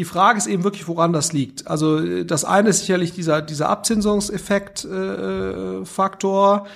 die 0.00 0.06
Frage 0.06 0.38
ist 0.38 0.46
eben 0.46 0.64
wirklich, 0.64 0.88
woran 0.88 1.12
das 1.12 1.34
liegt. 1.34 1.66
Also 1.66 2.24
das 2.24 2.46
eine 2.46 2.70
ist 2.70 2.80
sicherlich 2.80 3.12
dieser, 3.12 3.42
dieser 3.42 3.68
Abzinsungseffekt 3.68 4.82
äh, 4.86 5.84
Faktor. 5.84 6.66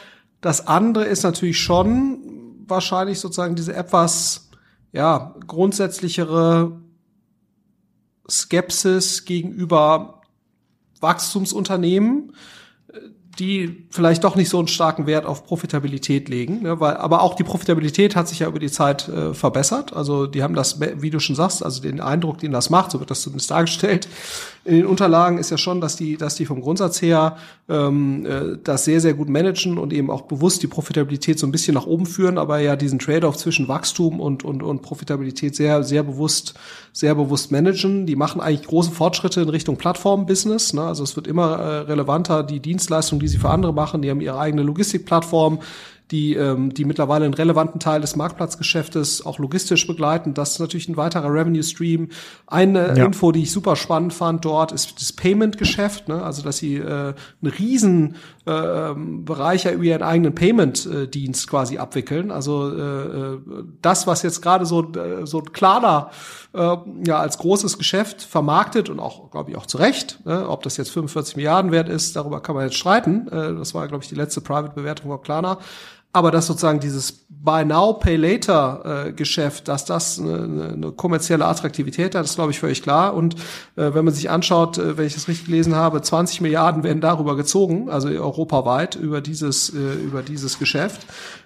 Das 0.43 0.67
andere 0.67 1.07
ist 1.07 1.23
natürlich 1.23 1.59
schon 1.59 2.19
wahrscheinlich 2.67 3.21
sozusagen 3.21 3.55
diese 3.55 3.75
etwas 3.75 4.51
ja, 4.93 5.35
grundsätzlichere 5.47 6.79
Skepsis 8.29 9.25
gegenüber 9.25 10.21
Wachstumsunternehmen, 11.01 12.35
die 13.39 13.87
vielleicht 13.91 14.25
doch 14.25 14.37
nicht 14.37 14.49
so 14.49 14.59
einen 14.59 14.69
starken 14.69 15.07
Wert 15.07 15.27
auf 15.27 15.45
Profitabilität 15.45 16.29
legen, 16.29 16.63
ne, 16.63 16.81
weil 16.81 16.97
aber 16.97 17.23
auch 17.23 17.35
die 17.35 17.45
Profitabilität 17.45 18.17
hat 18.17 18.29
sich 18.29 18.41
ja 18.41 18.49
über 18.49 18.59
die 18.59 18.71
Zeit 18.71 19.09
äh, 19.09 19.35
verbessert. 19.35 19.93
Also 19.93 20.27
die 20.27 20.43
haben 20.43 20.55
das, 20.55 20.81
wie 20.81 21.11
du 21.11 21.21
schon 21.21 21.37
sagst, 21.37 21.65
also 21.65 21.83
den 21.83 22.01
Eindruck, 22.01 22.39
den 22.39 22.53
das 22.53 22.71
macht, 22.71 22.91
so 22.91 23.01
wird 23.01 23.11
das 23.11 23.23
zumindest 23.23 23.51
dargestellt, 23.51 24.09
in 24.65 24.77
den 24.77 24.87
Unterlagen 24.87 25.39
ist 25.39 25.51
ja 25.51 25.59
schon, 25.59 25.81
dass 25.81 25.97
die, 25.97 26.17
dass 26.17 26.37
die 26.37 26.47
vom 26.47 26.63
Grundsatz 26.63 27.03
her 27.03 27.37
ähm, 27.69 28.25
äh, 28.25 28.59
das 28.63 28.85
sehr, 28.85 29.01
sehr 29.01 29.13
gut 29.13 29.29
managen 29.29 29.77
und 29.77 29.93
eben 29.93 30.11
auch 30.11 30.23
bewusst 30.23 30.63
die 30.63 30.67
Profitabilität 30.67 31.39
so 31.39 31.47
ein 31.47 31.53
bisschen 31.53 31.75
nach 31.75 31.87
oben 31.87 32.07
führen, 32.07 32.39
aber 32.39 32.59
ja 32.61 32.75
diesen 32.75 32.99
Trade-off 32.99 33.37
zwischen 33.37 33.69
Wachstum 33.69 34.21
und, 34.21 34.43
und, 34.43 34.63
und 34.63 34.81
Profitabilität 34.81 35.55
sehr, 35.55 35.83
sehr 35.85 36.03
bewusst, 36.03 36.55
sehr 36.93 37.15
bewusst 37.15 37.53
managen. 37.53 38.07
Die 38.07 38.17
machen 38.17 38.41
eigentlich 38.41 38.67
große 38.67 38.91
Fortschritte 38.91 39.43
in 39.43 39.51
Richtung 39.51 39.77
Plattform-Business. 39.77 40.73
Ne? 40.73 40.83
Also 40.83 41.05
es 41.05 41.15
wird 41.15 41.27
immer 41.27 41.59
äh, 41.59 41.79
relevanter, 41.81 42.43
die 42.43 42.61
Dienstleistung, 42.61 43.21
die 43.21 43.29
sie 43.29 43.39
für 43.39 43.51
andere 43.51 43.75
machen. 43.75 44.01
Die 44.01 44.11
haben 44.11 44.23
ihre 44.23 44.39
eigene 44.39 44.63
Logistikplattform 44.63 45.59
die, 46.15 46.35
ähm, 46.37 46.73
die 46.73 46.85
mittlerweile 46.85 47.25
einen 47.25 47.35
relevanten 47.35 47.81
Teil 47.81 48.01
des 48.01 48.15
Marktplatzgeschäftes 48.15 49.27
auch 49.27 49.41
logistisch 49.41 49.85
begleiten. 49.85 50.33
Das 50.33 50.53
ist 50.53 50.61
natürlich 50.61 50.89
ein 50.89 50.97
weiterer 50.97 51.29
Revenue 51.29 51.65
Stream. 51.65 52.11
Eine 52.47 52.97
ja. 52.97 53.05
Info, 53.05 53.33
die 53.33 53.43
ich 53.43 53.51
super 53.51 53.75
spannend 53.75 54.15
fand 54.15 54.45
dort, 54.45 54.71
ist 54.71 55.01
das 55.01 55.13
Payment-Geschäft. 55.13 56.07
Ne? 56.07 56.23
Also, 56.23 56.43
dass 56.43 56.59
sie 56.59 56.77
äh, 56.77 56.85
einen 56.85 57.53
riesen 57.59 58.15
äh, 58.47 58.95
Bereich 58.95 59.65
ja 59.65 59.73
über 59.73 59.83
ihren 59.83 60.03
eigenen 60.03 60.37
Payment-Dienst 60.37 61.51
quasi 61.51 61.79
abwickeln. 61.79 62.31
Also 62.31 62.71
äh, 62.71 62.81
äh, 62.81 63.39
das, 63.83 64.07
was 64.07 64.23
jetzt 64.23 64.41
gerade 64.41 64.67
so, 64.67 64.93
äh, 64.93 65.27
so 65.27 65.41
ein 65.41 65.53
Klarna 65.53 66.11
äh, 66.53 66.77
ja 67.05 67.19
als 67.19 67.39
großes 67.39 67.77
Geschäft 67.77 68.23
vermarktet 68.23 68.89
und 68.89 69.01
auch, 69.01 69.33
glaube 69.33 69.51
ich, 69.51 69.57
auch 69.57 69.67
zu 69.67 69.79
Recht. 69.79 70.21
Ne? 70.25 70.49
Ob 70.49 70.63
das 70.63 70.77
jetzt 70.77 70.91
45 70.91 71.35
Milliarden 71.35 71.73
wert 71.73 71.89
ist, 71.89 72.15
darüber 72.15 72.41
kann 72.41 72.55
man 72.55 72.67
jetzt 72.67 72.77
streiten. 72.77 73.27
Äh, 73.29 73.55
das 73.55 73.75
war, 73.75 73.89
glaube 73.89 74.05
ich, 74.05 74.09
die 74.09 74.15
letzte 74.15 74.41
Private-Bewertung 74.41 75.11
von 75.11 75.21
Klarna. 75.21 75.59
Aber 76.15 76.31
dass 76.31 76.47
sozusagen 76.47 76.79
dieses 76.79 77.27
Buy 77.29 77.65
Now, 77.65 77.95
Pay 77.95 78.15
Later 78.15 79.07
äh, 79.09 79.13
Geschäft, 79.13 79.67
dass 79.67 79.85
das 79.85 80.21
eine, 80.21 80.73
eine 80.73 80.93
kommerzielle 80.93 81.45
Attraktivität 81.45 82.15
hat, 82.15 82.25
ist 82.25 82.37
glaube 82.37 82.53
ich 82.53 82.61
völlig 82.61 82.83
klar. 82.85 83.15
Und 83.15 83.35
äh, 83.75 83.93
wenn 83.93 84.05
man 84.05 84.15
sich 84.15 84.31
anschaut, 84.31 84.79
äh, 84.79 84.97
wenn 84.97 85.07
ich 85.07 85.15
das 85.15 85.27
richtig 85.27 85.47
gelesen 85.47 85.75
habe, 85.75 86.01
20 86.01 86.41
Milliarden 86.41 86.85
werden 86.85 87.01
darüber 87.01 87.37
gezogen, 87.37 87.91
also 87.91 88.09
europaweit 88.09 88.95
über 88.95 89.21
dieses 89.21 89.71
äh, 89.71 89.95
über 90.05 90.23
dieses 90.23 90.61
Geschäft. 90.61 91.05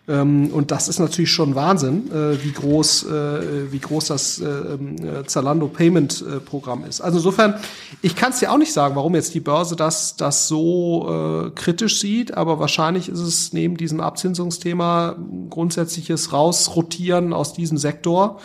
Ähm, 0.08 0.50
und 0.52 0.70
das 0.70 0.88
ist 0.88 0.98
natürlich 0.98 1.30
schon 1.30 1.54
Wahnsinn, 1.54 2.10
äh, 2.10 2.42
wie 2.42 2.52
groß 2.52 3.04
äh, 3.04 3.72
wie 3.72 3.78
groß 3.78 4.06
das 4.06 4.40
äh, 4.40 4.46
äh 4.46 5.24
Zalando 5.26 5.68
Payment 5.68 6.24
äh, 6.26 6.40
Programm 6.40 6.84
ist. 6.84 7.00
Also 7.02 7.18
insofern, 7.18 7.54
ich 8.00 8.16
kann 8.16 8.32
es 8.32 8.38
dir 8.38 8.50
auch 8.50 8.58
nicht 8.58 8.72
sagen, 8.72 8.96
warum 8.96 9.14
jetzt 9.14 9.34
die 9.34 9.40
Börse 9.40 9.76
das 9.76 10.16
das 10.16 10.48
so 10.48 11.46
äh, 11.46 11.50
kritisch 11.50 12.00
sieht, 12.00 12.34
aber 12.34 12.58
wahrscheinlich 12.58 13.10
ist 13.10 13.20
es 13.20 13.52
neben 13.52 13.76
diesem 13.76 14.00
Abzinsungs 14.00 14.58
Thema 14.58 15.16
grundsätzliches 15.50 16.32
Rausrotieren 16.32 17.34
aus 17.34 17.52
diesem 17.52 17.76
Sektor, 17.76 18.40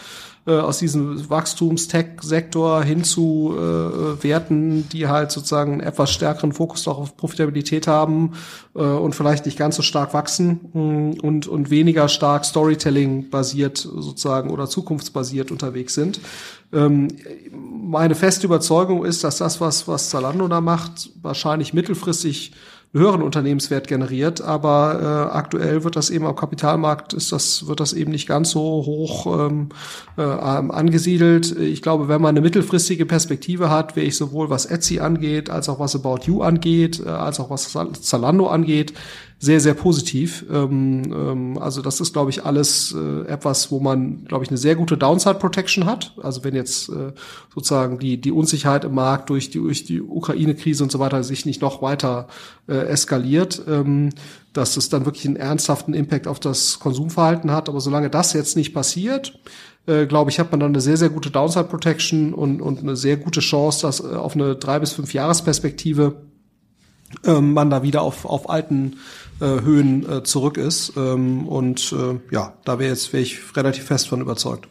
äh, 0.45 0.51
aus 0.51 0.79
diesem 0.79 1.29
Wachstums-Tech-Sektor 1.29 2.83
hin 2.83 3.05
zu 3.05 3.55
äh, 3.57 4.23
Werten, 4.23 4.89
die 4.89 5.07
halt 5.07 5.31
sozusagen 5.31 5.73
einen 5.73 5.81
etwas 5.81 6.11
stärkeren 6.11 6.51
Fokus 6.51 6.85
auch 6.87 6.97
auf 6.97 7.15
Profitabilität 7.15 7.87
haben 7.87 8.33
äh, 8.75 8.79
und 8.79 9.15
vielleicht 9.15 9.45
nicht 9.45 9.57
ganz 9.57 9.77
so 9.77 9.81
stark 9.81 10.13
wachsen 10.13 10.59
mm, 10.73 11.19
und, 11.21 11.47
und 11.47 11.69
weniger 11.69 12.09
stark 12.09 12.43
Storytelling-basiert 12.43 13.77
sozusagen 13.77 14.49
oder 14.49 14.67
zukunftsbasiert 14.67 15.49
unterwegs 15.49 15.93
sind. 15.93 16.19
Ähm, 16.73 17.07
meine 17.51 18.15
feste 18.15 18.47
Überzeugung 18.47 19.05
ist, 19.05 19.23
dass 19.23 19.37
das, 19.37 19.61
was, 19.61 19.87
was 19.87 20.09
Zalando 20.09 20.47
da 20.47 20.59
macht, 20.59 21.11
wahrscheinlich 21.21 21.73
mittelfristig 21.73 22.53
höheren 22.93 23.23
Unternehmenswert 23.23 23.87
generiert, 23.87 24.41
aber 24.41 24.99
äh, 25.01 25.35
aktuell 25.35 25.83
wird 25.83 25.95
das 25.95 26.11
eben 26.11 26.27
am 26.27 26.35
Kapitalmarkt 26.35 27.13
ist 27.13 27.31
das 27.31 27.65
wird 27.67 27.79
das 27.79 27.91
eben 27.91 28.11
nicht 28.11 28.27
ganz 28.27 28.51
so 28.51 28.61
hoch 28.61 29.47
ähm, 29.47 29.69
äh, 30.15 30.21
angesiedelt. 30.21 31.57
Ich 31.57 31.81
glaube, 31.81 32.07
wenn 32.07 32.21
man 32.21 32.29
eine 32.29 32.41
mittelfristige 32.41 33.07
Perspektive 33.07 33.71
hat, 33.71 33.95
wäre 33.95 34.05
ich 34.05 34.15
sowohl 34.15 34.51
was 34.51 34.67
Etsy 34.67 34.99
angeht, 34.99 35.49
als 35.49 35.69
auch 35.69 35.79
was 35.79 35.95
About 35.95 36.25
You 36.25 36.43
angeht, 36.43 37.01
äh, 37.03 37.09
als 37.09 37.39
auch 37.39 37.49
was 37.49 37.75
Zalando 38.01 38.47
angeht, 38.47 38.93
sehr, 39.43 39.59
sehr 39.59 39.73
positiv. 39.73 40.45
Ähm, 40.49 41.03
ähm, 41.13 41.57
also 41.57 41.81
das 41.81 41.99
ist, 41.99 42.13
glaube 42.13 42.29
ich, 42.29 42.45
alles 42.45 42.95
äh, 42.97 43.27
etwas, 43.27 43.71
wo 43.71 43.81
man, 43.81 44.23
glaube 44.23 44.45
ich, 44.45 44.49
eine 44.49 44.57
sehr 44.57 44.77
gute 44.77 44.97
Downside 44.97 45.35
Protection 45.35 45.85
hat. 45.85 46.13
Also 46.23 46.45
wenn 46.45 46.55
jetzt 46.55 46.87
äh, 46.87 47.11
sozusagen 47.53 47.99
die, 47.99 48.21
die 48.21 48.31
Unsicherheit 48.31 48.85
im 48.85 48.95
Markt 48.95 49.29
durch 49.29 49.49
die, 49.49 49.59
durch 49.59 49.83
die 49.83 50.01
Ukraine-Krise 50.01 50.81
und 50.83 50.93
so 50.93 50.99
weiter 50.99 51.25
sich 51.25 51.45
nicht 51.45 51.61
noch 51.61 51.81
weiter 51.81 52.27
äh, 52.69 52.87
eskaliert, 52.87 53.61
ähm, 53.67 54.11
dass 54.53 54.77
es 54.77 54.87
dann 54.87 55.03
wirklich 55.03 55.25
einen 55.25 55.35
ernsthaften 55.35 55.93
Impact 55.93 56.25
auf 56.25 56.39
das 56.39 56.79
Konsumverhalten 56.79 57.51
hat. 57.51 57.67
Aber 57.67 57.81
solange 57.81 58.09
das 58.09 58.31
jetzt 58.31 58.55
nicht 58.55 58.73
passiert, 58.73 59.37
äh, 59.87 60.05
glaube 60.05 60.31
ich, 60.31 60.39
hat 60.39 60.51
man 60.51 60.61
dann 60.61 60.71
eine 60.71 60.79
sehr, 60.79 60.95
sehr 60.95 61.09
gute 61.09 61.31
Downside 61.31 61.65
Protection 61.65 62.33
und, 62.33 62.61
und 62.61 62.79
eine 62.79 62.95
sehr 62.95 63.17
gute 63.17 63.41
Chance, 63.41 63.81
dass 63.81 63.99
äh, 63.99 64.15
auf 64.15 64.35
eine 64.35 64.55
drei 64.55 64.79
bis 64.79 64.93
fünf 64.93 65.13
Jahresperspektive 65.13 66.15
äh, 67.26 67.41
man 67.41 67.70
da 67.70 67.84
wieder 67.84 68.01
auf, 68.01 68.26
auf 68.26 68.49
alten 68.49 68.97
äh, 69.39 69.45
Höhen 69.45 70.09
äh, 70.09 70.24
zurück 70.24 70.57
ist. 70.57 70.93
Ähm, 70.95 71.47
und 71.47 71.93
äh, 71.93 72.20
ja, 72.34 72.53
da 72.66 72.80
wäre 72.80 72.89
jetzt 72.89 73.14
wäre 73.14 73.24
ich 73.24 73.39
relativ 73.55 73.86
fest 73.86 74.07
von 74.07 74.22
überzeugt. 74.22 74.68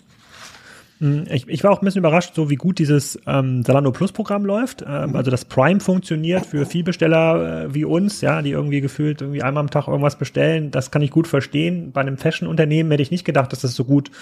Hm, 1.02 1.24
ich, 1.28 1.48
ich 1.48 1.64
war 1.64 1.72
auch 1.72 1.82
ein 1.82 1.84
bisschen 1.84 1.98
überrascht, 1.98 2.36
so 2.36 2.48
wie 2.48 2.54
gut 2.54 2.78
dieses 2.78 3.18
ähm, 3.26 3.64
Salando 3.64 3.90
Plus 3.90 4.12
Programm 4.12 4.44
läuft. 4.44 4.84
Ähm, 4.86 5.10
mhm. 5.10 5.16
Also 5.16 5.32
das 5.32 5.44
Prime 5.44 5.80
funktioniert 5.80 6.46
für 6.46 6.64
Vielbesteller 6.64 7.64
äh, 7.64 7.74
wie 7.74 7.84
uns, 7.84 8.20
ja, 8.20 8.40
die 8.40 8.52
irgendwie 8.52 8.80
gefühlt 8.80 9.20
irgendwie 9.20 9.42
einmal 9.42 9.62
am 9.62 9.70
Tag 9.70 9.88
irgendwas 9.88 10.16
bestellen. 10.16 10.70
Das 10.70 10.92
kann 10.92 11.02
ich 11.02 11.10
gut 11.10 11.26
verstehen. 11.26 11.90
Bei 11.90 12.02
einem 12.02 12.18
Fashion-Unternehmen 12.18 12.92
hätte 12.92 13.02
ich 13.02 13.10
nicht 13.10 13.24
gedacht, 13.24 13.50
dass 13.50 13.62
das 13.62 13.74
so 13.74 13.84
gut 13.84 14.12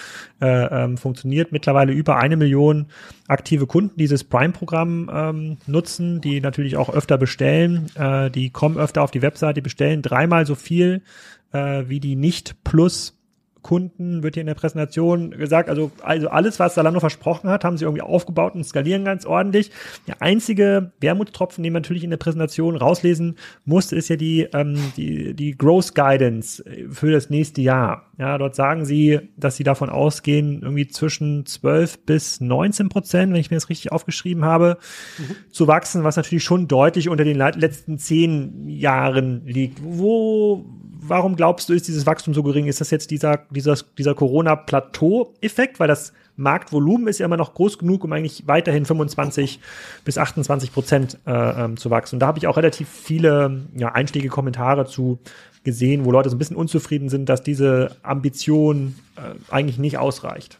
äh, 0.41 0.47
ähm, 0.47 0.97
funktioniert. 0.97 1.51
Mittlerweile 1.51 1.93
über 1.93 2.17
eine 2.17 2.35
Million 2.35 2.87
aktive 3.27 3.67
Kunden 3.67 3.97
dieses 3.97 4.23
Prime-Programm 4.23 5.11
ähm, 5.13 5.57
nutzen, 5.67 6.19
die 6.19 6.41
natürlich 6.41 6.77
auch 6.77 6.89
öfter 6.89 7.19
bestellen. 7.19 7.91
Äh, 7.93 8.31
die 8.31 8.49
kommen 8.49 8.77
öfter 8.77 9.03
auf 9.03 9.11
die 9.11 9.21
Website, 9.21 9.55
die 9.55 9.61
bestellen 9.61 10.01
dreimal 10.01 10.47
so 10.47 10.55
viel 10.55 11.03
äh, 11.51 11.83
wie 11.85 11.99
die 11.99 12.15
Nicht-Plus 12.15 13.20
Kunden 13.61 14.23
wird 14.23 14.35
hier 14.35 14.41
in 14.41 14.47
der 14.47 14.55
Präsentation 14.55 15.31
gesagt, 15.31 15.69
also, 15.69 15.91
also 16.01 16.29
alles, 16.29 16.59
was 16.59 16.75
Salando 16.75 16.99
versprochen 16.99 17.49
hat, 17.49 17.63
haben 17.63 17.77
sie 17.77 17.85
irgendwie 17.85 18.01
aufgebaut 18.01 18.55
und 18.55 18.63
skalieren 18.63 19.05
ganz 19.05 19.25
ordentlich. 19.25 19.71
Der 20.07 20.21
einzige 20.21 20.91
Wermutstropfen, 20.99 21.63
den 21.63 21.73
man 21.73 21.81
natürlich 21.81 22.03
in 22.03 22.09
der 22.09 22.17
Präsentation 22.17 22.75
rauslesen 22.75 23.37
muss, 23.65 23.91
ist 23.91 24.09
ja 24.09 24.15
die, 24.15 24.47
ähm, 24.53 24.77
die, 24.97 25.33
die 25.33 25.57
Growth 25.57 25.95
Guidance 25.95 26.63
für 26.89 27.11
das 27.11 27.29
nächste 27.29 27.61
Jahr. 27.61 28.11
Ja, 28.17 28.37
dort 28.37 28.55
sagen 28.55 28.85
sie, 28.85 29.19
dass 29.35 29.55
sie 29.55 29.63
davon 29.63 29.89
ausgehen, 29.89 30.61
irgendwie 30.61 30.87
zwischen 30.87 31.45
12 31.45 32.05
bis 32.05 32.39
19 32.39 32.89
Prozent, 32.89 33.33
wenn 33.33 33.39
ich 33.39 33.49
mir 33.49 33.57
das 33.57 33.69
richtig 33.69 33.91
aufgeschrieben 33.91 34.45
habe, 34.45 34.77
mhm. 35.17 35.51
zu 35.51 35.67
wachsen, 35.67 36.03
was 36.03 36.17
natürlich 36.17 36.43
schon 36.43 36.67
deutlich 36.67 37.09
unter 37.09 37.23
den 37.23 37.37
letzten 37.37 37.97
zehn 37.97 38.67
Jahren 38.67 39.45
liegt. 39.45 39.79
Wo, 39.83 40.65
warum 41.01 41.35
glaubst 41.35 41.67
du, 41.67 41.73
ist 41.73 41.87
dieses 41.87 42.05
Wachstum 42.05 42.33
so 42.33 42.43
gering? 42.43 42.67
Ist 42.67 42.79
das 42.79 42.91
jetzt 42.91 43.11
dieser, 43.11 43.39
dieser, 43.49 43.75
dieser 43.97 44.13
Corona-Plateau-Effekt? 44.13 45.79
Weil 45.79 45.87
das 45.87 46.13
Marktvolumen 46.35 47.07
ist 47.07 47.19
ja 47.19 47.25
immer 47.25 47.37
noch 47.37 47.53
groß 47.53 47.79
genug, 47.79 48.03
um 48.03 48.13
eigentlich 48.13 48.47
weiterhin 48.47 48.85
25 48.85 49.59
bis 50.05 50.17
28 50.17 50.71
Prozent 50.71 51.17
äh, 51.25 51.31
ähm, 51.31 51.77
zu 51.77 51.89
wachsen. 51.89 52.15
Und 52.15 52.19
da 52.19 52.27
habe 52.27 52.37
ich 52.37 52.47
auch 52.47 52.57
relativ 52.57 52.87
viele 52.87 53.61
ja, 53.75 53.89
einschlägige 53.89 54.31
Kommentare 54.31 54.85
zu 54.85 55.19
gesehen, 55.63 56.05
wo 56.05 56.11
Leute 56.11 56.29
so 56.29 56.35
ein 56.35 56.39
bisschen 56.39 56.55
unzufrieden 56.55 57.09
sind, 57.09 57.29
dass 57.29 57.43
diese 57.43 57.95
Ambition 58.03 58.95
äh, 59.15 59.53
eigentlich 59.53 59.77
nicht 59.77 59.97
ausreicht. 59.97 60.59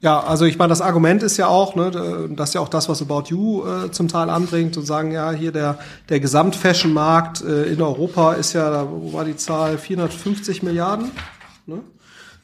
Ja, 0.00 0.20
also 0.20 0.44
ich 0.44 0.58
meine, 0.58 0.68
das 0.68 0.80
Argument 0.80 1.24
ist 1.24 1.38
ja 1.38 1.48
auch, 1.48 1.74
ne, 1.74 2.28
das 2.30 2.50
ist 2.50 2.54
ja 2.54 2.60
auch 2.60 2.68
das, 2.68 2.88
was 2.88 3.02
About 3.02 3.24
You 3.28 3.64
äh, 3.66 3.90
zum 3.90 4.06
Teil 4.06 4.30
anbringt 4.30 4.76
und 4.76 4.84
sagen, 4.84 5.10
ja, 5.10 5.32
hier 5.32 5.50
der, 5.50 5.78
der 6.08 6.20
Gesamtfashion-Markt 6.20 7.42
äh, 7.42 7.64
in 7.64 7.82
Europa 7.82 8.34
ist 8.34 8.52
ja, 8.52 8.86
wo 8.88 9.12
war 9.12 9.24
die 9.24 9.34
Zahl, 9.34 9.76
450 9.76 10.62
Milliarden. 10.62 11.10
Ne? 11.66 11.80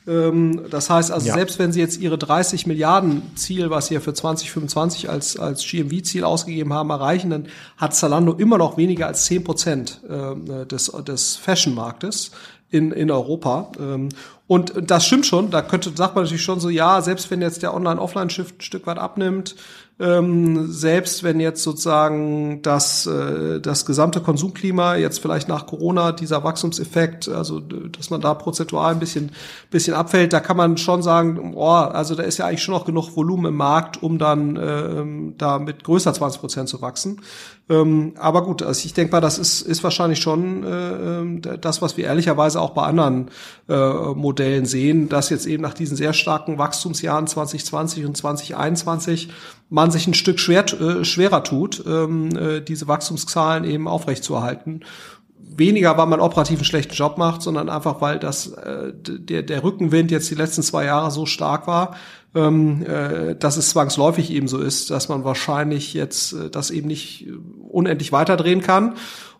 Ähm, 0.08 0.62
das 0.68 0.90
heißt 0.90 1.12
also, 1.12 1.28
ja. 1.28 1.34
selbst 1.34 1.60
wenn 1.60 1.72
sie 1.72 1.78
jetzt 1.78 1.98
ihre 1.98 2.18
30 2.18 2.66
Milliarden 2.66 3.22
Ziel, 3.36 3.70
was 3.70 3.86
sie 3.86 3.94
ja 3.94 4.00
für 4.00 4.14
2025 4.14 5.08
als, 5.08 5.38
als 5.38 5.64
GMV-Ziel 5.64 6.24
ausgegeben 6.24 6.72
haben, 6.72 6.90
erreichen, 6.90 7.30
dann 7.30 7.46
hat 7.76 7.94
Zalando 7.94 8.32
immer 8.32 8.58
noch 8.58 8.76
weniger 8.76 9.06
als 9.06 9.26
10 9.26 9.44
Prozent 9.44 10.00
äh, 10.08 10.66
des, 10.66 10.90
des 11.06 11.36
Fashion-Marktes 11.36 12.32
in, 12.70 12.90
in 12.90 13.10
Europa. 13.10 13.70
Ähm, 13.78 14.08
und 14.46 14.74
das 14.76 15.06
stimmt 15.06 15.26
schon, 15.26 15.50
da 15.50 15.62
könnte, 15.62 15.90
sagt 15.94 16.14
man 16.14 16.24
natürlich 16.24 16.42
schon 16.42 16.60
so, 16.60 16.68
ja, 16.68 17.00
selbst 17.00 17.30
wenn 17.30 17.40
jetzt 17.40 17.62
der 17.62 17.72
Online-Offline-Shift 17.72 18.58
ein 18.58 18.60
Stück 18.60 18.86
weit 18.86 18.98
abnimmt, 18.98 19.56
ähm, 20.00 20.72
selbst 20.72 21.22
wenn 21.22 21.38
jetzt 21.38 21.62
sozusagen 21.62 22.62
das, 22.62 23.06
äh, 23.06 23.60
das 23.60 23.86
gesamte 23.86 24.20
Konsumklima 24.20 24.96
jetzt 24.96 25.20
vielleicht 25.20 25.48
nach 25.48 25.66
Corona, 25.66 26.10
dieser 26.10 26.42
Wachstumseffekt, 26.42 27.28
also 27.28 27.60
dass 27.60 28.10
man 28.10 28.20
da 28.20 28.34
prozentual 28.34 28.92
ein 28.92 28.98
bisschen, 28.98 29.30
bisschen 29.70 29.94
abfällt, 29.94 30.32
da 30.32 30.40
kann 30.40 30.56
man 30.56 30.78
schon 30.78 31.02
sagen, 31.02 31.52
oh, 31.54 31.68
also 31.68 32.16
da 32.16 32.24
ist 32.24 32.38
ja 32.38 32.46
eigentlich 32.46 32.64
schon 32.64 32.74
noch 32.74 32.86
genug 32.86 33.16
Volumen 33.16 33.46
im 33.46 33.56
Markt, 33.56 34.02
um 34.02 34.18
dann 34.18 34.56
äh, 34.56 35.34
da 35.38 35.60
mit 35.60 35.84
größer 35.84 36.12
20 36.12 36.40
Prozent 36.40 36.68
zu 36.68 36.82
wachsen. 36.82 37.20
Ähm, 37.70 38.12
aber 38.18 38.44
gut, 38.44 38.62
also 38.62 38.84
ich 38.84 38.92
denke 38.92 39.12
mal, 39.12 39.20
das 39.22 39.38
ist, 39.38 39.62
ist 39.62 39.82
wahrscheinlich 39.82 40.18
schon 40.18 40.64
äh, 40.64 41.20
ähm, 41.20 41.40
das, 41.40 41.80
was 41.80 41.96
wir 41.96 42.04
ehrlicherweise 42.04 42.60
auch 42.60 42.70
bei 42.70 42.82
anderen 42.82 43.30
äh, 43.68 43.74
Modellen 44.14 44.66
sehen, 44.66 45.08
dass 45.08 45.30
jetzt 45.30 45.46
eben 45.46 45.62
nach 45.62 45.72
diesen 45.72 45.96
sehr 45.96 46.12
starken 46.12 46.58
Wachstumsjahren 46.58 47.26
2020 47.26 48.04
und 48.04 48.16
2021 48.16 49.30
man 49.70 49.90
sich 49.90 50.06
ein 50.06 50.14
Stück 50.14 50.38
schwer, 50.38 50.64
äh, 50.80 51.04
schwerer 51.04 51.42
tut, 51.42 51.82
ähm, 51.86 52.36
äh, 52.36 52.60
diese 52.60 52.88
Wachstumszahlen 52.88 53.64
eben 53.64 53.88
aufrechtzuerhalten 53.88 54.84
weniger, 55.56 55.96
weil 55.96 56.06
man 56.06 56.20
operativ 56.20 56.58
einen 56.58 56.64
schlechten 56.64 56.94
Job 56.94 57.18
macht, 57.18 57.42
sondern 57.42 57.68
einfach, 57.68 58.00
weil 58.00 58.18
das 58.18 58.48
äh, 58.48 58.92
der, 58.94 59.42
der 59.42 59.62
Rückenwind 59.62 60.10
jetzt 60.10 60.30
die 60.30 60.34
letzten 60.34 60.62
zwei 60.62 60.86
Jahre 60.86 61.10
so 61.10 61.26
stark 61.26 61.66
war, 61.66 61.96
ähm, 62.34 62.84
äh, 62.84 63.36
dass 63.36 63.56
es 63.56 63.70
zwangsläufig 63.70 64.30
eben 64.30 64.48
so 64.48 64.58
ist, 64.58 64.90
dass 64.90 65.08
man 65.08 65.24
wahrscheinlich 65.24 65.94
jetzt 65.94 66.32
äh, 66.32 66.50
das 66.50 66.70
eben 66.70 66.88
nicht 66.88 67.28
unendlich 67.68 68.12
weiterdrehen 68.12 68.60
kann. 68.60 68.94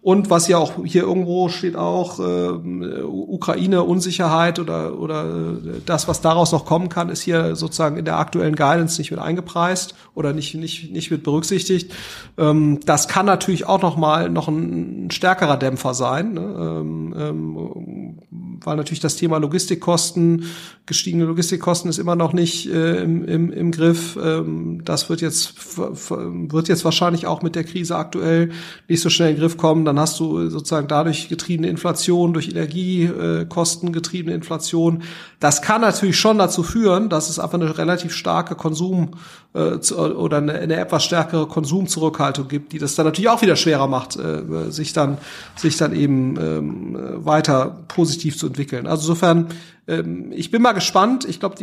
Und 0.05 0.29
was 0.29 0.49
ja 0.49 0.59
auch 0.59 0.85
hier 0.85 1.05
irgendwo 1.05 1.49
steht 1.49 1.77
auch, 1.77 2.21
äh, 2.21 3.03
Ukraine, 3.03 3.85
Unsicherheit 3.85 4.59
oder, 4.59 4.99
oder 5.01 5.25
äh, 5.25 5.81
das, 5.87 6.09
was 6.09 6.21
daraus 6.21 6.53
noch 6.53 6.67
kommen 6.67 6.91
kann, 6.91 7.09
ist 7.09 7.23
hier 7.23 7.57
sozusagen 7.57 7.97
in 7.97 8.05
der 8.05 8.19
aktuellen 8.19 8.55
Guidance 8.55 9.01
nicht 9.01 9.13
mit 9.13 9.19
eingepreist 9.19 9.95
oder 10.15 10.35
nicht, 10.35 10.57
nicht, 10.57 10.93
nicht 10.93 11.11
mit 11.11 11.23
berücksichtigt. 11.23 11.91
Ähm, 12.37 12.81
das 12.85 13.09
kann 13.09 13.25
natürlich 13.25 13.67
auch 13.67 13.81
noch 13.81 13.97
mal 13.97 14.29
noch 14.29 14.47
ein 14.47 15.11
stärkerer 15.11 15.57
Dämpfer 15.57 15.95
sein, 15.95 16.35
ne? 16.35 16.43
ähm, 16.43 17.15
ähm, 17.19 18.19
weil 18.63 18.77
natürlich 18.77 19.01
das 19.01 19.17
Thema 19.17 19.39
Logistikkosten, 19.39 20.45
gestiegene 20.87 21.25
Logistikkosten 21.25 21.89
ist 21.89 21.99
immer 21.99 22.17
noch 22.17 22.33
nicht 22.33 22.67
äh, 22.71 23.03
im, 23.03 23.25
im, 23.25 23.53
im 23.53 23.71
Griff. 23.71 24.19
Ähm, 24.23 24.83
das 24.85 25.09
wird 25.09 25.21
jetzt, 25.21 25.55
wird 25.79 26.69
jetzt 26.69 26.85
wahrscheinlich 26.85 27.27
auch 27.27 27.43
mit 27.43 27.55
der 27.55 27.65
Krise 27.65 27.97
aktuell 27.97 28.51
nicht 28.89 29.01
so 29.01 29.11
schnell 29.11 29.31
in 29.31 29.37
den 29.37 29.41
Griff 29.41 29.57
kommen. 29.57 29.85
Dann 29.85 29.94
hast 29.99 30.19
du 30.21 30.49
sozusagen 30.49 30.89
dadurch 30.89 31.29
getriebene 31.29 31.69
Inflation, 31.69 32.33
durch 32.33 32.49
Energiekosten 32.49 33.93
getriebene 33.93 34.35
Inflation. 34.35 35.03
Das 35.41 35.63
kann 35.63 35.81
natürlich 35.81 36.19
schon 36.19 36.39
dazu 36.39 36.63
führen, 36.63 37.09
dass 37.09 37.29
es 37.29 37.39
einfach 37.39 37.61
eine 37.61 37.77
relativ 37.79 38.13
starke 38.13 38.55
Konsum 38.55 39.13
äh, 39.55 39.77
oder 39.93 40.39
eine, 40.39 40.55
eine 40.55 40.77
etwas 40.77 41.05
stärkere 41.05 41.47
Konsumzurückhaltung 41.47 42.49
gibt, 42.49 42.73
die 42.73 42.79
das 42.79 42.95
dann 42.95 43.07
natürlich 43.07 43.29
auch 43.29 43.43
wieder 43.43 43.57
schwerer 43.57 43.87
macht, 43.87 44.17
äh, 44.17 44.71
sich 44.71 44.93
dann 44.93 45.19
sich 45.57 45.77
dann 45.77 45.95
eben 45.95 46.37
ähm, 46.41 46.97
weiter 47.25 47.85
positiv 47.89 48.39
zu 48.39 48.47
entwickeln. 48.47 48.87
Also 48.87 49.03
insofern 49.03 49.49
ähm, 49.87 50.32
ich 50.32 50.51
bin 50.51 50.62
mal 50.62 50.72
gespannt. 50.72 51.26
Ich 51.26 51.41
glaube, 51.41 51.57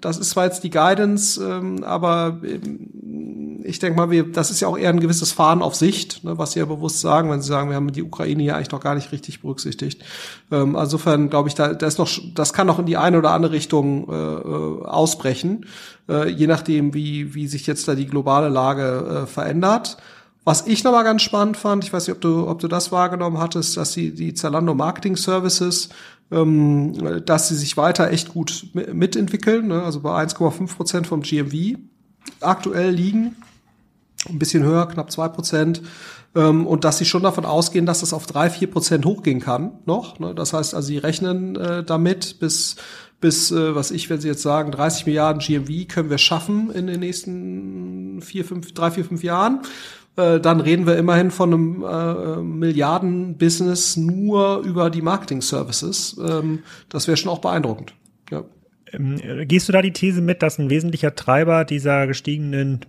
das 0.00 0.18
ist 0.18 0.30
zwar 0.30 0.44
jetzt 0.44 0.62
die 0.62 0.70
Guidance, 0.70 1.42
ähm, 1.42 1.82
aber 1.84 2.40
ähm, 2.44 3.60
ich 3.64 3.78
denke 3.78 3.96
mal, 3.96 4.10
wir, 4.10 4.30
das 4.30 4.50
ist 4.50 4.60
ja 4.60 4.68
auch 4.68 4.78
eher 4.78 4.90
ein 4.90 5.00
gewisses 5.00 5.32
Fahren 5.32 5.62
auf 5.62 5.74
Sicht, 5.74 6.24
ne, 6.24 6.38
was 6.38 6.52
Sie 6.52 6.60
ja 6.60 6.64
bewusst 6.64 7.00
sagen, 7.00 7.30
wenn 7.30 7.42
Sie 7.42 7.48
sagen, 7.48 7.68
wir 7.68 7.76
haben 7.76 7.92
die 7.92 8.02
Ukraine 8.02 8.42
hier 8.42 8.56
eigentlich 8.56 8.70
noch 8.70 8.80
gar 8.80 8.94
nicht 8.94 9.12
richtig 9.12 9.42
berücksichtigt. 9.42 10.02
Ähm, 10.50 10.76
insofern 10.80 11.28
glaube 11.28 11.48
ich, 11.48 11.54
da, 11.54 11.74
da 11.74 11.86
ist 11.86 11.98
noch, 11.98 12.08
das 12.34 12.52
kann 12.52 12.66
noch 12.66 12.78
in 12.78 12.86
die 12.86 12.96
eine 12.96 13.18
oder 13.18 13.32
andere 13.32 13.52
Richtung 13.52 14.08
äh, 14.08 14.14
äh, 14.14 14.84
ausbrechen, 14.84 15.66
äh, 16.08 16.28
je 16.28 16.46
nachdem, 16.46 16.94
wie, 16.94 17.34
wie 17.34 17.48
sich 17.48 17.66
jetzt 17.66 17.86
da 17.88 17.94
die 17.94 18.06
globale 18.06 18.48
Lage 18.48 19.22
äh, 19.24 19.26
verändert. 19.26 19.96
Was 20.44 20.66
ich 20.66 20.84
nochmal 20.84 21.04
ganz 21.04 21.22
spannend 21.22 21.56
fand, 21.56 21.84
ich 21.84 21.92
weiß 21.92 22.06
nicht, 22.06 22.16
ob 22.16 22.22
du, 22.22 22.48
ob 22.48 22.60
du 22.60 22.68
das 22.68 22.90
wahrgenommen 22.90 23.38
hattest, 23.38 23.76
dass 23.76 23.92
die, 23.92 24.14
die 24.14 24.32
Zalando 24.32 24.74
Marketing 24.74 25.16
Services 25.16 25.90
ähm, 26.30 27.24
dass 27.24 27.48
sie 27.48 27.56
sich 27.56 27.76
weiter 27.76 28.10
echt 28.10 28.28
gut 28.28 28.66
mitentwickeln, 28.72 29.68
ne? 29.68 29.82
also 29.82 30.00
bei 30.00 30.22
1,5 30.22 30.76
Prozent 30.76 31.06
vom 31.06 31.22
GMV 31.22 31.78
aktuell 32.40 32.90
liegen, 32.90 33.36
ein 34.28 34.38
bisschen 34.38 34.62
höher, 34.62 34.86
knapp 34.86 35.10
zwei 35.10 35.28
Prozent. 35.28 35.82
Ähm, 36.36 36.66
und 36.66 36.84
dass 36.84 36.98
sie 36.98 37.06
schon 37.06 37.24
davon 37.24 37.44
ausgehen, 37.44 37.86
dass 37.86 38.00
das 38.00 38.12
auf 38.12 38.26
drei, 38.26 38.50
vier 38.50 38.70
Prozent 38.70 39.04
hochgehen 39.04 39.40
kann 39.40 39.72
noch. 39.86 40.20
Ne? 40.20 40.34
Das 40.34 40.52
heißt, 40.52 40.74
also 40.74 40.86
sie 40.86 40.98
rechnen 40.98 41.56
äh, 41.56 41.82
damit 41.82 42.38
bis 42.38 42.76
bis, 43.20 43.50
äh, 43.50 43.74
was 43.74 43.90
ich, 43.90 44.08
wenn 44.08 44.20
Sie 44.20 44.28
jetzt 44.28 44.42
sagen, 44.42 44.72
30 44.72 45.06
Milliarden 45.06 45.40
GMV 45.40 45.88
können 45.88 46.10
wir 46.10 46.18
schaffen 46.18 46.70
in 46.70 46.86
den 46.86 47.00
nächsten 47.00 48.22
vier, 48.22 48.44
fünf, 48.44 48.72
drei, 48.72 48.90
vier, 48.90 49.04
fünf 49.04 49.22
Jahren. 49.22 49.60
Äh, 50.20 50.40
dann 50.40 50.60
reden 50.60 50.86
wir 50.86 50.96
immerhin 50.96 51.30
von 51.30 51.52
einem 51.52 51.84
äh, 51.84 52.42
Milliarden-Business 52.42 53.96
nur 53.96 54.58
über 54.60 54.90
die 54.90 55.02
Marketing-Services. 55.02 56.20
Ähm, 56.22 56.60
das 56.88 57.06
wäre 57.06 57.16
schon 57.16 57.30
auch 57.30 57.40
beeindruckend. 57.40 57.94
Ja. 58.30 58.44
Ähm, 58.92 59.46
gehst 59.46 59.68
du 59.68 59.72
da 59.72 59.82
die 59.82 59.92
These 59.92 60.20
mit, 60.20 60.42
dass 60.42 60.58
ein 60.58 60.70
wesentlicher 60.70 61.14
Treiber 61.14 61.64
dieser 61.64 62.06
gestiegenen 62.06 62.80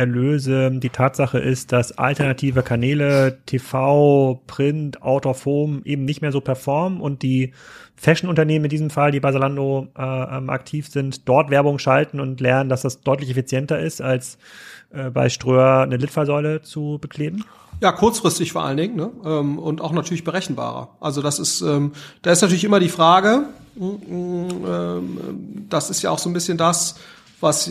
Marketing-Erlöse 0.00 0.70
die 0.80 0.90
Tatsache 0.90 1.38
ist, 1.38 1.72
dass 1.72 1.96
alternative 1.98 2.62
Kanäle, 2.62 3.38
TV, 3.46 4.40
Print, 4.46 5.02
Out 5.02 5.26
of 5.26 5.44
Home 5.44 5.82
eben 5.84 6.04
nicht 6.04 6.22
mehr 6.22 6.32
so 6.32 6.40
performen 6.40 7.00
und 7.00 7.22
die 7.22 7.52
Fashion-Unternehmen 7.96 8.66
in 8.66 8.70
diesem 8.70 8.90
Fall, 8.90 9.10
die 9.10 9.20
bei 9.20 9.32
Zalando 9.32 9.88
äh, 9.96 10.02
ähm, 10.02 10.50
aktiv 10.50 10.88
sind, 10.88 11.28
dort 11.28 11.50
Werbung 11.50 11.78
schalten 11.78 12.20
und 12.20 12.40
lernen, 12.40 12.70
dass 12.70 12.82
das 12.82 13.02
deutlich 13.02 13.30
effizienter 13.30 13.78
ist 13.80 14.00
als 14.00 14.38
äh, 14.90 15.10
bei 15.10 15.28
Ströer 15.28 15.82
eine 15.82 15.96
Litfaßsäule 15.96 16.62
zu 16.62 16.98
bekleben? 17.00 17.44
Ja, 17.80 17.92
kurzfristig 17.92 18.52
vor 18.52 18.62
allen 18.62 18.76
Dingen 18.76 18.96
ne? 18.96 19.10
Ähm, 19.24 19.58
und 19.58 19.80
auch 19.80 19.92
natürlich 19.92 20.24
berechenbarer. 20.24 20.96
Also 21.00 21.22
das 21.22 21.38
ist, 21.38 21.60
ähm, 21.62 21.92
da 22.22 22.30
ist 22.32 22.42
natürlich 22.42 22.64
immer 22.64 22.80
die 22.80 22.88
Frage, 22.88 23.44
mm, 23.76 23.84
mm, 23.84 24.48
ähm, 24.66 25.66
das 25.68 25.90
ist 25.90 26.02
ja 26.02 26.10
auch 26.10 26.18
so 26.18 26.28
ein 26.28 26.34
bisschen 26.34 26.58
das, 26.58 26.96
was 27.40 27.70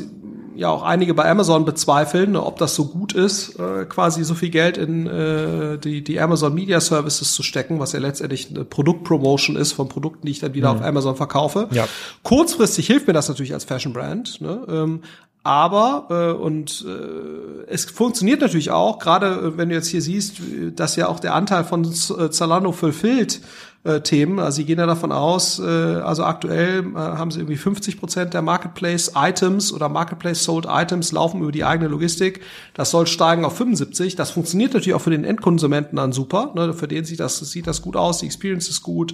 ja 0.60 0.70
auch 0.70 0.84
einige 0.84 1.14
bei 1.14 1.30
Amazon 1.30 1.66
bezweifeln, 1.66 2.36
ob 2.36 2.58
das 2.58 2.76
so 2.76 2.86
gut 2.86 3.14
ist, 3.14 3.58
äh, 3.60 3.86
quasi 3.86 4.24
so 4.24 4.36
viel 4.36 4.50
Geld 4.50 4.78
in 4.78 5.08
äh, 5.08 5.78
die, 5.78 6.04
die 6.04 6.20
Amazon 6.20 6.54
Media 6.54 6.82
Services 6.82 7.34
zu 7.34 7.44
stecken, 7.44 7.80
was 7.80 7.94
ja 7.94 8.00
letztendlich 8.00 8.50
eine 8.50 8.66
Produktpromotion 8.66 9.56
ist 9.56 9.72
von 9.72 9.88
Produkten, 9.88 10.28
die 10.28 10.32
ich 10.32 10.40
dann 10.40 10.54
wieder 10.54 10.74
mhm. 10.74 10.80
auf 10.80 10.86
Amazon 10.86 11.16
verkaufe. 11.16 11.70
Ja. 11.72 11.88
Kurzfristig 12.24 12.88
hilft 12.88 13.08
mir 13.08 13.14
das 13.14 13.30
natürlich 13.30 13.54
als 13.54 13.64
Fashion 13.64 13.94
Brand, 13.94 14.42
ne? 14.42 14.62
ähm, 14.70 15.02
aber, 15.42 16.08
äh, 16.10 16.34
und 16.34 16.86
äh, 16.86 17.72
es 17.72 17.86
funktioniert 17.86 18.42
natürlich 18.42 18.72
auch, 18.72 19.00
gerade 19.00 19.28
äh, 19.28 19.58
wenn 19.58 19.70
du 19.70 19.76
jetzt 19.76 19.88
hier 19.88 20.02
siehst, 20.02 20.42
dass 20.76 20.98
ja 20.98 21.08
auch 21.08 21.22
der 21.22 21.34
Anteil 21.34 21.64
von 21.64 21.86
äh, 21.86 22.30
Zalando 22.30 22.74
fulfilled 22.74 23.40
äh, 23.86 24.02
Themen. 24.02 24.40
Also 24.40 24.58
sie 24.58 24.66
gehen 24.66 24.78
ja 24.78 24.86
davon 24.86 25.14
aus, 25.14 25.58
äh, 25.58 25.64
also 25.64 26.26
aktuell 26.26 26.80
äh, 26.80 26.98
haben 26.98 27.32
sie 27.32 27.40
irgendwie 27.40 27.56
50 27.56 27.98
Prozent 27.98 28.34
der 28.34 28.42
Marketplace-Items 28.42 29.72
oder 29.72 29.88
Marketplace-Sold-Items 29.88 31.14
laufen 31.14 31.42
über 31.42 31.54
die 31.54 31.64
eigene 31.64 31.88
Logistik. 31.88 32.42
Das 32.74 32.92
soll 32.92 33.08
steigen 33.08 33.46
auf 33.46 33.56
75. 33.56 34.18
Das 34.18 34.32
funktioniert 34.32 34.74
natürlich 34.74 34.96
auch 34.96 35.02
für 35.02 35.12
den 35.12 35.24
Endkonsumenten 35.24 35.96
dann 35.96 36.12
super. 36.12 36.52
Ne? 36.56 36.74
Für 36.74 36.90
den 36.90 37.06
sieht 37.06 37.22
das, 37.22 37.40
sieht 37.40 37.68
das 37.68 37.82
gut 37.82 37.96
aus, 37.96 38.20
die 38.20 38.26
Experience 38.26 38.68
ist 38.68 38.84
gut. 38.84 39.14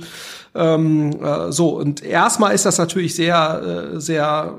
Ähm, 0.56 1.12
äh, 1.22 1.52
so, 1.52 1.78
und 1.78 2.04
erstmal 2.04 2.56
ist 2.56 2.66
das 2.66 2.80
natürlich 2.80 3.14
sehr, 3.14 3.92
äh, 3.94 4.00
sehr, 4.02 4.52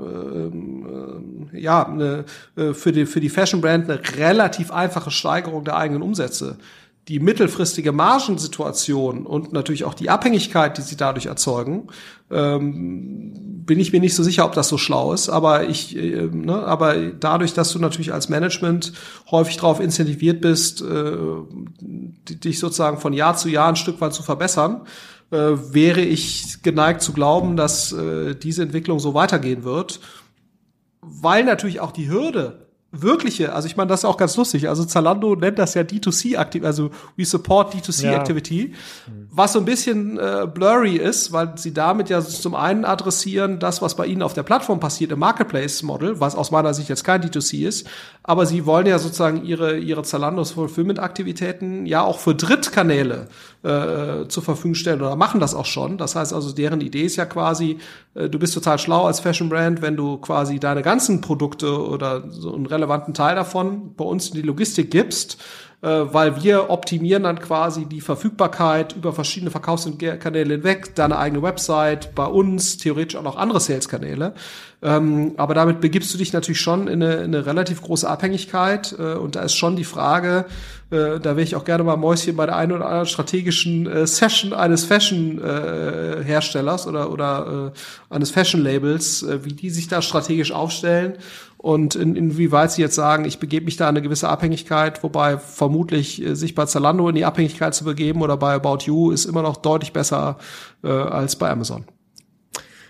äh, 1.52 1.58
ja, 1.58 2.22
äh, 2.56 2.74
für 2.74 2.92
die, 2.92 3.06
für 3.06 3.18
die 3.18 3.28
Fashion-Brand 3.28 3.90
eine 3.90 4.00
relativ 4.16 4.70
einfache 4.70 5.10
Steigerung 5.10 5.64
der 5.64 5.76
eigenen 5.76 6.02
Umsätze 6.02 6.58
die 7.08 7.20
mittelfristige 7.20 7.92
Margensituation 7.92 9.26
und 9.26 9.52
natürlich 9.52 9.84
auch 9.84 9.94
die 9.94 10.10
Abhängigkeit, 10.10 10.76
die 10.76 10.82
sie 10.82 10.96
dadurch 10.96 11.26
erzeugen, 11.26 11.86
ähm, 12.32 13.62
bin 13.64 13.78
ich 13.78 13.92
mir 13.92 14.00
nicht 14.00 14.16
so 14.16 14.24
sicher, 14.24 14.44
ob 14.44 14.54
das 14.54 14.68
so 14.68 14.76
schlau 14.76 15.12
ist. 15.12 15.28
Aber 15.28 15.68
ich, 15.68 15.96
äh, 15.96 16.28
ne, 16.32 16.64
aber 16.64 16.96
dadurch, 16.96 17.54
dass 17.54 17.72
du 17.72 17.78
natürlich 17.78 18.12
als 18.12 18.28
Management 18.28 18.92
häufig 19.30 19.56
darauf 19.56 19.78
incentiviert 19.78 20.40
bist, 20.40 20.82
äh, 20.82 21.16
dich 21.80 22.58
sozusagen 22.58 22.98
von 22.98 23.12
Jahr 23.12 23.36
zu 23.36 23.48
Jahr 23.48 23.68
ein 23.68 23.76
Stück 23.76 24.00
weit 24.00 24.12
zu 24.12 24.24
verbessern, 24.24 24.82
äh, 25.30 25.36
wäre 25.36 26.00
ich 26.00 26.62
geneigt 26.62 27.02
zu 27.02 27.12
glauben, 27.12 27.56
dass 27.56 27.92
äh, 27.92 28.34
diese 28.34 28.64
Entwicklung 28.64 28.98
so 28.98 29.14
weitergehen 29.14 29.62
wird, 29.62 30.00
weil 31.02 31.44
natürlich 31.44 31.78
auch 31.78 31.92
die 31.92 32.08
Hürde 32.08 32.65
wirkliche, 33.02 33.52
also 33.52 33.66
ich 33.66 33.76
meine, 33.76 33.88
das 33.88 34.00
ist 34.00 34.04
auch 34.04 34.16
ganz 34.16 34.36
lustig. 34.36 34.68
Also 34.68 34.84
Zalando 34.84 35.34
nennt 35.34 35.58
das 35.58 35.74
ja 35.74 35.82
D2C 35.82 36.36
aktiv, 36.36 36.64
also 36.64 36.90
we 37.16 37.24
support 37.24 37.74
D2C 37.74 38.06
ja. 38.06 38.12
Activity, 38.12 38.74
was 39.30 39.52
so 39.52 39.58
ein 39.58 39.64
bisschen 39.64 40.18
äh, 40.18 40.46
blurry 40.52 40.96
ist, 40.96 41.32
weil 41.32 41.56
sie 41.56 41.72
damit 41.72 42.08
ja 42.08 42.20
zum 42.20 42.54
einen 42.54 42.84
adressieren 42.84 43.58
das, 43.58 43.82
was 43.82 43.96
bei 43.96 44.06
ihnen 44.06 44.22
auf 44.22 44.34
der 44.34 44.42
Plattform 44.42 44.80
passiert 44.80 45.12
im 45.12 45.18
Marketplace 45.18 45.82
Model, 45.82 46.20
was 46.20 46.34
aus 46.34 46.50
meiner 46.50 46.74
Sicht 46.74 46.88
jetzt 46.88 47.04
kein 47.04 47.22
D2C 47.22 47.66
ist, 47.66 47.86
aber 48.22 48.46
sie 48.46 48.66
wollen 48.66 48.86
ja 48.86 48.98
sozusagen 48.98 49.44
ihre 49.44 49.78
ihre 49.78 50.02
Zalandos 50.02 50.52
Fulfillment 50.52 50.98
Aktivitäten 50.98 51.86
ja 51.86 52.02
auch 52.02 52.18
für 52.18 52.34
Drittkanäle 52.34 53.28
äh, 53.66 54.28
zur 54.28 54.42
Verfügung 54.42 54.74
stellen 54.74 55.00
oder 55.00 55.16
machen 55.16 55.40
das 55.40 55.54
auch 55.54 55.64
schon. 55.64 55.98
Das 55.98 56.14
heißt 56.14 56.32
also, 56.32 56.52
deren 56.52 56.80
Idee 56.80 57.02
ist 57.02 57.16
ja 57.16 57.26
quasi, 57.26 57.78
äh, 58.14 58.28
du 58.28 58.38
bist 58.38 58.54
total 58.54 58.78
schlau 58.78 59.06
als 59.06 59.20
Fashion 59.20 59.48
Brand, 59.48 59.82
wenn 59.82 59.96
du 59.96 60.18
quasi 60.18 60.60
deine 60.60 60.82
ganzen 60.82 61.20
Produkte 61.20 61.80
oder 61.86 62.30
so 62.30 62.54
einen 62.54 62.66
relevanten 62.66 63.14
Teil 63.14 63.34
davon 63.34 63.94
bei 63.96 64.04
uns 64.04 64.28
in 64.28 64.34
die 64.34 64.42
Logistik 64.42 64.90
gibst 64.90 65.38
weil 65.88 66.42
wir 66.42 66.70
optimieren 66.70 67.22
dann 67.22 67.38
quasi 67.38 67.86
die 67.86 68.00
Verfügbarkeit 68.00 68.96
über 68.96 69.12
verschiedene 69.12 69.50
Verkaufskanäle 69.50 70.54
hinweg, 70.54 70.94
deine 70.94 71.18
eigene 71.18 71.42
Website, 71.42 72.14
bei 72.14 72.26
uns, 72.26 72.76
theoretisch 72.76 73.16
auch 73.16 73.22
noch 73.22 73.36
andere 73.36 73.60
Sales-Kanäle. 73.60 74.34
Ähm, 74.82 75.32
aber 75.36 75.54
damit 75.54 75.80
begibst 75.80 76.12
du 76.12 76.18
dich 76.18 76.32
natürlich 76.32 76.60
schon 76.60 76.86
in 76.86 77.02
eine, 77.02 77.14
in 77.16 77.34
eine 77.34 77.46
relativ 77.46 77.82
große 77.82 78.08
Abhängigkeit 78.08 78.94
äh, 78.98 79.14
und 79.14 79.34
da 79.34 79.42
ist 79.42 79.54
schon 79.54 79.74
die 79.74 79.84
Frage, 79.84 80.44
äh, 80.90 81.18
da 81.18 81.30
wäre 81.30 81.42
ich 81.42 81.56
auch 81.56 81.64
gerne 81.64 81.82
mal 81.82 81.96
Mäuschen 81.96 82.36
bei 82.36 82.46
der 82.46 82.56
einen 82.56 82.72
oder 82.72 82.84
anderen 82.84 83.06
strategischen 83.06 83.86
äh, 83.86 84.06
Session 84.06 84.52
eines 84.52 84.84
Fashion-Herstellers 84.84 86.84
äh, 86.84 86.88
oder, 86.88 87.10
oder 87.10 87.72
äh, 88.10 88.14
eines 88.14 88.30
Fashion-Labels, 88.30 89.22
äh, 89.22 89.44
wie 89.44 89.54
die 89.54 89.70
sich 89.70 89.88
da 89.88 90.02
strategisch 90.02 90.52
aufstellen 90.52 91.14
und 91.58 91.94
in, 91.94 92.16
inwieweit 92.16 92.72
sie 92.72 92.82
jetzt 92.82 92.94
sagen, 92.94 93.24
ich 93.24 93.38
begebe 93.38 93.64
mich 93.64 93.76
da 93.76 93.84
in 93.84 93.96
eine 93.96 94.02
gewisse 94.02 94.28
Abhängigkeit, 94.28 95.02
wobei 95.02 95.38
vermutlich 95.38 96.22
äh, 96.22 96.34
sich 96.34 96.54
bei 96.54 96.66
Zalando 96.66 97.08
in 97.08 97.14
die 97.14 97.24
Abhängigkeit 97.24 97.74
zu 97.74 97.84
begeben 97.84 98.22
oder 98.22 98.36
bei 98.36 98.54
About 98.54 98.84
You 98.84 99.10
ist 99.10 99.24
immer 99.24 99.42
noch 99.42 99.56
deutlich 99.56 99.92
besser 99.92 100.36
äh, 100.84 100.88
als 100.88 101.36
bei 101.36 101.50
Amazon. 101.50 101.84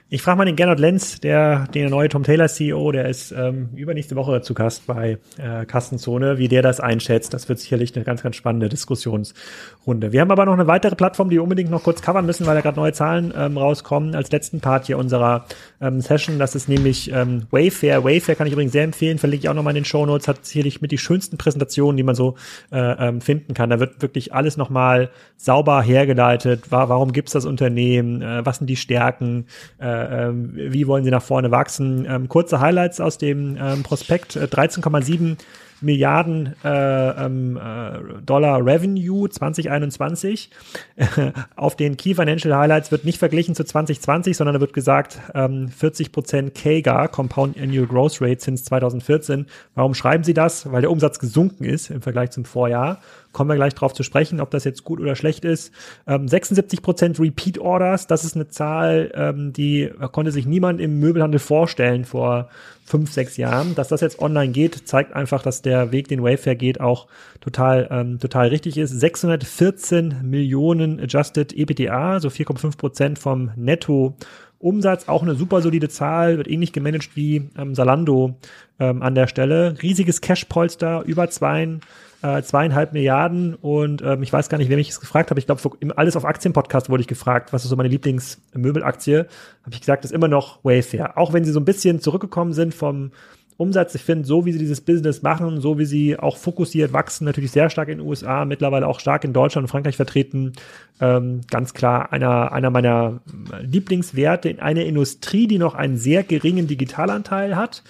Ich 0.09 0.23
frage 0.23 0.39
mal 0.39 0.45
den 0.45 0.55
Gernot 0.55 0.79
Lenz, 0.79 1.19
der, 1.19 1.67
der 1.75 1.91
neue 1.91 2.09
Tom 2.09 2.23
Taylor 2.23 2.47
CEO, 2.47 2.93
der 2.93 3.09
ist 3.09 3.33
ähm, 3.33 3.71
übernächste 3.75 4.15
Woche 4.15 4.41
zu 4.41 4.55
Gast 4.55 4.87
bei 4.87 5.19
äh, 5.37 5.67
Kassenzone, 5.67 6.39
wie 6.39 6.47
der 6.47 6.63
das 6.63 6.79
einschätzt. 6.79 7.35
Das 7.35 7.49
wird 7.49 7.59
sicherlich 7.59 7.97
eine 7.97 8.05
ganz, 8.05 8.23
ganz 8.23 8.37
spannende 8.37 8.69
Diskussionsrunde. 8.69 10.13
Wir 10.13 10.21
haben 10.21 10.31
aber 10.31 10.45
noch 10.45 10.53
eine 10.53 10.69
weitere 10.69 10.95
Plattform, 10.95 11.29
die 11.29 11.35
wir 11.35 11.43
unbedingt 11.43 11.73
noch 11.73 11.83
kurz 11.83 12.03
covern 12.03 12.25
müssen, 12.25 12.47
weil 12.47 12.55
da 12.55 12.61
gerade 12.61 12.79
neue 12.79 12.93
Zahlen 12.93 13.35
ähm, 13.37 13.59
rauskommen. 13.59 14.15
Als 14.15 14.31
letzten 14.31 14.61
Part 14.61 14.87
hier 14.87 14.97
unserer 14.97 15.47
ähm, 15.81 16.01
Session, 16.01 16.39
das 16.39 16.55
ist 16.55 16.69
nämlich 16.69 17.11
ähm, 17.13 17.49
Wayfair. 17.51 18.05
Wayfair 18.05 18.37
kann 18.37 18.47
ich 18.47 18.53
übrigens 18.53 18.75
sehr 18.75 18.85
empfehlen, 18.85 19.19
verlinke 19.19 19.47
ich 19.47 19.49
auch 19.49 19.55
nochmal 19.55 19.73
in 19.73 19.83
den 19.83 19.87
Show 19.87 20.07
Notes, 20.07 20.29
hat 20.29 20.47
sicherlich 20.47 20.81
mit 20.81 20.93
die 20.93 20.99
schönsten 20.99 21.37
Präsentationen, 21.37 21.97
die 21.97 22.05
man 22.05 22.15
so 22.15 22.37
äh, 22.71 22.79
ähm, 23.09 23.21
finden 23.21 23.55
kann. 23.55 23.71
Da 23.71 23.81
wird 23.81 24.03
wirklich 24.03 24.33
alles 24.33 24.57
nochmal 24.57 25.11
sauber 25.37 25.83
hergeleitet. 25.83 26.71
War, 26.71 26.89
warum 26.91 27.11
gibt's 27.11 27.33
das 27.33 27.45
Unternehmen? 27.45 28.23
Äh, 28.23 28.47
was 28.47 28.59
sind 28.59 28.69
die 28.69 28.77
Stärken? 28.77 29.47
Äh, 29.79 29.96
ähm, 29.97 30.51
wie 30.55 30.87
wollen 30.87 31.05
sie 31.05 31.11
nach 31.11 31.23
vorne 31.23 31.51
wachsen. 31.51 32.07
Ähm, 32.09 32.29
kurze 32.29 32.61
Highlights 32.61 33.01
aus 33.01 33.19
dem 33.19 33.57
ähm, 33.61 33.83
Prospekt, 33.83 34.37
13,7 34.37 35.33
äh, 35.33 35.37
Milliarden 35.81 36.55
äh, 36.65 37.25
ähm, 37.25 37.57
äh, 37.57 38.23
Dollar 38.25 38.65
Revenue 38.65 39.29
2021. 39.29 40.51
Auf 41.57 41.77
den 41.77 41.97
Key 41.97 42.15
Financial 42.15 42.57
Highlights 42.57 42.91
wird 42.91 43.05
nicht 43.05 43.19
verglichen 43.19 43.55
zu 43.55 43.65
2020, 43.65 44.37
sondern 44.37 44.55
da 44.55 44.61
wird 44.61 44.73
gesagt, 44.73 45.21
ähm, 45.35 45.69
40 45.69 46.13
Prozent 46.13 46.55
KGAR, 46.55 47.09
Compound 47.09 47.61
Annual 47.61 47.87
Growth 47.87 48.21
Rate 48.21 48.41
since 48.41 48.65
2014. 48.65 49.47
Warum 49.75 49.95
schreiben 49.95 50.25
Sie 50.25 50.35
das? 50.35 50.71
Weil 50.71 50.81
der 50.81 50.91
Umsatz 50.91 51.19
gesunken 51.19 51.65
ist 51.65 51.91
im 51.91 52.03
Vergleich 52.03 52.31
zum 52.31 52.45
Vorjahr. 52.45 53.01
Kommen 53.33 53.51
wir 53.51 53.57
gleich 53.57 53.75
drauf 53.75 53.93
zu 53.93 54.03
sprechen, 54.03 54.41
ob 54.41 54.51
das 54.51 54.65
jetzt 54.65 54.83
gut 54.83 54.99
oder 54.99 55.15
schlecht 55.15 55.45
ist. 55.45 55.71
Ähm, 56.07 56.27
76 56.27 56.81
Prozent 56.81 57.21
Repeat 57.21 57.59
Orders, 57.59 58.07
das 58.07 58.25
ist 58.25 58.35
eine 58.35 58.49
Zahl, 58.49 59.13
ähm, 59.15 59.53
die 59.53 59.91
konnte 60.13 60.33
sich 60.33 60.47
niemand 60.47 60.81
im 60.81 60.99
Möbelhandel 61.01 61.39
vorstellen 61.39 62.07
vor 62.07 62.49
fünf, 62.87 63.13
sechs 63.13 63.37
Jahren. 63.37 63.75
Dass 63.75 63.89
das 63.89 64.01
jetzt 64.01 64.21
online 64.21 64.53
geht, 64.53 64.89
zeigt 64.89 65.15
einfach, 65.15 65.43
dass 65.43 65.61
der 65.61 65.93
Weg, 65.93 66.09
den 66.09 66.23
Wayfair 66.23 66.55
geht, 66.55 66.81
auch 66.81 67.09
total, 67.41 67.89
ähm, 67.91 68.19
total 68.19 68.49
richtig 68.49 68.79
ist. 68.79 68.91
614 68.91 70.23
Millionen 70.23 71.01
Adjusted 71.01 71.53
EBITDA, 71.53 72.21
so 72.21 72.29
4,5 72.29 72.79
Prozent 72.79 73.19
vom 73.19 73.51
Netto. 73.57 74.17
Umsatz, 74.59 75.09
auch 75.09 75.23
eine 75.23 75.35
super 75.35 75.61
solide 75.61 75.89
Zahl, 75.89 76.39
wird 76.39 76.49
ähnlich 76.49 76.73
gemanagt 76.73 77.11
wie 77.15 77.51
ähm, 77.59 77.75
Salando 77.75 78.37
ähm, 78.81 79.03
an 79.03 79.15
der 79.15 79.27
Stelle. 79.27 79.77
Riesiges 79.83 80.23
Cash-Polster, 80.23 81.03
über 81.05 81.29
zwei, 81.29 81.79
äh, 82.23 82.43
zweieinhalb 82.43 82.93
Milliarden 82.93 83.55
und 83.55 84.03
ähm, 84.03 84.23
ich 84.23 84.33
weiß 84.33 84.49
gar 84.49 84.59
nicht, 84.59 84.69
wer 84.69 84.77
mich 84.77 84.89
das 84.89 85.01
gefragt 85.01 85.31
hat. 85.31 85.39
Ich 85.39 85.47
glaube, 85.47 85.63
alles 85.97 86.17
auf 86.17 86.25
Aktienpodcast 86.25 86.89
wurde 86.91 87.03
ich 87.03 87.07
gefragt, 87.07 87.53
was 87.53 87.65
ist 87.65 87.71
so 87.71 87.77
meine 87.77 87.89
Lieblingsmöbelaktie. 87.89 89.27
Habe 89.63 89.75
ich 89.75 89.81
gesagt, 89.81 90.05
ist 90.05 90.13
immer 90.13 90.29
noch 90.29 90.65
Wayfair. 90.65 91.19
Auch 91.19 91.33
wenn 91.33 91.45
sie 91.45 91.53
so 91.53 91.61
ein 91.61 91.65
bisschen 91.65 92.01
zurückgekommen 92.01 92.53
sind 92.53 92.75
vom 92.75 93.11
Umsatz. 93.59 93.95
Ich 93.95 94.03
finde, 94.03 94.27
so 94.27 94.45
wie 94.45 94.53
sie 94.53 94.59
dieses 94.59 94.83
Business 94.83 95.23
machen, 95.23 95.61
so 95.61 95.79
wie 95.79 95.87
sie 95.87 96.19
auch 96.19 96.37
fokussiert 96.37 96.93
wachsen, 96.93 97.25
natürlich 97.25 97.53
sehr 97.53 97.71
stark 97.71 97.89
in 97.89 97.99
den 97.99 98.07
USA, 98.07 98.45
mittlerweile 98.45 98.87
auch 98.87 99.01
stark 99.01 99.25
in 99.25 99.33
Deutschland 99.33 99.65
und 99.65 99.71
Frankreich 99.71 99.97
vertreten, 99.97 100.53
ähm, 101.01 101.41
ganz 101.51 101.73
klar 101.73 102.13
einer, 102.13 102.53
einer 102.53 102.71
meiner 102.71 103.21
Lieblingswerte 103.63 104.51
in 104.51 104.61
einer 104.61 104.85
Industrie, 104.85 105.47
die 105.47 105.59
noch 105.59 105.75
einen 105.75 105.97
sehr 105.97 106.23
geringen 106.23 106.67
Digitalanteil 106.67 107.57
hat 107.57 107.83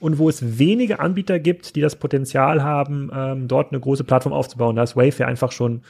und 0.00 0.18
wo 0.18 0.28
es 0.28 0.58
wenige 0.58 0.98
Anbieter 0.98 1.38
gibt, 1.38 1.76
die 1.76 1.80
das 1.80 1.96
Potenzial 1.96 2.64
haben, 2.64 3.10
ähm, 3.14 3.46
dort 3.46 3.70
eine 3.70 3.80
große 3.80 4.02
Plattform 4.02 4.32
aufzubauen. 4.32 4.74
Da 4.76 4.82
ist 4.82 4.96
Wayfair 4.96 5.28
einfach 5.28 5.52
schon 5.52 5.82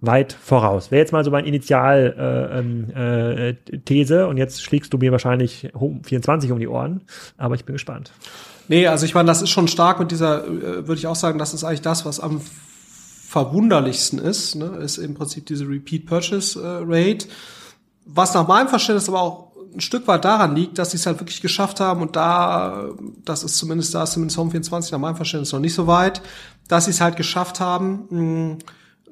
weit 0.00 0.32
voraus. 0.32 0.90
Wäre 0.90 1.00
jetzt 1.00 1.12
mal 1.12 1.24
so 1.24 1.30
mein 1.30 1.46
Initial-These 1.46 2.92
äh, 2.94 3.50
äh, 3.50 3.78
These 3.84 4.26
und 4.26 4.36
jetzt 4.36 4.62
schlägst 4.62 4.92
du 4.92 4.98
mir 4.98 5.12
wahrscheinlich 5.12 5.70
24 6.02 6.52
um 6.52 6.58
die 6.58 6.68
Ohren, 6.68 7.02
aber 7.38 7.54
ich 7.54 7.64
bin 7.64 7.74
gespannt. 7.74 8.12
Nee, 8.68 8.86
also 8.86 9.06
ich 9.06 9.14
meine, 9.14 9.26
das 9.26 9.40
ist 9.40 9.50
schon 9.50 9.68
stark 9.68 10.00
und 10.00 10.10
dieser, 10.10 10.46
äh, 10.46 10.86
würde 10.86 10.94
ich 10.94 11.06
auch 11.06 11.16
sagen, 11.16 11.38
das 11.38 11.54
ist 11.54 11.64
eigentlich 11.64 11.82
das, 11.82 12.04
was 12.04 12.20
am 12.20 12.40
verwunderlichsten 13.28 14.18
ist, 14.18 14.56
ne, 14.56 14.66
ist 14.82 14.98
im 14.98 15.14
Prinzip 15.14 15.46
diese 15.46 15.68
Repeat 15.68 16.06
Purchase 16.06 16.60
äh, 16.60 16.82
Rate. 16.84 17.26
Was 18.06 18.34
nach 18.34 18.46
meinem 18.46 18.68
Verständnis 18.68 19.08
aber 19.08 19.22
auch 19.22 19.53
ein 19.74 19.80
Stück 19.80 20.06
weit 20.06 20.24
daran 20.24 20.54
liegt, 20.54 20.78
dass 20.78 20.92
sie 20.92 20.96
es 20.96 21.06
halt 21.06 21.20
wirklich 21.20 21.40
geschafft 21.40 21.80
haben 21.80 22.02
und 22.02 22.16
da, 22.16 22.90
das 23.24 23.42
ist 23.42 23.56
zumindest, 23.56 23.94
da 23.94 24.04
ist 24.04 24.12
zumindest 24.12 24.38
Home 24.38 24.50
24 24.50 24.92
nach 24.92 24.98
meinem 24.98 25.16
Verständnis 25.16 25.52
noch 25.52 25.60
nicht 25.60 25.74
so 25.74 25.86
weit, 25.86 26.22
dass 26.68 26.84
sie 26.84 26.92
es 26.92 27.00
halt 27.00 27.16
geschafft 27.16 27.60
haben, 27.60 28.06
mh, 28.10 28.58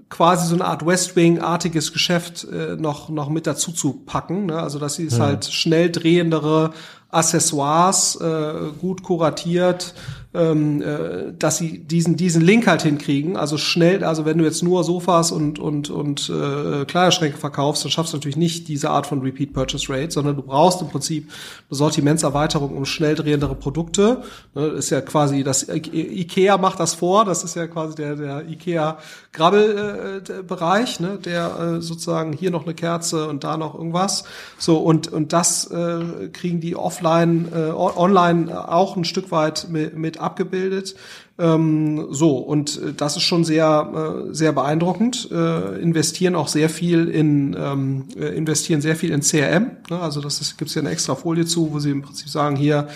quasi 0.09 0.47
so 0.47 0.55
eine 0.55 0.67
Art 0.67 0.85
West 0.85 1.17
Wing-artiges 1.17 1.93
Geschäft 1.93 2.45
äh, 2.45 2.77
noch, 2.77 3.09
noch 3.09 3.31
mit 3.31 3.47
dazu 3.47 3.73
zu 3.73 3.95
packen. 4.05 4.47
Ne? 4.47 4.59
Also 4.59 4.79
dass 4.79 4.95
sie 4.95 5.07
es 5.07 5.17
ja. 5.17 5.25
halt 5.25 5.47
schnell 5.47 5.91
drehendere 5.91 6.73
Accessoires 7.11 8.17
äh, 8.17 8.73
gut 8.79 9.03
kuratiert 9.03 9.95
ähm, 10.35 10.81
äh, 10.81 11.33
dass 11.39 11.59
sie 11.59 11.79
diesen 11.79 12.17
diesen 12.17 12.41
Link 12.41 12.67
halt 12.67 12.83
hinkriegen. 12.83 13.37
Also 13.37 13.59
schnell, 13.59 14.03
also 14.03 14.25
wenn 14.25 14.39
du 14.39 14.45
jetzt 14.45 14.63
nur 14.63 14.83
Sofas 14.83 15.31
und 15.31 15.59
und 15.59 15.91
und 15.91 16.31
äh, 16.31 16.85
Kleiderschränke 16.87 17.37
verkaufst, 17.37 17.85
dann 17.85 17.91
schaffst 17.91 18.13
du 18.13 18.17
natürlich 18.17 18.39
nicht 18.39 18.69
diese 18.69 18.91
Art 18.91 19.07
von 19.07 19.21
Repeat 19.21 19.53
Purchase 19.53 19.93
Rate, 19.93 20.11
sondern 20.11 20.37
du 20.37 20.43
brauchst 20.43 20.81
im 20.81 20.89
Prinzip 20.89 21.29
eine 21.69 21.77
Sortimentserweiterung 21.77 22.75
um 22.75 22.87
schnell 22.87 23.15
drehendere 23.15 23.55
Produkte. 23.55 24.23
Ne, 24.55 24.69
ist 24.69 24.89
ja 24.91 25.03
quasi 25.03 25.45
das 25.45 25.69
IKEA 25.69 26.57
macht 26.57 26.81
das 26.81 26.95
vor. 26.95 27.27
Das 27.27 27.45
ist 27.45 27.55
ja 27.55 27.67
quasi 27.67 27.95
der 27.95 28.17
der 28.17 28.49
IKEA 28.49 28.99
Grabbelbereich, 29.33 31.01
äh, 31.01 31.03
ne, 31.03 31.19
der 31.23 31.59
äh, 31.59 31.81
sozusagen 31.83 32.33
hier 32.33 32.51
noch 32.51 32.65
eine 32.65 32.75
Kerze 32.75 33.29
und 33.29 33.45
da 33.45 33.59
noch 33.59 33.75
irgendwas. 33.75 34.25
So 34.57 34.79
und 34.79 35.13
und 35.13 35.35
das 35.35 35.71
äh, 35.71 36.29
kriegen 36.33 36.61
die 36.61 36.75
offline 36.75 37.49
äh, 37.55 37.71
online 37.71 38.69
auch 38.73 38.97
ein 38.97 39.05
Stück 39.05 39.31
weit 39.31 39.67
mit, 39.69 39.95
mit 39.97 40.22
abgebildet. 40.23 40.95
Ähm, 41.39 42.09
so, 42.11 42.39
und 42.39 42.81
äh, 42.81 42.93
das 42.93 43.17
ist 43.17 43.23
schon 43.23 43.45
sehr, 43.45 44.27
äh, 44.31 44.35
sehr 44.35 44.53
beeindruckend. 44.53 45.29
Äh, 45.31 45.81
investieren 45.81 46.35
auch 46.35 46.49
sehr 46.49 46.69
viel 46.69 47.09
in, 47.09 47.57
ähm, 47.59 48.05
äh, 48.17 48.37
investieren 48.37 48.81
sehr 48.81 48.97
viel 48.97 49.11
in 49.11 49.21
CRM. 49.21 49.73
Ne? 49.91 49.99
Also 49.99 50.21
das 50.21 50.57
gibt 50.57 50.69
es 50.69 50.75
ja 50.75 50.83
eine 50.83 50.91
extra 50.91 51.15
Folie 51.15 51.45
zu, 51.45 51.73
wo 51.73 51.79
sie 51.79 51.91
im 51.91 52.03
Prinzip 52.03 52.29
sagen, 52.29 52.57
hier, 52.57 52.89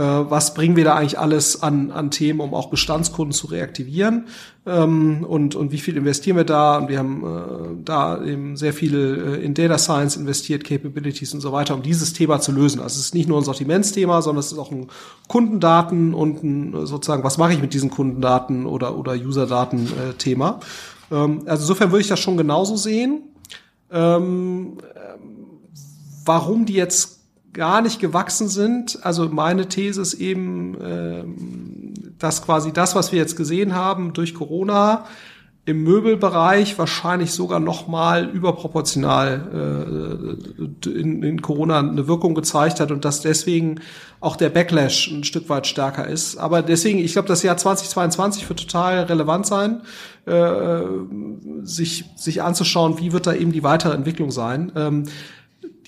was 0.00 0.54
bringen 0.54 0.76
wir 0.76 0.84
da 0.84 0.94
eigentlich 0.94 1.18
alles 1.18 1.62
an, 1.62 1.90
an 1.90 2.10
Themen, 2.10 2.40
um 2.40 2.54
auch 2.54 2.70
Bestandskunden 2.70 3.32
zu 3.32 3.48
reaktivieren 3.48 4.26
ähm, 4.68 5.24
und, 5.26 5.54
und 5.54 5.72
wie 5.72 5.78
viel 5.78 5.96
investieren 5.96 6.36
wir 6.36 6.44
da 6.44 6.76
und 6.76 6.88
wir 6.88 6.98
haben 6.98 7.24
äh, 7.24 7.82
da 7.84 8.22
eben 8.22 8.56
sehr 8.56 8.72
viel 8.72 9.38
äh, 9.40 9.44
in 9.44 9.54
Data 9.54 9.78
Science 9.78 10.16
investiert, 10.16 10.64
Capabilities 10.64 11.32
und 11.32 11.40
so 11.40 11.52
weiter, 11.52 11.74
um 11.74 11.82
dieses 11.82 12.12
Thema 12.12 12.40
zu 12.40 12.52
lösen. 12.52 12.80
Also 12.80 12.98
es 13.00 13.06
ist 13.06 13.14
nicht 13.14 13.28
nur 13.28 13.38
ein 13.38 13.44
Sortimentsthema, 13.44 14.20
sondern 14.20 14.40
es 14.40 14.52
ist 14.52 14.58
auch 14.58 14.70
ein 14.70 14.88
Kundendaten 15.26 16.12
und 16.12 16.42
ein 16.42 16.86
sozusagen, 16.86 17.24
was 17.24 17.38
mache 17.38 17.54
ich 17.54 17.60
mit 17.60 17.72
diesen 17.72 17.90
Kundendaten 17.90 18.66
oder, 18.66 18.96
oder 18.96 19.14
Userdaten 19.14 19.86
äh, 19.86 20.12
Thema. 20.18 20.60
Ähm, 21.10 21.42
also 21.46 21.62
insofern 21.62 21.90
würde 21.90 22.02
ich 22.02 22.08
das 22.08 22.20
schon 22.20 22.36
genauso 22.36 22.76
sehen. 22.76 23.22
Ähm, 23.90 24.76
warum 26.26 26.66
die 26.66 26.74
jetzt 26.74 27.17
gar 27.58 27.82
nicht 27.82 28.00
gewachsen 28.00 28.48
sind. 28.48 29.04
Also 29.04 29.28
meine 29.28 29.68
These 29.68 30.00
ist 30.00 30.14
eben, 30.14 30.78
ähm, 30.80 31.92
dass 32.18 32.42
quasi 32.42 32.72
das, 32.72 32.94
was 32.94 33.12
wir 33.12 33.18
jetzt 33.18 33.36
gesehen 33.36 33.74
haben 33.74 34.14
durch 34.14 34.32
Corona, 34.32 35.04
im 35.66 35.82
Möbelbereich 35.82 36.78
wahrscheinlich 36.78 37.32
sogar 37.32 37.60
noch 37.60 37.88
mal 37.88 38.30
überproportional 38.30 40.38
äh, 40.86 40.88
in, 40.88 41.22
in 41.22 41.42
Corona 41.42 41.80
eine 41.80 42.08
Wirkung 42.08 42.34
gezeigt 42.34 42.80
hat 42.80 42.90
und 42.90 43.04
dass 43.04 43.20
deswegen 43.20 43.80
auch 44.20 44.36
der 44.36 44.48
Backlash 44.48 45.10
ein 45.10 45.24
Stück 45.24 45.50
weit 45.50 45.66
stärker 45.66 46.06
ist. 46.06 46.38
Aber 46.38 46.62
deswegen, 46.62 47.00
ich 47.00 47.12
glaube, 47.12 47.28
das 47.28 47.42
Jahr 47.42 47.58
2022 47.58 48.48
wird 48.48 48.60
total 48.60 49.02
relevant 49.02 49.46
sein, 49.46 49.82
äh, 50.24 50.80
sich, 51.64 52.06
sich 52.16 52.40
anzuschauen, 52.40 52.98
wie 52.98 53.12
wird 53.12 53.26
da 53.26 53.34
eben 53.34 53.52
die 53.52 53.62
weitere 53.62 53.92
Entwicklung 53.92 54.30
sein. 54.30 54.72
Ähm, 54.74 55.04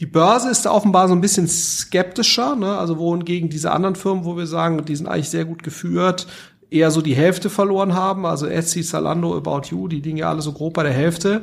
die 0.00 0.06
Börse 0.06 0.48
ist 0.48 0.64
da 0.64 0.70
offenbar 0.70 1.08
so 1.08 1.14
ein 1.14 1.20
bisschen 1.20 1.46
skeptischer, 1.46 2.56
ne? 2.56 2.78
also 2.78 2.96
wohingegen 2.96 3.50
diese 3.50 3.70
anderen 3.70 3.94
Firmen, 3.94 4.24
wo 4.24 4.36
wir 4.36 4.46
sagen, 4.46 4.82
die 4.86 4.96
sind 4.96 5.06
eigentlich 5.06 5.28
sehr 5.28 5.44
gut 5.44 5.62
geführt, 5.62 6.26
eher 6.70 6.90
so 6.90 7.02
die 7.02 7.14
Hälfte 7.14 7.50
verloren 7.50 7.94
haben, 7.94 8.24
also 8.24 8.46
Etsy, 8.46 8.82
Zalando, 8.82 9.36
About 9.36 9.68
You, 9.68 9.88
die 9.88 10.00
liegen 10.00 10.16
ja 10.16 10.30
alle 10.30 10.40
so 10.40 10.52
grob 10.52 10.72
bei 10.72 10.84
der 10.84 10.92
Hälfte, 10.92 11.42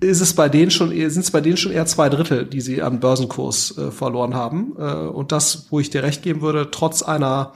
ist 0.00 0.20
es 0.20 0.34
bei 0.34 0.50
denen 0.50 0.70
schon, 0.70 0.90
sind 0.90 1.22
es 1.22 1.30
bei 1.30 1.40
denen 1.40 1.56
schon 1.56 1.72
eher 1.72 1.86
zwei 1.86 2.10
Drittel, 2.10 2.44
die 2.44 2.60
sie 2.60 2.82
an 2.82 3.00
Börsenkurs 3.00 3.78
äh, 3.78 3.90
verloren 3.90 4.34
haben. 4.34 4.74
Äh, 4.78 4.82
und 4.82 5.32
das, 5.32 5.68
wo 5.70 5.80
ich 5.80 5.88
dir 5.88 6.02
recht 6.02 6.22
geben 6.22 6.42
würde, 6.42 6.70
trotz 6.70 7.02
einer 7.02 7.52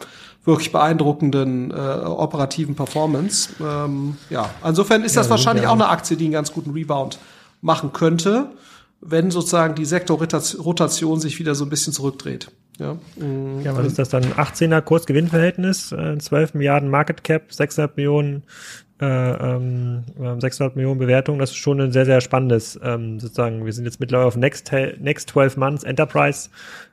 wirklich 0.47 0.73
beeindruckenden 0.73 1.71
äh, 1.71 1.75
operativen 1.75 2.75
Performance. 2.75 3.51
Ähm, 3.61 4.17
ja, 4.31 4.49
insofern 4.67 5.05
ist 5.05 5.17
ja, 5.17 5.21
das 5.21 5.29
wahrscheinlich 5.29 5.65
ja. 5.65 5.69
auch 5.69 5.75
eine 5.75 5.89
Aktie, 5.89 6.17
die 6.17 6.25
einen 6.25 6.33
ganz 6.33 6.51
guten 6.51 6.71
Rebound 6.71 7.19
machen 7.61 7.93
könnte, 7.93 8.51
wenn 9.01 9.31
sozusagen 9.31 9.75
die 9.75 9.85
Sektorrotation 9.85 11.21
sich 11.21 11.39
wieder 11.39 11.55
so 11.55 11.65
ein 11.65 11.71
bisschen 11.71 11.93
zurückdreht. 11.93 12.51
Ja, 12.79 12.97
ja 13.63 13.77
was 13.77 13.87
ist 13.87 13.99
das 13.99 14.09
dann? 14.09 14.25
18er 14.25 14.81
Kursgewinnverhältnis, 14.81 15.93
äh, 15.93 16.19
12 16.19 16.55
Milliarden 16.55 16.89
Market 16.89 17.25
Cap, 17.25 17.53
600 17.53 17.97
Millionen 17.97 18.43
äh, 19.01 19.07
ähm, 19.07 20.05
600 20.39 20.77
Millionen 20.77 20.99
Bewertungen, 20.99 21.39
das 21.39 21.51
ist 21.51 21.57
schon 21.57 21.81
ein 21.81 21.91
sehr, 21.91 22.05
sehr 22.05 22.21
spannendes, 22.21 22.79
ähm, 22.83 23.19
sozusagen, 23.19 23.65
wir 23.65 23.73
sind 23.73 23.87
jetzt 23.87 23.99
mittlerweile 23.99 24.29
auf 24.29 24.37
Next, 24.37 24.71
Next 24.99 25.31
12 25.31 25.57
Months 25.57 25.85
Enterprise 25.85 26.51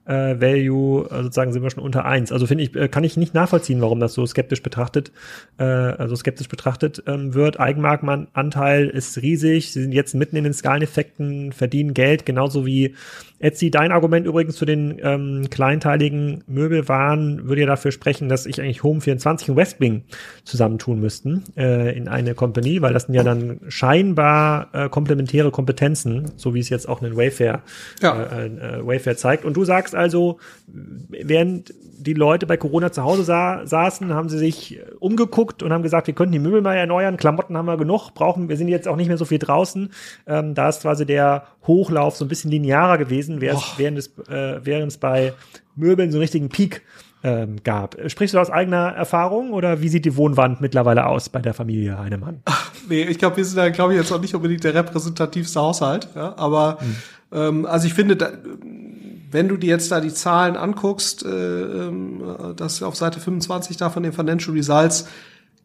äh, 0.07 0.39
Value, 0.39 1.05
äh, 1.09 1.23
sozusagen 1.23 1.53
sind 1.53 1.63
wir 1.63 1.69
schon 1.69 1.83
unter 1.83 2.05
eins. 2.05 2.31
Also 2.31 2.47
finde 2.47 2.63
ich, 2.63 2.75
äh, 2.75 2.87
kann 2.87 3.03
ich 3.03 3.17
nicht 3.17 3.33
nachvollziehen, 3.33 3.81
warum 3.81 3.99
das 3.99 4.13
so 4.13 4.25
skeptisch 4.25 4.63
betrachtet, 4.63 5.11
äh, 5.57 5.63
also 5.63 6.15
skeptisch 6.15 6.47
betrachtet 6.47 7.03
ähm, 7.07 7.33
wird. 7.33 7.59
Eigenmarkenanteil 7.59 8.87
ist 8.87 9.21
riesig, 9.21 9.73
sie 9.73 9.81
sind 9.81 9.91
jetzt 9.91 10.15
mitten 10.15 10.37
in 10.37 10.45
den 10.45 10.53
Skaleneffekten, 10.53 11.51
verdienen 11.51 11.93
Geld, 11.93 12.25
genauso 12.25 12.65
wie 12.65 12.95
Etsy. 13.39 13.69
Dein 13.69 13.91
Argument 13.91 14.25
übrigens 14.25 14.57
für 14.57 14.65
den 14.65 14.99
ähm, 15.03 15.47
kleinteiligen 15.49 16.43
Möbelwaren 16.47 17.47
würde 17.47 17.61
ja 17.61 17.67
dafür 17.67 17.91
sprechen, 17.91 18.29
dass 18.29 18.45
ich 18.45 18.59
eigentlich 18.59 18.79
Home24 18.79 19.51
und 19.51 19.57
Westwing 19.57 20.03
zusammentun 20.43 20.99
müssten 20.99 21.43
äh, 21.55 21.95
in 21.95 22.07
eine 22.07 22.33
Company, 22.33 22.81
weil 22.81 22.93
das 22.93 23.03
sind 23.03 23.13
ja 23.13 23.23
dann 23.23 23.59
scheinbar 23.67 24.69
äh, 24.73 24.89
komplementäre 24.89 25.51
Kompetenzen, 25.51 26.31
so 26.35 26.55
wie 26.55 26.59
es 26.59 26.69
jetzt 26.69 26.89
auch 26.89 27.01
in 27.03 27.15
Wayfair, 27.15 27.61
ja. 28.01 28.23
äh, 28.23 28.47
äh, 28.47 28.87
Wayfair 28.87 29.17
zeigt. 29.17 29.45
Und 29.45 29.55
du 29.55 29.65
sagst 29.65 29.93
also, 29.97 30.39
während 30.67 31.73
die 31.99 32.13
Leute 32.13 32.45
bei 32.45 32.57
Corona 32.57 32.91
zu 32.91 33.03
Hause 33.03 33.23
sa 33.23 33.65
saßen, 33.65 34.13
haben 34.13 34.29
sie 34.29 34.37
sich 34.37 34.79
umgeguckt 34.99 35.63
und 35.63 35.73
haben 35.73 35.83
gesagt, 35.83 36.07
wir 36.07 36.13
könnten 36.13 36.31
die 36.31 36.39
Möbel 36.39 36.61
mal 36.61 36.75
erneuern, 36.75 37.17
Klamotten 37.17 37.57
haben 37.57 37.65
wir 37.65 37.77
genug, 37.77 38.11
brauchen, 38.13 38.49
wir 38.49 38.57
sind 38.57 38.67
jetzt 38.67 38.87
auch 38.87 38.95
nicht 38.95 39.07
mehr 39.07 39.17
so 39.17 39.25
viel 39.25 39.39
draußen. 39.39 39.89
Ähm, 40.27 40.53
da 40.53 40.69
ist 40.69 40.81
quasi 40.81 41.05
der 41.05 41.43
Hochlauf 41.65 42.15
so 42.15 42.25
ein 42.25 42.27
bisschen 42.27 42.51
linearer 42.51 42.97
gewesen, 42.97 43.41
während 43.41 43.97
es, 43.97 44.07
äh, 44.29 44.59
während 44.63 44.91
es 44.91 44.97
bei 44.97 45.33
Möbeln 45.75 46.11
so 46.11 46.17
einen 46.17 46.21
richtigen 46.21 46.49
Peak 46.49 46.83
ähm, 47.23 47.57
gab. 47.63 47.97
Sprichst 48.07 48.35
du 48.35 48.39
aus 48.39 48.49
eigener 48.49 48.93
Erfahrung 48.93 49.51
oder 49.51 49.81
wie 49.81 49.89
sieht 49.89 50.05
die 50.05 50.15
Wohnwand 50.15 50.61
mittlerweile 50.61 51.07
aus 51.07 51.29
bei 51.29 51.39
der 51.39 51.53
Familie 51.53 51.97
Heinemann? 51.97 52.41
Ach, 52.45 52.71
nee, 52.87 53.03
ich 53.03 53.17
glaube, 53.17 53.37
wir 53.37 53.45
sind 53.45 53.57
da, 53.57 53.69
glaube 53.69 53.93
ich, 53.93 53.99
jetzt 53.99 54.11
auch 54.11 54.21
nicht 54.21 54.35
unbedingt 54.35 54.63
der 54.63 54.73
repräsentativste 54.73 55.59
Haushalt, 55.59 56.09
ja, 56.15 56.37
aber 56.37 56.77
hm. 56.79 56.95
ähm, 57.31 57.65
also 57.65 57.87
ich 57.87 57.93
finde, 57.93 58.15
da, 58.15 58.29
wenn 59.29 59.47
du 59.47 59.57
dir 59.57 59.69
jetzt 59.69 59.91
da 59.91 59.99
die 59.99 60.13
Zahlen 60.13 60.55
anguckst, 60.55 61.25
äh, 61.25 61.29
ähm, 61.29 62.21
das 62.55 62.81
auf 62.83 62.95
Seite 62.95 63.19
25 63.19 63.77
da 63.77 63.89
von 63.89 64.03
den 64.03 64.13
Financial 64.13 64.55
Results, 64.55 65.07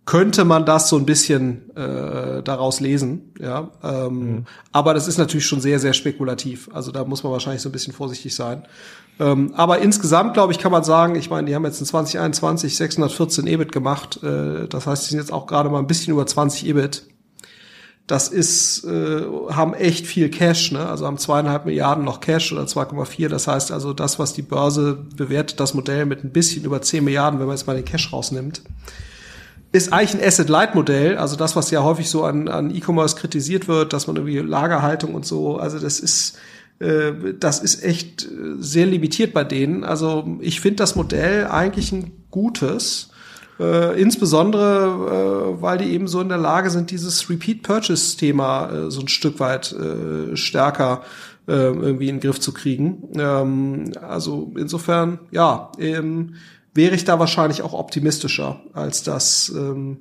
könnte 0.05 0.45
man 0.45 0.67
das 0.67 0.89
so 0.89 0.97
ein 0.97 1.07
bisschen 1.07 1.71
äh, 1.77 2.43
daraus 2.43 2.81
lesen, 2.81 3.33
ja. 3.39 3.71
Ähm, 3.85 4.15
mhm. 4.15 4.45
Aber 4.73 4.95
das 4.95 5.07
ist 5.07 5.17
natürlich 5.17 5.47
schon 5.47 5.61
sehr, 5.61 5.79
sehr 5.79 5.93
spekulativ. 5.93 6.69
Also 6.73 6.91
da 6.91 7.05
muss 7.05 7.23
man 7.23 7.33
wahrscheinlich 7.33 7.63
so 7.63 7.69
ein 7.69 7.73
bisschen 7.73 7.93
vorsichtig 7.93 8.35
sein. 8.35 8.65
Ähm, 9.21 9.53
aber 9.55 9.79
insgesamt, 9.79 10.35
glaube 10.35 10.53
ich, 10.53 10.59
kann 10.59 10.73
man 10.73 10.83
sagen, 10.83 11.15
ich 11.15 11.31
meine, 11.31 11.47
die 11.47 11.55
haben 11.55 11.65
jetzt 11.65 11.79
in 11.79 11.87
2021 11.87 12.77
614 12.77 13.47
EBIT 13.47 13.71
gemacht. 13.71 14.21
Äh, 14.25 14.67
das 14.67 14.89
heißt, 14.89 15.05
die 15.05 15.11
sind 15.11 15.21
jetzt 15.21 15.33
auch 15.33 15.47
gerade 15.47 15.69
mal 15.69 15.79
ein 15.79 15.87
bisschen 15.87 16.13
über 16.13 16.27
20 16.27 16.67
EBIT 16.67 17.07
das 18.07 18.29
ist, 18.29 18.85
äh, 18.85 19.23
haben 19.51 19.75
echt 19.75 20.07
viel 20.07 20.29
Cash, 20.29 20.73
ne? 20.73 20.87
also 20.87 21.07
haben 21.07 21.19
zweieinhalb 21.19 21.67
Milliarden 21.67 22.05
noch 22.05 22.21
Cash 22.21 22.53
oder 22.53 22.65
2,4. 22.65 23.29
Das 23.29 23.47
heißt 23.47 23.71
also, 23.71 23.93
das, 23.93 24.19
was 24.19 24.33
die 24.33 24.43
Börse 24.43 24.99
bewertet, 25.17 25.61
das 25.61 25.75
Modell 25.75 26.05
mit 26.05 26.25
ein 26.25 26.33
bisschen 26.33 26.65
über 26.65 26.83
10 26.83 27.05
Milliarden, 27.05 27.39
wenn 27.39 27.47
man 27.47 27.57
jetzt 27.57 27.67
mal 27.67 27.77
den 27.77 27.85
Cash 27.85 28.13
rausnimmt, 28.13 28.63
ist 29.71 29.93
eigentlich 29.93 30.21
ein 30.21 30.27
Asset-Light-Modell. 30.27 31.17
Also 31.17 31.37
das, 31.37 31.57
was 31.57 31.71
ja 31.71 31.83
häufig 31.83 32.11
so 32.11 32.25
an, 32.25 32.49
an 32.49 32.75
E-Commerce 32.75 33.17
kritisiert 33.17 33.69
wird, 33.69 33.93
dass 33.93 34.07
man 34.07 34.17
irgendwie 34.17 34.39
Lagerhaltung 34.39 35.15
und 35.15 35.25
so, 35.25 35.57
also 35.57 35.79
das 35.79 35.99
ist, 35.99 36.39
äh, 36.81 37.13
das 37.39 37.61
ist 37.61 37.83
echt 37.83 38.25
äh, 38.25 38.57
sehr 38.59 38.87
limitiert 38.87 39.33
bei 39.33 39.45
denen. 39.45 39.85
Also 39.85 40.39
ich 40.41 40.61
finde 40.61 40.77
das 40.77 40.97
Modell 40.97 41.47
eigentlich 41.47 41.93
ein 41.93 42.27
gutes. 42.31 43.12
Äh, 43.61 44.01
insbesondere, 44.01 45.55
äh, 45.57 45.63
weil 45.63 45.79
die 45.79 45.93
eben 45.93 46.09
so 46.09 46.21
in 46.21 46.29
der 46.29 46.39
Lage 46.39 46.71
sind, 46.71 46.91
dieses 46.91 47.29
Repeat-Purchase-Thema 47.29 48.71
äh, 48.71 48.91
so 48.91 49.01
ein 49.03 49.09
Stück 49.09 49.41
weit 49.41 49.73
äh, 49.73 50.37
stärker 50.37 51.03
äh, 51.47 51.53
irgendwie 51.53 52.09
in 52.09 52.17
den 52.17 52.21
Griff 52.21 52.41
zu 52.41 52.53
kriegen. 52.53 53.09
Ähm, 53.15 53.93
also 54.01 54.53
insofern, 54.57 55.19
ja, 55.31 55.71
ähm, 55.79 56.35
wäre 56.75 56.95
ich 56.95 57.05
da 57.05 57.19
wahrscheinlich 57.19 57.63
auch 57.63 57.75
optimistischer, 57.75 58.61
als 58.73 59.03
das, 59.03 59.53
ähm, 59.55 59.99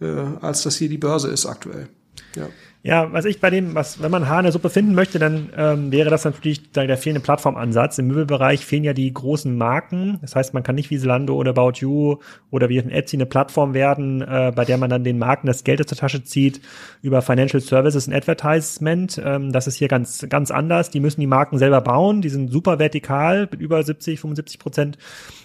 äh, 0.00 0.06
als 0.40 0.62
das 0.62 0.76
hier 0.76 0.88
die 0.88 0.98
Börse 0.98 1.28
ist 1.28 1.46
aktuell. 1.46 1.88
Ja. 2.36 2.46
Ja, 2.84 3.12
was 3.12 3.26
ich 3.26 3.40
bei 3.40 3.48
dem, 3.48 3.76
was, 3.76 4.02
wenn 4.02 4.10
man 4.10 4.28
Haar 4.28 4.40
in 4.40 4.42
der 4.42 4.52
Suppe 4.52 4.68
finden 4.68 4.96
möchte, 4.96 5.20
dann 5.20 5.50
ähm, 5.56 5.92
wäre 5.92 6.10
das 6.10 6.24
natürlich 6.24 6.72
der 6.72 6.98
fehlende 6.98 7.20
Plattformansatz. 7.20 7.98
Im 7.98 8.08
Möbelbereich 8.08 8.66
fehlen 8.66 8.82
ja 8.82 8.92
die 8.92 9.12
großen 9.12 9.56
Marken. 9.56 10.18
Das 10.20 10.34
heißt, 10.34 10.52
man 10.52 10.64
kann 10.64 10.74
nicht 10.74 10.90
wie 10.90 10.98
Zalando 10.98 11.36
oder 11.36 11.50
About 11.50 11.74
You 11.76 12.16
oder 12.50 12.68
wie 12.68 12.78
Etsy 12.78 13.16
eine 13.16 13.26
Plattform 13.26 13.72
werden, 13.72 14.20
äh, 14.22 14.50
bei 14.52 14.64
der 14.64 14.78
man 14.78 14.90
dann 14.90 15.04
den 15.04 15.18
Marken 15.18 15.46
das 15.46 15.62
Geld 15.62 15.80
aus 15.80 15.86
der 15.86 15.98
Tasche 15.98 16.24
zieht 16.24 16.60
über 17.02 17.22
Financial 17.22 17.60
Services 17.60 18.08
und 18.08 18.14
Advertisement. 18.14 19.22
Ähm, 19.24 19.52
das 19.52 19.68
ist 19.68 19.76
hier 19.76 19.86
ganz, 19.86 20.26
ganz 20.28 20.50
anders. 20.50 20.90
Die 20.90 20.98
müssen 20.98 21.20
die 21.20 21.28
Marken 21.28 21.58
selber 21.58 21.82
bauen. 21.82 22.20
Die 22.20 22.30
sind 22.30 22.50
super 22.50 22.80
vertikal 22.80 23.46
mit 23.48 23.60
über 23.60 23.80
70, 23.80 24.18
75 24.18 24.58
Prozent 24.58 24.98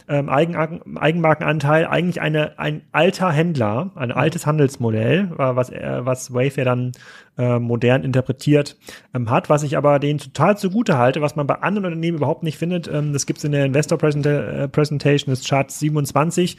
ähm, 0.10 0.30
Eigen, 0.30 0.55
Eigenmarkenanteil 0.97 1.86
eigentlich 1.86 2.22
eine, 2.22 2.58
ein 2.58 2.82
alter 2.91 3.32
Händler, 3.32 3.91
ein 3.95 4.12
altes 4.12 4.45
Handelsmodell, 4.45 5.32
äh, 5.34 5.38
was, 5.38 5.70
äh, 5.70 5.99
was 6.05 6.34
Wayfair 6.34 6.66
dann 6.66 6.93
äh, 7.38 7.60
modern 7.60 8.03
interpretiert 8.03 8.78
ähm, 9.14 9.30
hat, 9.30 9.49
was 9.49 9.64
ich 9.64 9.78
aber 9.78 9.99
denen 9.99 10.20
total 10.20 10.58
zugute 10.58 10.97
halte, 10.97 11.22
was 11.22 11.36
man 11.36 11.45
bei 11.45 11.55
anderen 11.55 11.86
Unternehmen 11.86 12.18
überhaupt 12.18 12.43
nicht 12.43 12.58
findet. 12.58 12.88
Ähm, 12.88 13.12
das 13.12 13.26
gibt's 13.26 13.43
in 13.43 13.51
der 13.51 13.66
Investor 13.66 14.01
äh, 14.01 14.68
Presentation 14.70 15.32
des 15.32 15.45
Charts 15.45 15.80
27. 15.80 16.58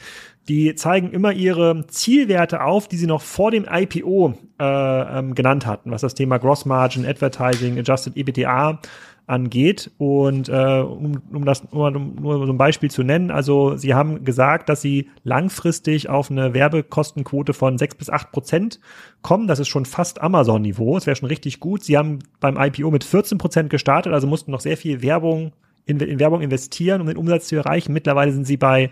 Die 0.48 0.74
zeigen 0.74 1.10
immer 1.10 1.32
ihre 1.32 1.86
Zielwerte 1.86 2.62
auf, 2.62 2.86
die 2.86 2.96
sie 2.96 3.06
noch 3.06 3.22
vor 3.22 3.50
dem 3.50 3.66
IPO 3.70 4.34
äh, 4.60 5.18
ähm, 5.18 5.34
genannt 5.34 5.66
hatten, 5.66 5.90
was 5.90 6.02
das 6.02 6.14
Thema 6.14 6.38
Gross 6.38 6.66
Margin, 6.66 7.06
Advertising, 7.06 7.78
Adjusted 7.78 8.16
EBITDA 8.16 8.80
angeht. 9.28 9.90
Und 9.98 10.48
äh, 10.48 10.80
um, 10.80 11.22
um 11.32 11.44
das 11.44 11.70
nur, 11.72 11.90
nur 11.90 12.46
so 12.46 12.52
ein 12.52 12.58
Beispiel 12.58 12.90
zu 12.90 13.02
nennen, 13.02 13.30
also 13.30 13.76
sie 13.76 13.94
haben 13.94 14.24
gesagt, 14.24 14.68
dass 14.68 14.80
sie 14.80 15.10
langfristig 15.22 16.08
auf 16.08 16.30
eine 16.30 16.54
Werbekostenquote 16.54 17.52
von 17.52 17.78
sechs 17.78 17.94
bis 17.94 18.10
acht 18.10 18.32
Prozent 18.32 18.80
kommen. 19.22 19.46
Das 19.46 19.58
ist 19.58 19.68
schon 19.68 19.84
fast 19.84 20.20
Amazon-Niveau. 20.20 20.94
Das 20.94 21.06
wäre 21.06 21.16
schon 21.16 21.28
richtig 21.28 21.60
gut. 21.60 21.84
Sie 21.84 21.96
haben 21.96 22.20
beim 22.40 22.56
IPO 22.56 22.90
mit 22.90 23.04
14 23.04 23.38
Prozent 23.38 23.70
gestartet, 23.70 24.12
also 24.12 24.26
mussten 24.26 24.50
noch 24.50 24.60
sehr 24.60 24.76
viel 24.76 25.02
Werbung 25.02 25.52
in, 25.88 25.98
in 26.00 26.20
Werbung 26.20 26.42
investieren, 26.42 27.00
um 27.00 27.06
den 27.06 27.16
Umsatz 27.16 27.48
zu 27.48 27.56
erreichen. 27.56 27.92
Mittlerweile 27.92 28.32
sind 28.32 28.46
sie 28.46 28.58
bei, 28.58 28.90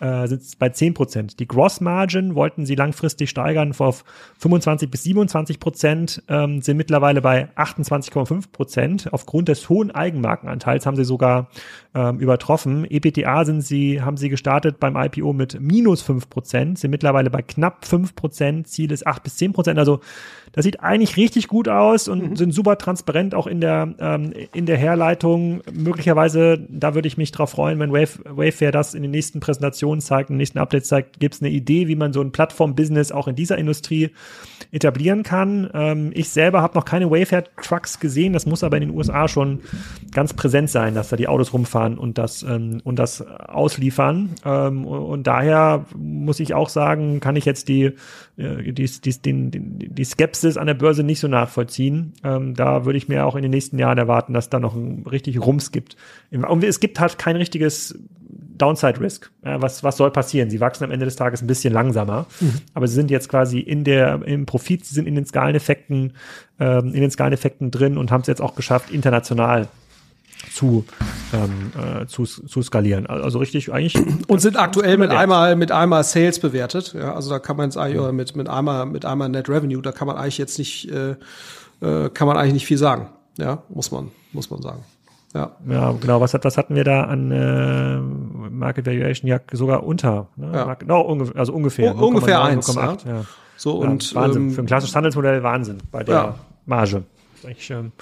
äh, 0.00 0.26
sind 0.26 0.42
bei 0.58 0.68
10 0.68 0.94
Prozent. 0.94 1.40
Die 1.40 1.48
Gross 1.48 1.80
Margin 1.80 2.34
wollten 2.34 2.66
sie 2.66 2.74
langfristig 2.74 3.30
steigern 3.30 3.74
auf 3.78 4.04
25 4.38 4.90
bis 4.90 5.02
27 5.04 5.60
Prozent, 5.60 6.22
ähm, 6.28 6.62
sind 6.62 6.76
mittlerweile 6.76 7.20
bei 7.20 7.48
28,5 7.56 8.52
Prozent. 8.52 9.08
Aufgrund 9.12 9.48
des 9.48 9.68
hohen 9.68 9.90
Eigenmarkenanteils 9.90 10.86
haben 10.86 10.96
sie 10.96 11.04
sogar 11.04 11.48
ähm, 11.94 12.18
übertroffen. 12.18 12.86
EPTA 12.88 13.44
sind 13.44 13.62
sie, 13.62 14.02
haben 14.02 14.16
sie 14.16 14.28
gestartet 14.28 14.78
beim 14.78 14.96
IPO 14.96 15.32
mit 15.32 15.60
minus 15.60 16.02
5 16.02 16.28
Prozent, 16.28 16.78
sind 16.78 16.90
mittlerweile 16.90 17.30
bei 17.30 17.42
knapp 17.42 17.84
5 17.84 18.14
Prozent. 18.14 18.68
Ziel 18.68 18.92
ist 18.92 19.06
8 19.06 19.22
bis 19.22 19.36
10 19.36 19.52
Prozent. 19.52 19.78
Also 19.78 20.00
das 20.52 20.64
sieht 20.64 20.80
eigentlich 20.80 21.16
richtig 21.16 21.48
gut 21.48 21.68
aus 21.68 22.08
und 22.08 22.30
mhm. 22.30 22.36
sind 22.36 22.52
super 22.52 22.78
transparent 22.78 23.34
auch 23.34 23.46
in 23.46 23.60
der, 23.60 23.94
ähm, 23.98 24.32
in 24.52 24.66
der 24.66 24.76
Herleitung. 24.76 25.62
Möglicherweise, 25.72 26.58
da 26.68 26.94
würde 26.94 27.08
ich 27.08 27.16
mich 27.16 27.32
drauf 27.32 27.50
freuen, 27.50 27.78
wenn 27.78 27.92
Wave, 27.92 28.20
Wayfair 28.24 28.72
das 28.72 28.94
in 28.94 29.02
den 29.02 29.10
nächsten 29.10 29.40
Präsentationen 29.40 29.87
Präsentation 29.88 30.00
zeigt, 30.00 30.30
im 30.30 30.36
nächsten 30.36 30.58
Update 30.58 30.86
zeigt, 30.86 31.20
gibt 31.20 31.34
es 31.34 31.42
eine 31.42 31.50
Idee, 31.50 31.88
wie 31.88 31.96
man 31.96 32.12
so 32.12 32.20
ein 32.20 32.32
Plattform-Business 32.32 33.12
auch 33.12 33.28
in 33.28 33.34
dieser 33.34 33.58
Industrie 33.58 34.10
etablieren 34.72 35.22
kann. 35.22 35.70
Ähm, 35.72 36.10
ich 36.14 36.28
selber 36.28 36.62
habe 36.62 36.74
noch 36.76 36.84
keine 36.84 37.10
Wayfair-Trucks 37.10 38.00
gesehen. 38.00 38.32
Das 38.32 38.46
muss 38.46 38.62
aber 38.62 38.76
in 38.76 38.88
den 38.88 38.96
USA 38.96 39.28
schon 39.28 39.60
ganz 40.12 40.34
präsent 40.34 40.70
sein, 40.70 40.94
dass 40.94 41.08
da 41.08 41.16
die 41.16 41.28
Autos 41.28 41.52
rumfahren 41.52 41.98
und 41.98 42.18
das, 42.18 42.42
ähm, 42.42 42.80
und 42.84 42.98
das 42.98 43.22
ausliefern. 43.22 44.30
Ähm, 44.44 44.84
und 44.84 45.26
daher 45.26 45.86
muss 45.96 46.40
ich 46.40 46.54
auch 46.54 46.68
sagen, 46.68 47.20
kann 47.20 47.36
ich 47.36 47.44
jetzt 47.44 47.68
die, 47.68 47.92
äh, 48.36 48.72
die, 48.72 48.84
die, 48.84 49.22
die, 49.22 49.88
die 49.88 50.04
Skepsis 50.04 50.56
an 50.56 50.66
der 50.66 50.74
Börse 50.74 51.02
nicht 51.02 51.20
so 51.20 51.28
nachvollziehen. 51.28 52.12
Ähm, 52.24 52.54
da 52.54 52.84
würde 52.84 52.98
ich 52.98 53.08
mir 53.08 53.26
auch 53.26 53.36
in 53.36 53.42
den 53.42 53.50
nächsten 53.50 53.78
Jahren 53.78 53.98
erwarten, 53.98 54.34
dass 54.34 54.50
da 54.50 54.60
noch 54.60 54.74
ein 54.74 55.04
richtig 55.10 55.40
Rums 55.40 55.72
gibt. 55.72 55.96
Und 56.30 56.64
es 56.64 56.80
gibt 56.80 57.00
halt 57.00 57.18
kein 57.18 57.36
richtiges 57.36 57.98
Downside 58.58 59.00
Risk. 59.00 59.30
Ja, 59.44 59.62
was, 59.62 59.82
was 59.82 59.96
soll 59.96 60.10
passieren? 60.10 60.50
Sie 60.50 60.60
wachsen 60.60 60.84
am 60.84 60.90
Ende 60.90 61.04
des 61.04 61.16
Tages 61.16 61.42
ein 61.42 61.46
bisschen 61.46 61.72
langsamer, 61.72 62.26
mhm. 62.40 62.54
aber 62.74 62.86
sie 62.88 62.94
sind 62.94 63.10
jetzt 63.10 63.28
quasi 63.28 63.60
in 63.60 63.84
der, 63.84 64.22
im 64.24 64.46
Profit, 64.46 64.84
sie 64.84 64.94
sind 64.94 65.06
in 65.06 65.14
den 65.14 65.24
Skaleneffekten, 65.24 66.14
ähm, 66.60 66.94
in 66.94 67.00
den 67.00 67.10
Skaleneffekten 67.10 67.70
drin 67.70 67.96
und 67.96 68.10
haben 68.10 68.22
es 68.22 68.26
jetzt 68.26 68.42
auch 68.42 68.54
geschafft, 68.54 68.90
international 68.90 69.68
zu, 70.52 70.84
ähm, 71.32 71.72
äh, 71.76 72.06
zu, 72.06 72.24
zu 72.24 72.62
skalieren. 72.62 73.06
Also 73.06 73.38
richtig 73.38 73.72
eigentlich. 73.72 73.96
Und 74.26 74.40
sind 74.40 74.56
aktuell 74.56 74.96
mit 74.96 75.10
einmal, 75.10 75.56
mit 75.56 75.72
einmal 75.72 76.04
Sales 76.04 76.38
bewertet. 76.38 76.94
Ja, 76.94 77.14
also 77.14 77.30
da 77.30 77.38
kann 77.38 77.56
man 77.56 77.66
jetzt 77.66 77.76
eigentlich, 77.76 78.00
oder 78.00 78.12
mit, 78.12 78.36
mit 78.36 78.48
einmal, 78.48 78.86
mit 78.86 79.04
einmal 79.04 79.28
Net 79.28 79.48
Revenue, 79.48 79.82
da 79.82 79.92
kann 79.92 80.06
man 80.06 80.16
eigentlich 80.16 80.38
jetzt 80.38 80.58
nicht, 80.58 80.90
äh, 80.90 81.16
äh, 81.80 82.10
kann 82.10 82.26
man 82.26 82.36
eigentlich 82.36 82.54
nicht 82.54 82.66
viel 82.66 82.78
sagen. 82.78 83.08
Ja, 83.36 83.62
muss 83.68 83.90
man, 83.90 84.10
muss 84.32 84.50
man 84.50 84.62
sagen. 84.62 84.84
Ja. 85.34 85.56
ja, 85.68 85.92
genau. 85.92 86.20
Was, 86.20 86.34
hat, 86.34 86.44
was 86.44 86.56
hatten 86.56 86.74
wir 86.74 86.84
da 86.84 87.04
an 87.04 87.30
äh, 87.30 87.98
Market 88.50 88.86
Valuation? 88.86 89.28
Ja, 89.28 89.40
sogar 89.52 89.84
unter. 89.84 90.28
Ne? 90.36 90.50
Ja. 90.54 90.64
Market, 90.64 90.88
no, 90.88 91.00
ungefähr, 91.00 91.36
also 91.36 91.52
ungefähr. 91.52 91.94
U 91.96 92.06
ungefähr 92.06 92.42
1. 92.42 92.74
Ja. 92.74 92.96
ja. 93.06 93.24
So 93.56 93.78
und 93.78 94.14
Wahnsinn. 94.14 94.44
Ähm, 94.44 94.50
Für 94.52 94.62
ein 94.62 94.66
klassisches 94.66 94.96
Handelsmodell 94.96 95.42
Wahnsinn 95.42 95.78
bei 95.90 96.02
der. 96.02 96.34
Marge. 96.68 97.02
Das 97.32 97.40
ist 97.40 97.46
eigentlich, 97.46 97.70
ähm, 97.70 97.92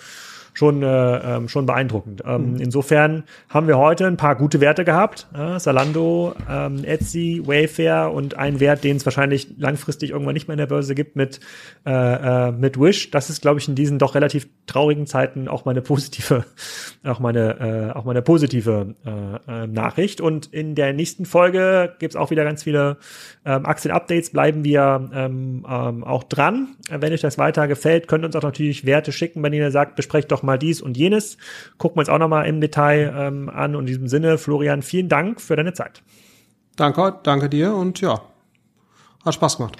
schon, 0.56 0.82
äh, 0.82 1.36
ähm, 1.36 1.48
schon 1.50 1.66
beeindruckend. 1.66 2.22
Ähm, 2.24 2.54
mhm. 2.54 2.60
Insofern 2.60 3.24
haben 3.50 3.68
wir 3.68 3.76
heute 3.76 4.06
ein 4.06 4.16
paar 4.16 4.36
gute 4.36 4.62
Werte 4.62 4.86
gehabt. 4.86 5.26
Äh, 5.36 5.60
Salando, 5.60 6.34
ähm, 6.50 6.82
Etsy, 6.82 7.42
Wayfair 7.44 8.10
und 8.10 8.38
ein 8.38 8.58
Wert, 8.58 8.82
den 8.82 8.96
es 8.96 9.04
wahrscheinlich 9.04 9.48
langfristig 9.58 10.10
irgendwann 10.12 10.32
nicht 10.32 10.48
mehr 10.48 10.54
in 10.54 10.58
der 10.58 10.66
Börse 10.66 10.94
gibt 10.94 11.14
mit, 11.14 11.40
äh, 11.84 11.90
äh, 11.90 12.52
mit 12.52 12.80
Wish. 12.80 13.10
Das 13.10 13.28
ist, 13.28 13.42
glaube 13.42 13.60
ich, 13.60 13.68
in 13.68 13.74
diesen 13.74 13.98
doch 13.98 14.14
relativ 14.14 14.48
traurigen 14.66 15.06
Zeiten 15.06 15.46
auch 15.46 15.66
meine 15.66 15.82
positive, 15.82 16.46
auch 17.04 17.20
meine, 17.20 17.90
äh, 17.92 17.96
auch 17.96 18.06
meine 18.06 18.22
positive 18.22 18.94
äh, 19.04 19.64
äh, 19.64 19.66
Nachricht. 19.66 20.22
Und 20.22 20.46
in 20.54 20.74
der 20.74 20.94
nächsten 20.94 21.26
Folge 21.26 21.94
gibt's 21.98 22.16
auch 22.16 22.30
wieder 22.30 22.44
ganz 22.44 22.62
viele 22.62 22.96
ähm, 23.44 23.66
Aktien-Updates. 23.66 24.30
Bleiben 24.30 24.64
wir 24.64 25.10
ähm, 25.12 25.66
ähm, 25.68 26.02
auch 26.02 26.24
dran. 26.24 26.76
Wenn 26.88 27.12
euch 27.12 27.20
das 27.20 27.36
weiter 27.36 27.68
gefällt, 27.68 28.08
könnt 28.08 28.24
ihr 28.24 28.28
uns 28.28 28.36
auch 28.36 28.42
natürlich 28.42 28.86
Werte 28.86 29.12
schicken, 29.12 29.42
wenn 29.42 29.52
ihr 29.52 29.70
sagt, 29.70 29.96
besprecht 29.96 30.32
doch 30.32 30.45
mal 30.46 30.58
dies 30.58 30.80
und 30.80 30.96
jenes. 30.96 31.36
Gucken 31.78 31.96
wir 31.96 32.00
uns 32.00 32.08
auch 32.08 32.18
nochmal 32.18 32.46
im 32.46 32.60
Detail 32.60 33.14
ähm, 33.16 33.48
an. 33.48 33.74
Und 33.74 33.82
in 33.82 33.86
diesem 33.86 34.08
Sinne, 34.08 34.38
Florian, 34.38 34.82
vielen 34.82 35.08
Dank 35.08 35.40
für 35.40 35.56
deine 35.56 35.72
Zeit. 35.72 36.02
Danke, 36.76 37.18
danke 37.22 37.48
dir 37.48 37.74
und 37.74 38.00
ja, 38.00 38.20
hat 39.24 39.34
Spaß 39.34 39.56
gemacht. 39.58 39.76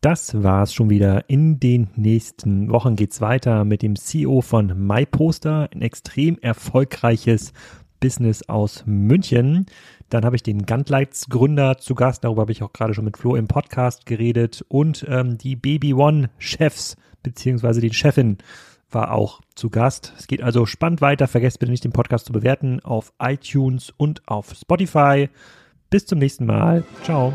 Das 0.00 0.42
war's 0.42 0.74
schon 0.74 0.90
wieder. 0.90 1.30
In 1.30 1.60
den 1.60 1.88
nächsten 1.94 2.70
Wochen 2.70 2.96
geht's 2.96 3.20
weiter 3.20 3.64
mit 3.64 3.82
dem 3.82 3.94
CEO 3.94 4.40
von 4.40 4.86
MyPoster, 4.86 5.68
ein 5.72 5.80
extrem 5.80 6.38
erfolgreiches 6.38 7.52
Business 8.00 8.42
aus 8.48 8.82
München. 8.84 9.66
Dann 10.08 10.24
habe 10.24 10.34
ich 10.34 10.42
den 10.42 10.66
Gunlights 10.66 11.28
Gründer 11.28 11.78
zu 11.78 11.94
Gast, 11.94 12.24
darüber 12.24 12.42
habe 12.42 12.50
ich 12.50 12.64
auch 12.64 12.72
gerade 12.72 12.94
schon 12.94 13.04
mit 13.04 13.16
Flo 13.16 13.36
im 13.36 13.46
Podcast 13.46 14.04
geredet 14.04 14.64
und 14.66 15.06
ähm, 15.08 15.38
die 15.38 15.54
Baby 15.54 15.94
One 15.94 16.30
Chefs 16.36 16.96
beziehungsweise 17.22 17.80
die 17.80 17.94
Chefin 17.94 18.38
war 18.94 19.12
auch 19.12 19.40
zu 19.54 19.70
Gast. 19.70 20.12
Es 20.18 20.26
geht 20.26 20.42
also 20.42 20.66
spannend 20.66 21.00
weiter. 21.00 21.28
Vergesst 21.28 21.58
bitte 21.58 21.72
nicht, 21.72 21.84
den 21.84 21.92
Podcast 21.92 22.26
zu 22.26 22.32
bewerten 22.32 22.80
auf 22.80 23.12
iTunes 23.20 23.92
und 23.96 24.22
auf 24.26 24.52
Spotify. 24.54 25.28
Bis 25.90 26.06
zum 26.06 26.18
nächsten 26.18 26.46
Mal. 26.46 26.84
Ciao. 27.02 27.34